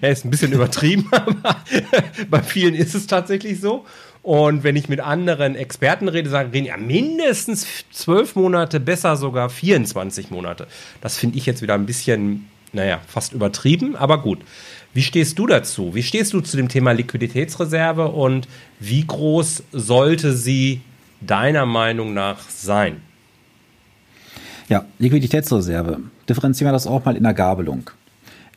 er 0.00 0.10
ist 0.12 0.24
ein 0.24 0.30
bisschen 0.30 0.52
übertrieben, 0.52 1.08
aber 1.10 1.62
bei 2.30 2.42
vielen 2.42 2.74
ist 2.74 2.94
es 2.94 3.06
tatsächlich 3.06 3.60
so. 3.60 3.84
Und 4.22 4.62
wenn 4.62 4.76
ich 4.76 4.88
mit 4.88 5.00
anderen 5.00 5.56
Experten 5.56 6.08
rede, 6.08 6.30
sagen, 6.30 6.52
reden 6.52 6.66
ja 6.66 6.76
mindestens 6.76 7.66
zwölf 7.90 8.36
Monate, 8.36 8.78
besser 8.78 9.16
sogar 9.16 9.50
24 9.50 10.30
Monate. 10.30 10.68
Das 11.00 11.18
finde 11.18 11.38
ich 11.38 11.46
jetzt 11.46 11.60
wieder 11.60 11.74
ein 11.74 11.86
bisschen, 11.86 12.46
naja, 12.72 13.00
fast 13.08 13.32
übertrieben, 13.32 13.96
aber 13.96 14.22
gut. 14.22 14.38
Wie 14.94 15.02
stehst 15.02 15.38
du 15.38 15.46
dazu? 15.46 15.94
Wie 15.94 16.02
stehst 16.02 16.32
du 16.34 16.40
zu 16.40 16.56
dem 16.56 16.68
Thema 16.68 16.92
Liquiditätsreserve 16.92 18.08
und 18.08 18.46
wie 18.78 19.04
groß 19.04 19.64
sollte 19.72 20.34
sie 20.34 20.82
deiner 21.20 21.66
Meinung 21.66 22.14
nach 22.14 22.48
sein? 22.48 23.00
Ja, 24.68 24.84
Liquiditätsreserve. 24.98 26.00
Differenzieren 26.28 26.68
wir 26.68 26.72
das 26.72 26.86
auch 26.86 27.04
mal 27.04 27.16
in 27.16 27.22
der 27.22 27.34
Gabelung. 27.34 27.90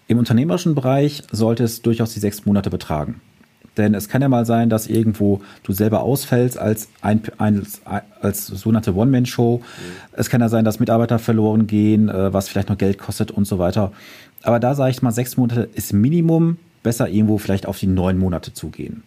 Im 0.08 0.20
unternehmerischen 0.20 0.76
Bereich 0.76 1.24
sollte 1.32 1.64
es 1.64 1.82
durchaus 1.82 2.14
die 2.14 2.20
sechs 2.20 2.46
Monate 2.46 2.70
betragen. 2.70 3.22
Denn 3.78 3.94
es 3.94 4.08
kann 4.08 4.22
ja 4.22 4.30
mal 4.30 4.46
sein, 4.46 4.70
dass 4.70 4.88
irgendwo 4.88 5.42
du 5.64 5.74
selber 5.74 6.02
ausfällst 6.02 6.58
als, 6.58 6.88
ein, 7.02 7.22
als, 7.38 7.82
als 8.22 8.48
sogenannte 8.48 8.96
One-Man-Show. 8.96 9.58
Mhm. 9.58 9.92
Es 10.14 10.30
kann 10.30 10.42
ja 10.42 10.50
sein, 10.50 10.64
dass 10.64 10.80
Mitarbeiter 10.80 11.20
verloren 11.20 11.68
gehen, 11.68 12.08
äh, 12.08 12.32
was 12.32 12.48
vielleicht 12.48 12.70
noch 12.70 12.78
Geld 12.78 12.98
kostet 12.98 13.32
und 13.32 13.46
so 13.46 13.60
weiter. 13.60 13.92
Aber 14.44 14.60
da 14.60 14.76
sage 14.76 14.92
ich 14.92 15.02
mal, 15.02 15.12
sechs 15.12 15.38
Monate 15.38 15.70
ist 15.74 15.92
Minimum, 15.92 16.58
besser 16.84 17.10
irgendwo 17.10 17.38
vielleicht 17.38 17.66
auf 17.66 17.80
die 17.80 17.88
neun 17.88 18.18
Monate 18.18 18.54
zugehen. 18.54 19.04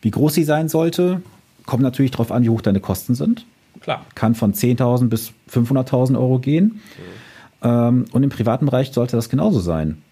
Wie 0.00 0.10
groß 0.10 0.34
sie 0.34 0.44
sein 0.44 0.68
sollte, 0.68 1.22
kommt 1.66 1.82
natürlich 1.82 2.10
darauf 2.10 2.30
an, 2.30 2.44
wie 2.44 2.50
hoch 2.50 2.60
deine 2.60 2.80
Kosten 2.80 3.14
sind. 3.14 3.46
Klar. 3.80 4.04
Kann 4.14 4.34
von 4.34 4.52
10.000 4.52 5.08
bis 5.08 5.32
500.000 5.50 6.16
Euro 6.16 6.38
gehen. 6.38 6.64
Mhm. 6.64 7.21
Ähm, 7.62 8.06
und 8.12 8.22
im 8.22 8.30
privaten 8.30 8.66
Bereich 8.66 8.92
sollte 8.92 9.16
das 9.16 9.28
genauso 9.28 9.60
sein. 9.60 10.02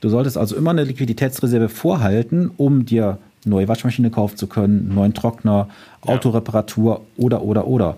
Du 0.00 0.08
solltest 0.08 0.36
also 0.36 0.56
immer 0.56 0.70
eine 0.70 0.84
Liquiditätsreserve 0.84 1.68
vorhalten, 1.68 2.50
um 2.56 2.84
dir 2.84 3.18
neue 3.44 3.68
Waschmaschine 3.68 4.10
kaufen 4.10 4.36
zu 4.36 4.46
können, 4.46 4.94
neuen 4.94 5.14
Trockner, 5.14 5.68
ja. 6.04 6.12
Autoreparatur 6.12 7.02
oder, 7.16 7.42
oder, 7.42 7.66
oder. 7.66 7.96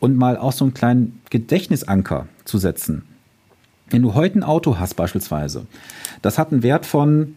Und 0.00 0.16
mal 0.16 0.36
auch 0.36 0.52
so 0.52 0.64
einen 0.64 0.74
kleinen 0.74 1.20
Gedächtnisanker 1.30 2.26
zu 2.44 2.58
setzen. 2.58 3.02
Wenn 3.90 4.02
du 4.02 4.14
heute 4.14 4.38
ein 4.38 4.44
Auto 4.44 4.78
hast 4.78 4.94
beispielsweise, 4.94 5.66
das 6.20 6.38
hat 6.38 6.52
einen 6.52 6.62
Wert 6.62 6.84
von 6.84 7.34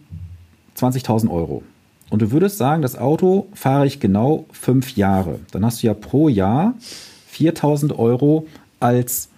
20.000 0.76 1.30
Euro. 1.30 1.62
Und 2.10 2.20
du 2.20 2.30
würdest 2.30 2.58
sagen, 2.58 2.82
das 2.82 2.98
Auto 2.98 3.48
fahre 3.54 3.86
ich 3.86 3.98
genau 3.98 4.44
fünf 4.52 4.96
Jahre. 4.96 5.40
Dann 5.50 5.64
hast 5.64 5.82
du 5.82 5.86
ja 5.86 5.94
pro 5.94 6.28
Jahr 6.28 6.74
4.000 7.32 7.96
Euro 7.96 8.46
als 8.80 9.30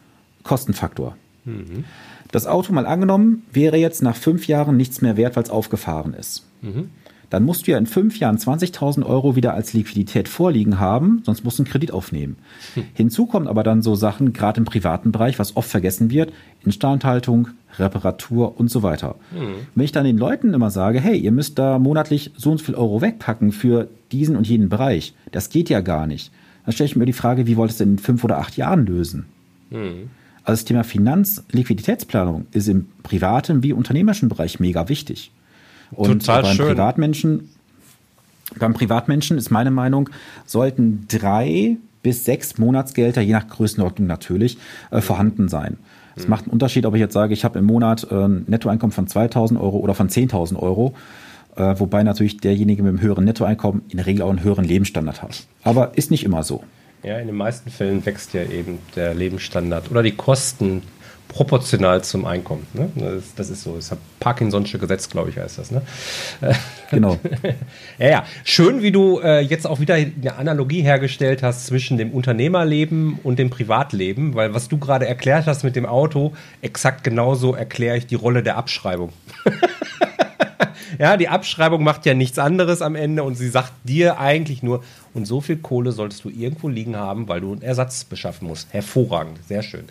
Kostenfaktor. 0.42 1.16
Mhm. 1.44 1.84
Das 2.30 2.46
Auto 2.46 2.72
mal 2.72 2.86
angenommen, 2.86 3.44
wäre 3.52 3.76
jetzt 3.76 4.02
nach 4.02 4.16
fünf 4.16 4.46
Jahren 4.46 4.76
nichts 4.76 5.02
mehr 5.02 5.16
wert, 5.16 5.36
weil 5.36 5.44
es 5.44 5.50
aufgefahren 5.50 6.14
ist. 6.14 6.44
Mhm 6.62 6.90
dann 7.34 7.42
musst 7.42 7.66
du 7.66 7.72
ja 7.72 7.78
in 7.78 7.86
fünf 7.86 8.20
Jahren 8.20 8.36
20.000 8.36 9.04
Euro 9.04 9.34
wieder 9.34 9.54
als 9.54 9.72
Liquidität 9.72 10.28
vorliegen 10.28 10.78
haben, 10.78 11.20
sonst 11.24 11.42
musst 11.44 11.58
du 11.58 11.64
einen 11.64 11.70
Kredit 11.70 11.90
aufnehmen. 11.90 12.36
Hm. 12.74 12.84
Hinzu 12.94 13.26
kommen 13.26 13.48
aber 13.48 13.64
dann 13.64 13.82
so 13.82 13.96
Sachen, 13.96 14.32
gerade 14.32 14.58
im 14.58 14.64
privaten 14.64 15.10
Bereich, 15.10 15.40
was 15.40 15.56
oft 15.56 15.68
vergessen 15.68 16.10
wird, 16.10 16.32
Instandhaltung, 16.64 17.48
Reparatur 17.76 18.58
und 18.60 18.70
so 18.70 18.84
weiter. 18.84 19.16
Hm. 19.36 19.54
Wenn 19.74 19.84
ich 19.84 19.90
dann 19.90 20.04
den 20.04 20.16
Leuten 20.16 20.54
immer 20.54 20.70
sage, 20.70 21.00
hey, 21.00 21.18
ihr 21.18 21.32
müsst 21.32 21.58
da 21.58 21.80
monatlich 21.80 22.30
so 22.36 22.52
und 22.52 22.58
so 22.58 22.66
viel 22.66 22.76
Euro 22.76 23.00
wegpacken 23.00 23.50
für 23.50 23.88
diesen 24.12 24.36
und 24.36 24.46
jenen 24.46 24.68
Bereich, 24.68 25.12
das 25.32 25.50
geht 25.50 25.68
ja 25.70 25.80
gar 25.80 26.06
nicht. 26.06 26.30
Dann 26.64 26.72
stelle 26.72 26.86
ich 26.86 26.94
mir 26.94 27.04
die 27.04 27.12
Frage, 27.12 27.48
wie 27.48 27.56
wollt 27.56 27.70
ihr 27.70 27.72
es 27.72 27.78
denn 27.78 27.92
in 27.92 27.98
fünf 27.98 28.22
oder 28.22 28.38
acht 28.38 28.56
Jahren 28.56 28.86
lösen? 28.86 29.26
Hm. 29.70 30.08
Also 30.44 30.60
das 30.60 30.64
Thema 30.66 30.84
Finanz-Liquiditätsplanung 30.84 32.46
ist 32.52 32.68
im 32.68 32.86
privaten 33.02 33.62
wie 33.62 33.72
unternehmerischen 33.72 34.28
Bereich 34.28 34.60
mega 34.60 34.88
wichtig. 34.88 35.32
Und 35.90 36.20
Total 36.20 36.42
beim 36.42 36.56
schön. 36.56 36.66
Privatmenschen, 36.68 37.48
beim 38.58 38.74
Privatmenschen 38.74 39.38
ist 39.38 39.50
meine 39.50 39.70
Meinung, 39.70 40.10
sollten 40.44 41.06
drei 41.08 41.78
bis 42.02 42.24
sechs 42.24 42.58
Monatsgelder, 42.58 43.22
je 43.22 43.32
nach 43.32 43.48
Größenordnung 43.48 44.06
natürlich, 44.06 44.58
äh, 44.90 45.00
vorhanden 45.00 45.48
sein. 45.48 45.78
Es 46.16 46.24
mhm. 46.24 46.30
macht 46.30 46.44
einen 46.44 46.52
Unterschied, 46.52 46.84
ob 46.84 46.94
ich 46.94 47.00
jetzt 47.00 47.14
sage, 47.14 47.32
ich 47.32 47.44
habe 47.44 47.58
im 47.58 47.64
Monat 47.64 48.06
äh, 48.10 48.14
ein 48.14 48.44
Nettoeinkommen 48.46 48.92
von 48.92 49.06
2.000 49.06 49.58
Euro 49.58 49.78
oder 49.78 49.94
von 49.94 50.08
10.000 50.08 50.56
Euro. 50.56 50.94
Äh, 51.56 51.78
wobei 51.78 52.02
natürlich 52.02 52.36
derjenige 52.38 52.82
mit 52.82 52.92
dem 52.92 53.00
höheren 53.00 53.24
Nettoeinkommen 53.24 53.82
in 53.88 53.96
der 53.96 54.06
Regel 54.06 54.22
auch 54.22 54.30
einen 54.30 54.42
höheren 54.42 54.64
Lebensstandard 54.64 55.22
hat. 55.22 55.46
Aber 55.62 55.96
ist 55.96 56.10
nicht 56.10 56.24
immer 56.24 56.42
so. 56.42 56.64
Ja, 57.04 57.18
in 57.18 57.26
den 57.26 57.36
meisten 57.36 57.70
Fällen 57.70 58.04
wächst 58.06 58.32
ja 58.32 58.44
eben 58.44 58.78
der 58.96 59.12
Lebensstandard 59.12 59.90
oder 59.90 60.02
die 60.02 60.16
Kosten 60.16 60.82
proportional 61.28 62.02
zum 62.02 62.24
Einkommen. 62.24 62.66
Ne? 62.72 62.90
Das, 62.94 63.34
das, 63.34 63.50
ist 63.50 63.62
so. 63.62 63.76
Das 63.76 63.94
Parkinson'sche 64.20 64.78
Gesetz, 64.78 65.10
glaube 65.10 65.30
ich, 65.30 65.38
heißt 65.38 65.58
das. 65.58 65.70
Ne? 65.70 65.82
Genau. 66.90 67.18
ja, 67.98 68.08
ja. 68.08 68.24
Schön, 68.44 68.80
wie 68.80 68.92
du 68.92 69.18
äh, 69.18 69.40
jetzt 69.40 69.66
auch 69.66 69.80
wieder 69.80 69.94
eine 69.94 70.36
Analogie 70.36 70.82
hergestellt 70.82 71.42
hast 71.42 71.66
zwischen 71.66 71.98
dem 71.98 72.12
Unternehmerleben 72.12 73.18
und 73.24 73.40
dem 73.40 73.50
Privatleben, 73.50 74.34
weil 74.36 74.54
was 74.54 74.68
du 74.68 74.78
gerade 74.78 75.08
erklärt 75.08 75.46
hast 75.46 75.64
mit 75.64 75.74
dem 75.74 75.86
Auto, 75.86 76.34
exakt 76.62 77.02
genauso 77.02 77.52
erkläre 77.52 77.96
ich 77.96 78.06
die 78.06 78.14
Rolle 78.14 78.44
der 78.44 78.56
Abschreibung. 78.56 79.12
Ja, 80.98 81.16
die 81.16 81.28
Abschreibung 81.28 81.82
macht 81.82 82.06
ja 82.06 82.14
nichts 82.14 82.38
anderes 82.38 82.82
am 82.82 82.94
Ende 82.94 83.22
und 83.22 83.34
sie 83.34 83.48
sagt 83.48 83.72
dir 83.84 84.18
eigentlich 84.18 84.62
nur, 84.62 84.82
und 85.14 85.26
so 85.26 85.40
viel 85.40 85.56
Kohle 85.56 85.92
solltest 85.92 86.24
du 86.24 86.28
irgendwo 86.28 86.68
liegen 86.68 86.96
haben, 86.96 87.28
weil 87.28 87.40
du 87.40 87.52
einen 87.52 87.62
Ersatz 87.62 88.04
beschaffen 88.04 88.48
musst. 88.48 88.72
Hervorragend, 88.72 89.38
sehr 89.46 89.62
schön. 89.62 89.84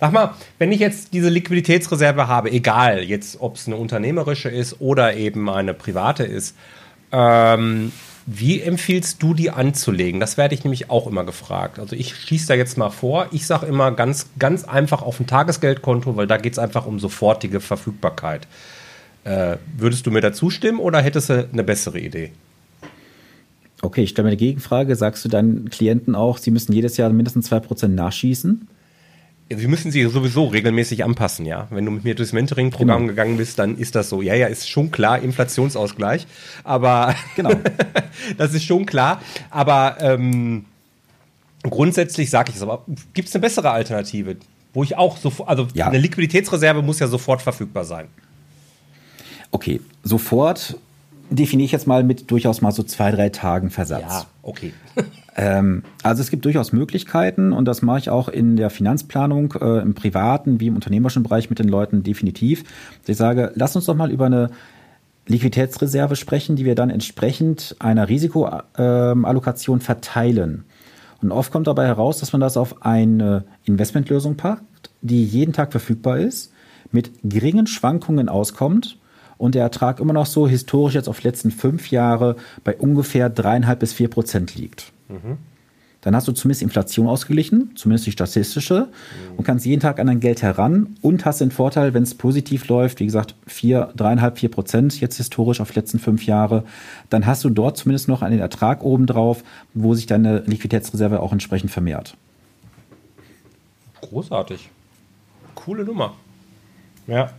Sag 0.00 0.12
mal, 0.12 0.34
wenn 0.58 0.72
ich 0.72 0.80
jetzt 0.80 1.12
diese 1.12 1.28
Liquiditätsreserve 1.28 2.28
habe, 2.28 2.50
egal 2.50 3.02
jetzt, 3.02 3.40
ob 3.40 3.56
es 3.56 3.66
eine 3.66 3.76
unternehmerische 3.76 4.48
ist 4.48 4.80
oder 4.80 5.14
eben 5.14 5.50
eine 5.50 5.74
private 5.74 6.24
ist, 6.24 6.56
ähm, 7.12 7.92
wie 8.26 8.60
empfiehlst 8.60 9.22
du 9.22 9.34
die 9.34 9.50
anzulegen? 9.50 10.20
Das 10.20 10.36
werde 10.36 10.54
ich 10.54 10.64
nämlich 10.64 10.88
auch 10.88 11.06
immer 11.06 11.24
gefragt. 11.24 11.78
Also 11.78 11.96
ich 11.96 12.14
schieße 12.14 12.48
da 12.48 12.54
jetzt 12.54 12.78
mal 12.78 12.90
vor. 12.90 13.26
Ich 13.32 13.46
sage 13.46 13.66
immer 13.66 13.90
ganz, 13.92 14.26
ganz 14.38 14.64
einfach 14.64 15.02
auf 15.02 15.18
ein 15.20 15.26
Tagesgeldkonto, 15.26 16.16
weil 16.16 16.26
da 16.26 16.36
geht 16.36 16.52
es 16.52 16.58
einfach 16.58 16.86
um 16.86 17.00
sofortige 17.00 17.60
Verfügbarkeit. 17.60 18.46
Äh, 19.24 19.56
würdest 19.76 20.06
du 20.06 20.10
mir 20.10 20.20
da 20.20 20.32
zustimmen 20.32 20.78
oder 20.78 21.02
hättest 21.02 21.28
du 21.28 21.48
eine 21.52 21.64
bessere 21.64 21.98
Idee? 21.98 22.32
Okay, 23.82 24.02
ich 24.02 24.10
stelle 24.10 24.24
mir 24.24 24.30
eine 24.30 24.36
Gegenfrage. 24.36 24.94
Sagst 24.96 25.24
du 25.24 25.28
deinen 25.28 25.70
Klienten 25.70 26.14
auch, 26.14 26.38
sie 26.38 26.50
müssen 26.50 26.72
jedes 26.72 26.96
Jahr 26.96 27.10
mindestens 27.10 27.50
2% 27.50 27.88
nachschießen? 27.88 28.68
Sie 29.52 29.66
müssen 29.66 29.90
sie 29.90 30.04
sowieso 30.04 30.44
regelmäßig 30.46 31.02
anpassen, 31.02 31.44
ja. 31.44 31.66
Wenn 31.70 31.84
du 31.84 31.90
mit 31.90 32.04
mir 32.04 32.14
durchs 32.14 32.32
Mentoring-Programm 32.32 33.00
genau. 33.00 33.08
gegangen 33.08 33.36
bist, 33.36 33.58
dann 33.58 33.76
ist 33.76 33.96
das 33.96 34.08
so. 34.08 34.22
Ja, 34.22 34.34
ja, 34.34 34.46
ist 34.46 34.70
schon 34.70 34.92
klar, 34.92 35.20
Inflationsausgleich. 35.20 36.26
Aber 36.62 37.16
genau, 37.36 37.50
das 38.38 38.54
ist 38.54 38.64
schon 38.64 38.86
klar. 38.86 39.20
Aber 39.50 39.96
ähm, 40.00 40.66
grundsätzlich 41.64 42.30
sage 42.30 42.50
ich 42.50 42.56
es. 42.56 42.62
Aber 42.62 42.84
gibt 43.12 43.28
es 43.28 43.34
eine 43.34 43.40
bessere 43.40 43.70
Alternative, 43.70 44.36
wo 44.72 44.84
ich 44.84 44.96
auch 44.96 45.16
sofort, 45.16 45.48
also 45.48 45.66
ja. 45.74 45.88
eine 45.88 45.98
Liquiditätsreserve 45.98 46.82
muss 46.82 47.00
ja 47.00 47.08
sofort 47.08 47.42
verfügbar 47.42 47.84
sein. 47.84 48.06
Okay, 49.50 49.80
sofort 50.02 50.76
definiere 51.30 51.64
ich 51.64 51.72
jetzt 51.72 51.86
mal 51.86 52.02
mit 52.02 52.30
durchaus 52.30 52.60
mal 52.60 52.72
so 52.72 52.82
zwei, 52.82 53.10
drei 53.12 53.28
Tagen 53.28 53.70
Versatz. 53.70 54.00
Ja, 54.02 54.26
okay. 54.42 54.72
ähm, 55.36 55.84
also 56.02 56.22
es 56.22 56.30
gibt 56.30 56.44
durchaus 56.44 56.72
Möglichkeiten 56.72 57.52
und 57.52 57.64
das 57.64 57.82
mache 57.82 58.00
ich 58.00 58.10
auch 58.10 58.28
in 58.28 58.56
der 58.56 58.70
Finanzplanung 58.70 59.54
äh, 59.60 59.80
im 59.80 59.94
privaten 59.94 60.60
wie 60.60 60.66
im 60.66 60.74
unternehmerischen 60.74 61.22
Bereich 61.22 61.48
mit 61.48 61.58
den 61.58 61.68
Leuten 61.68 62.02
definitiv. 62.02 62.64
Ich 63.06 63.16
sage, 63.16 63.52
lass 63.54 63.76
uns 63.76 63.86
doch 63.86 63.94
mal 63.94 64.10
über 64.10 64.26
eine 64.26 64.50
Liquiditätsreserve 65.26 66.16
sprechen, 66.16 66.56
die 66.56 66.64
wir 66.64 66.74
dann 66.74 66.90
entsprechend 66.90 67.76
einer 67.78 68.08
Risikoallokation 68.08 69.78
äh, 69.78 69.82
verteilen. 69.82 70.64
Und 71.22 71.30
oft 71.30 71.52
kommt 71.52 71.68
dabei 71.68 71.86
heraus, 71.86 72.18
dass 72.18 72.32
man 72.32 72.40
das 72.40 72.56
auf 72.56 72.82
eine 72.84 73.44
Investmentlösung 73.64 74.36
packt, 74.36 74.90
die 75.02 75.24
jeden 75.24 75.52
Tag 75.52 75.70
verfügbar 75.70 76.18
ist, 76.18 76.52
mit 76.90 77.12
geringen 77.22 77.68
Schwankungen 77.68 78.28
auskommt 78.28 78.98
und 79.40 79.54
der 79.54 79.62
Ertrag 79.62 80.00
immer 80.00 80.12
noch 80.12 80.26
so 80.26 80.46
historisch 80.46 80.94
jetzt 80.94 81.08
auf 81.08 81.20
die 81.20 81.26
letzten 81.26 81.50
fünf 81.50 81.90
Jahre 81.90 82.36
bei 82.62 82.76
ungefähr 82.76 83.30
dreieinhalb 83.30 83.80
bis 83.80 83.94
vier 83.94 84.08
Prozent 84.08 84.54
liegt. 84.54 84.92
Mhm. 85.08 85.38
Dann 86.02 86.14
hast 86.14 86.28
du 86.28 86.32
zumindest 86.32 86.62
Inflation 86.62 87.06
ausgeglichen, 87.06 87.70
zumindest 87.74 88.06
die 88.06 88.12
statistische, 88.12 88.88
mhm. 88.88 89.38
und 89.38 89.44
kannst 89.44 89.64
jeden 89.64 89.80
Tag 89.80 89.98
an 89.98 90.08
dein 90.08 90.20
Geld 90.20 90.42
heran 90.42 90.96
und 91.00 91.24
hast 91.24 91.40
den 91.40 91.50
Vorteil, 91.50 91.94
wenn 91.94 92.02
es 92.02 92.14
positiv 92.14 92.68
läuft, 92.68 93.00
wie 93.00 93.06
gesagt, 93.06 93.34
vier, 93.46 93.92
dreieinhalb, 93.96 94.38
vier 94.38 94.50
Prozent 94.50 95.00
jetzt 95.00 95.16
historisch 95.16 95.62
auf 95.62 95.70
die 95.70 95.78
letzten 95.78 95.98
fünf 95.98 96.26
Jahre, 96.26 96.64
dann 97.08 97.24
hast 97.24 97.42
du 97.42 97.48
dort 97.48 97.78
zumindest 97.78 98.08
noch 98.08 98.20
einen 98.20 98.40
Ertrag 98.40 98.84
obendrauf, 98.84 99.42
wo 99.72 99.94
sich 99.94 100.04
deine 100.04 100.40
Liquiditätsreserve 100.40 101.20
auch 101.20 101.32
entsprechend 101.32 101.70
vermehrt. 101.70 102.14
Großartig. 104.02 104.68
Coole 105.54 105.84
Nummer. 105.84 106.12
Ja. 107.06 107.30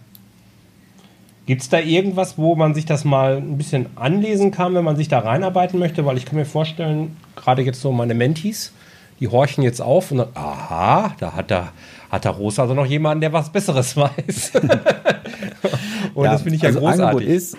Gibt 1.51 1.63
es 1.63 1.67
da 1.67 1.79
irgendwas, 1.79 2.37
wo 2.37 2.55
man 2.55 2.73
sich 2.73 2.85
das 2.85 3.03
mal 3.03 3.35
ein 3.35 3.57
bisschen 3.57 3.87
anlesen 3.97 4.51
kann, 4.51 4.73
wenn 4.73 4.85
man 4.85 4.95
sich 4.95 5.09
da 5.09 5.19
reinarbeiten 5.19 5.79
möchte? 5.79 6.05
Weil 6.05 6.15
ich 6.15 6.23
kann 6.23 6.37
mir 6.37 6.45
vorstellen, 6.45 7.17
gerade 7.35 7.61
jetzt 7.61 7.81
so 7.81 7.91
meine 7.91 8.13
Mentis, 8.13 8.71
die 9.19 9.27
horchen 9.27 9.61
jetzt 9.61 9.81
auf 9.81 10.11
und 10.11 10.19
dann, 10.19 10.29
aha, 10.33 11.13
da 11.19 11.33
hat 11.33 11.49
der, 11.49 11.73
hat 12.09 12.23
der 12.23 12.31
Rosa 12.31 12.61
also 12.61 12.73
noch 12.73 12.85
jemanden, 12.85 13.19
der 13.19 13.33
was 13.33 13.49
Besseres 13.49 13.97
weiß. 13.97 14.53
und 16.13 16.23
ja, 16.23 16.31
das 16.31 16.43
finde 16.43 16.55
ich 16.55 16.61
ja 16.61 16.69
also 16.69 16.79
großartig. 16.79 17.03
Angebot 17.03 17.23
ist, 17.23 17.57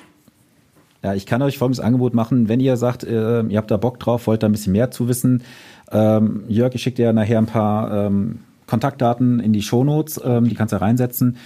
ja, 1.03 1.13
ich 1.13 1.27
kann 1.27 1.43
euch 1.43 1.59
folgendes 1.59 1.81
Angebot 1.81 2.15
machen. 2.15 2.49
Wenn 2.49 2.61
ihr 2.61 2.79
sagt, 2.79 3.05
äh, 3.05 3.43
ihr 3.43 3.59
habt 3.59 3.71
da 3.71 3.77
Bock 3.77 4.01
drauf, 4.01 4.27
wollt 4.27 4.43
da 4.43 4.47
ein 4.47 4.53
bisschen 4.53 4.73
mehr 4.73 4.91
zu 4.91 5.07
wissen, 5.07 5.43
ähm, 5.91 6.45
Jörg, 6.49 6.75
ich 6.75 6.83
schicke 6.83 6.97
dir 6.97 7.13
nachher 7.13 7.37
ein 7.37 7.45
paar 7.45 8.07
ähm, 8.07 8.39
Kontaktdaten 8.67 9.39
in 9.39 9.53
die 9.53 9.61
Shownotes, 9.61 10.19
ähm, 10.25 10.49
die 10.49 10.55
kannst 10.55 10.73
du 10.73 10.81
reinsetzen 10.81 11.37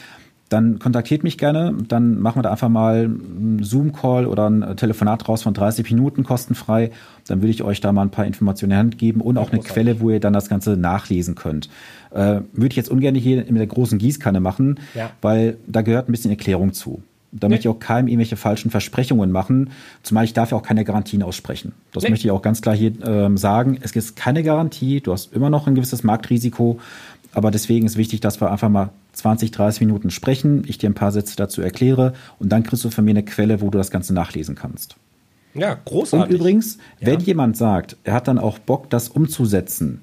dann 0.49 0.79
kontaktiert 0.79 1.25
mich 1.25 1.39
gerne. 1.39 1.75
Dann 1.89 2.21
machen 2.21 2.39
wir 2.39 2.43
da 2.45 2.53
einfach 2.53 2.69
mal 2.69 3.05
einen 3.05 3.63
Zoom-Call 3.63 4.27
oder 4.27 4.49
ein 4.49 4.77
Telefonat 4.77 5.29
raus 5.29 5.43
von 5.43 5.55
30 5.55 5.91
Minuten 5.91 6.23
kostenfrei. 6.23 6.91
Dann 7.27 7.41
würde 7.43 7.51
ich 7.51 7.63
euch 7.63 7.81
da 7.81 7.93
mal 7.93 8.03
ein 8.03 8.11
paar 8.11 8.27
Informationen 8.27 8.71
in 8.71 8.77
die 8.77 8.79
Hand 8.79 8.99
geben 8.99 9.21
und 9.21 9.39
auch 9.39 9.51
eine 9.51 9.61
Quelle, 9.61 10.01
wo 10.01 10.11
ihr 10.11 10.21
dann 10.21 10.33
das 10.33 10.49
Ganze 10.49 10.77
nachlesen 10.77 11.35
könnt. 11.35 11.69
Äh, 12.11 12.41
würde 12.53 12.69
ich 12.71 12.77
jetzt 12.77 12.91
ungern 12.91 13.15
hier 13.15 13.39
mit 13.39 13.57
der 13.57 13.67
großen 13.67 13.99
Gießkanne 13.99 14.41
machen, 14.41 14.79
ja. 14.95 15.11
weil 15.21 15.57
da 15.67 15.83
gehört 15.83 16.09
ein 16.09 16.13
bisschen 16.13 16.31
Erklärung 16.31 16.73
zu. 16.73 17.03
Da 17.33 17.49
nee. 17.49 17.55
möchte 17.55 17.69
ich 17.69 17.75
auch 17.75 17.81
keinem 17.81 18.09
irgendwelche 18.09 18.37
falschen 18.37 18.71
Versprechungen 18.71 19.31
machen, 19.31 19.71
zumal 20.03 20.25
ich 20.25 20.33
dafür 20.33 20.59
auch 20.59 20.63
keine 20.63 20.85
Garantien 20.85 21.23
aussprechen. 21.23 21.73
Das 21.93 22.05
nee. 22.05 22.11
möchte 22.11 22.27
ich 22.27 22.31
auch 22.31 22.43
ganz 22.43 22.63
klar 22.63 22.75
hier 22.75 22.93
ähm, 23.05 23.37
sagen. 23.37 23.79
Es 23.81 23.93
gibt 23.93 24.17
keine 24.17 24.43
Garantie, 24.43 25.01
du 25.01 25.13
hast 25.13 25.33
immer 25.33 25.51
noch 25.51 25.67
ein 25.67 25.75
gewisses 25.75 26.05
Marktrisiko, 26.05 26.79
aber 27.37 27.51
deswegen 27.51 27.85
ist 27.85 27.99
wichtig, 27.99 28.21
dass 28.21 28.41
wir 28.41 28.51
einfach 28.51 28.71
mal 28.71 28.89
20, 29.13 29.51
30 29.51 29.83
Minuten 29.83 30.11
sprechen, 30.11 30.65
ich 30.67 30.79
dir 30.79 30.89
ein 30.89 30.95
paar 30.95 31.13
Sätze 31.13 31.37
dazu 31.37 31.61
erkläre 31.61 32.15
und 32.39 32.51
dann 32.51 32.63
kriegst 32.63 32.83
du 32.83 32.89
von 32.89 33.05
mir 33.05 33.11
eine 33.11 33.27
Quelle, 33.27 33.61
wo 33.61 33.69
du 33.69 33.77
das 33.77 33.91
Ganze 33.91 34.15
nachlesen 34.15 34.55
kannst. 34.55 34.97
Ja, 35.53 35.77
großartig. 35.85 36.31
Und 36.31 36.35
übrigens, 36.35 36.79
ja. 36.99 37.09
wenn 37.09 37.21
jemand 37.21 37.59
sagt, 37.59 37.99
er 38.05 38.15
hat 38.15 38.27
dann 38.27 38.39
auch 38.39 38.59
Bock, 38.59 38.89
das 38.89 39.11
umzusetzen, 39.11 40.01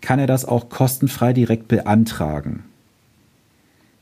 kann 0.00 0.18
er 0.18 0.26
das 0.26 0.46
auch 0.46 0.70
kostenfrei 0.70 1.34
direkt 1.34 1.68
beantragen. 1.68 2.64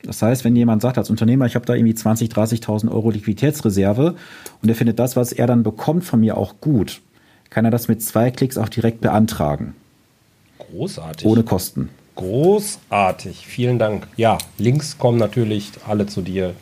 Das 0.04 0.22
heißt, 0.22 0.44
wenn 0.44 0.54
jemand 0.54 0.82
sagt 0.82 0.98
als 0.98 1.10
Unternehmer, 1.10 1.46
ich 1.46 1.56
habe 1.56 1.66
da 1.66 1.74
irgendwie 1.74 1.96
20, 1.96 2.30
30.000 2.30 2.92
Euro 2.92 3.10
Liquiditätsreserve 3.10 4.14
und 4.62 4.68
er 4.68 4.76
findet 4.76 5.00
das, 5.00 5.16
was 5.16 5.32
er 5.32 5.48
dann 5.48 5.64
bekommt 5.64 6.04
von 6.04 6.20
mir 6.20 6.36
auch 6.36 6.60
gut, 6.60 7.00
kann 7.50 7.64
er 7.64 7.72
das 7.72 7.88
mit 7.88 8.04
zwei 8.04 8.30
Klicks 8.30 8.56
auch 8.56 8.68
direkt 8.68 9.00
beantragen. 9.00 9.74
Großartig. 10.58 11.26
Ohne 11.26 11.42
Kosten. 11.42 11.88
Großartig. 12.16 13.46
Vielen 13.46 13.78
Dank. 13.78 14.06
Ja, 14.16 14.38
Links 14.58 14.98
kommen 14.98 15.18
natürlich 15.18 15.70
alle 15.86 16.06
zu 16.06 16.20
dir, 16.20 16.54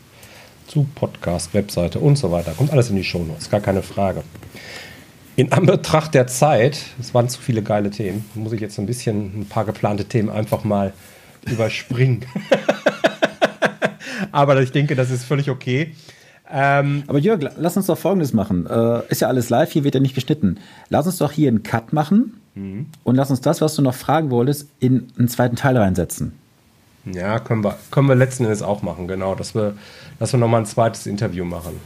zu 0.66 0.86
Podcast, 0.94 1.54
Webseite 1.54 1.98
und 1.98 2.16
so 2.16 2.30
weiter. 2.30 2.52
Kommt 2.52 2.72
alles 2.72 2.90
in 2.90 2.96
die 2.96 3.04
Show 3.04 3.24
Notes, 3.24 3.50
gar 3.50 3.60
keine 3.60 3.82
Frage. 3.82 4.22
In 5.36 5.52
Anbetracht 5.52 6.14
der 6.14 6.26
Zeit, 6.26 6.80
es 7.00 7.14
waren 7.14 7.28
zu 7.28 7.40
viele 7.40 7.62
geile 7.62 7.90
Themen, 7.90 8.24
muss 8.34 8.52
ich 8.52 8.60
jetzt 8.60 8.78
ein 8.78 8.86
bisschen 8.86 9.40
ein 9.40 9.46
paar 9.46 9.64
geplante 9.64 10.04
Themen 10.04 10.30
einfach 10.30 10.64
mal 10.64 10.92
überspringen. 11.50 12.26
Aber 14.32 14.60
ich 14.60 14.70
denke, 14.70 14.94
das 14.94 15.10
ist 15.10 15.24
völlig 15.24 15.50
okay. 15.50 15.94
Ähm, 16.52 17.04
Aber 17.06 17.18
Jörg, 17.18 17.40
lass 17.56 17.76
uns 17.76 17.86
doch 17.86 17.98
Folgendes 17.98 18.32
machen. 18.32 18.66
Äh, 18.66 19.02
ist 19.08 19.22
ja 19.22 19.28
alles 19.28 19.50
live, 19.50 19.72
hier 19.72 19.82
wird 19.82 19.94
ja 19.94 20.00
nicht 20.00 20.14
geschnitten. 20.14 20.58
Lass 20.88 21.06
uns 21.06 21.18
doch 21.18 21.32
hier 21.32 21.48
einen 21.48 21.62
Cut 21.62 21.92
machen 21.92 22.39
Mhm. 22.54 22.86
Und 23.04 23.14
lass 23.16 23.30
uns 23.30 23.40
das, 23.40 23.60
was 23.60 23.74
du 23.74 23.82
noch 23.82 23.94
fragen 23.94 24.30
wolltest, 24.30 24.68
in 24.80 25.08
einen 25.18 25.28
zweiten 25.28 25.56
Teil 25.56 25.76
reinsetzen. 25.76 26.32
Ja, 27.04 27.38
können 27.38 27.64
wir, 27.64 27.78
können 27.90 28.08
wir 28.08 28.14
letzten 28.14 28.44
Endes 28.44 28.62
auch 28.62 28.82
machen, 28.82 29.08
genau, 29.08 29.34
dass 29.34 29.54
wir, 29.54 29.74
dass 30.18 30.32
wir 30.32 30.38
nochmal 30.38 30.60
ein 30.60 30.66
zweites 30.66 31.06
Interview 31.06 31.44
machen. 31.44 31.80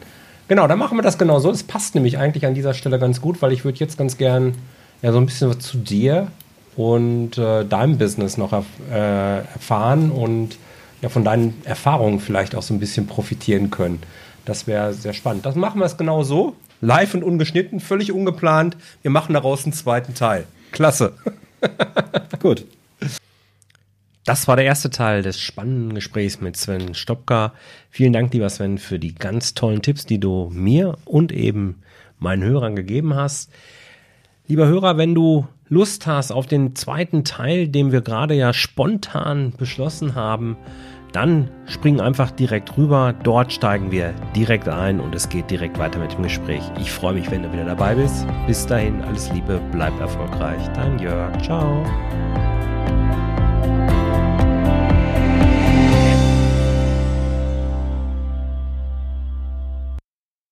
Genau, 0.49 0.67
dann 0.67 0.79
machen 0.79 0.99
wir 0.99 1.03
das 1.03 1.19
genau 1.19 1.39
so. 1.39 1.51
Das 1.51 1.63
passt 1.63 1.95
nämlich 1.95 2.19
eigentlich 2.19 2.47
an 2.47 2.55
dieser 2.55 2.75
Stelle 2.75 2.99
ganz 2.99 3.21
gut, 3.21 3.41
weil 3.41 3.53
ich 3.53 3.65
würde 3.65 3.79
jetzt 3.79 3.97
ganz 3.97 4.19
gern 4.19 4.55
ja, 5.03 5.13
so 5.13 5.19
ein 5.19 5.27
bisschen 5.27 5.49
was 5.51 5.61
zu 5.61 5.79
dir 5.79 6.29
und 6.77 7.39
äh, 7.39 7.65
deinem 7.65 7.99
Business 7.99 8.37
noch 8.37 8.53
erf 8.53 8.67
äh, 8.91 9.39
erfahren 9.39 10.11
und 10.11 10.59
ja, 11.01 11.09
von 11.09 11.25
deinen 11.25 11.63
Erfahrungen 11.65 12.21
vielleicht 12.21 12.55
auch 12.55 12.63
so 12.63 12.75
ein 12.75 12.81
bisschen 12.81 13.07
profitieren 13.07 13.71
können. 13.71 14.03
Das 14.45 14.67
wäre 14.67 14.93
sehr 14.93 15.13
spannend. 15.13 15.47
Das 15.47 15.55
machen 15.55 15.81
wir 15.81 15.87
es 15.87 15.97
genau 15.97 16.23
so. 16.23 16.55
Live 16.85 17.15
und 17.15 17.25
ungeschnitten, 17.25 17.81
völlig 17.81 18.13
ungeplant. 18.13 18.77
Wir 19.01 19.11
machen 19.11 19.33
daraus 19.33 19.65
einen 19.65 19.73
zweiten 19.73 20.15
Teil. 20.15 20.45
Klasse. 20.71 21.15
Gut. 22.41 22.67
Das 24.27 24.49
war 24.49 24.57
der 24.57 24.67
erste 24.67 24.91
Teil 24.91 25.23
des 25.23 25.41
spannenden 25.41 25.95
Gesprächs 25.95 26.43
mit 26.43 26.59
Sven 26.59 26.95
Stopka. 26.95 27.55
Vielen 27.91 28.13
Dank, 28.13 28.33
lieber 28.35 28.51
Sven, 28.51 28.77
für 28.77 28.99
die 28.99 29.15
ganz 29.15 29.55
tollen 29.55 29.81
Tipps, 29.81 30.05
die 30.05 30.21
du 30.21 30.51
mir 30.53 30.99
und 31.07 31.33
eben 31.33 31.83
meinen 32.19 32.43
Hörern 32.43 32.77
gegeben 32.77 33.15
hast. 33.15 33.51
Lieber 34.47 34.67
Hörer, 34.67 34.99
wenn 34.99 35.15
du 35.15 35.49
Lust 35.71 36.07
hast 36.07 36.33
auf 36.33 36.47
den 36.47 36.77
zweiten 36.77 37.25
Teil, 37.25 37.69
den 37.69 37.93
wir 37.93 38.03
gerade 38.03 38.35
ja 38.35 38.53
spontan 38.53 39.55
beschlossen 39.57 40.15
haben, 40.15 40.59
dann 41.15 41.49
spring 41.67 42.01
einfach 42.01 42.31
direkt 42.33 42.77
rüber. 42.77 43.15
Dort 43.23 43.53
steigen 43.53 43.91
wir 43.91 44.13
direkt 44.35 44.69
ein 44.69 45.01
und 45.01 45.15
es 45.15 45.29
geht 45.29 45.51
direkt 45.51 45.79
weiter 45.79 45.99
mit 45.99 46.13
dem 46.13 46.23
Gespräch. 46.23 46.63
Ich 46.81 46.91
freue 46.91 47.15
mich, 47.15 47.31
wenn 47.31 47.43
du 47.43 47.53
wieder 47.53 47.65
dabei 47.65 47.95
bist. 47.95 48.27
Bis 48.47 48.67
dahin, 48.67 49.01
alles 49.03 49.33
Liebe, 49.33 49.61
bleib 49.73 49.99
erfolgreich. 50.01 50.63
Dein 50.75 50.99
Jörg. 50.99 51.41
Ciao. 51.43 51.85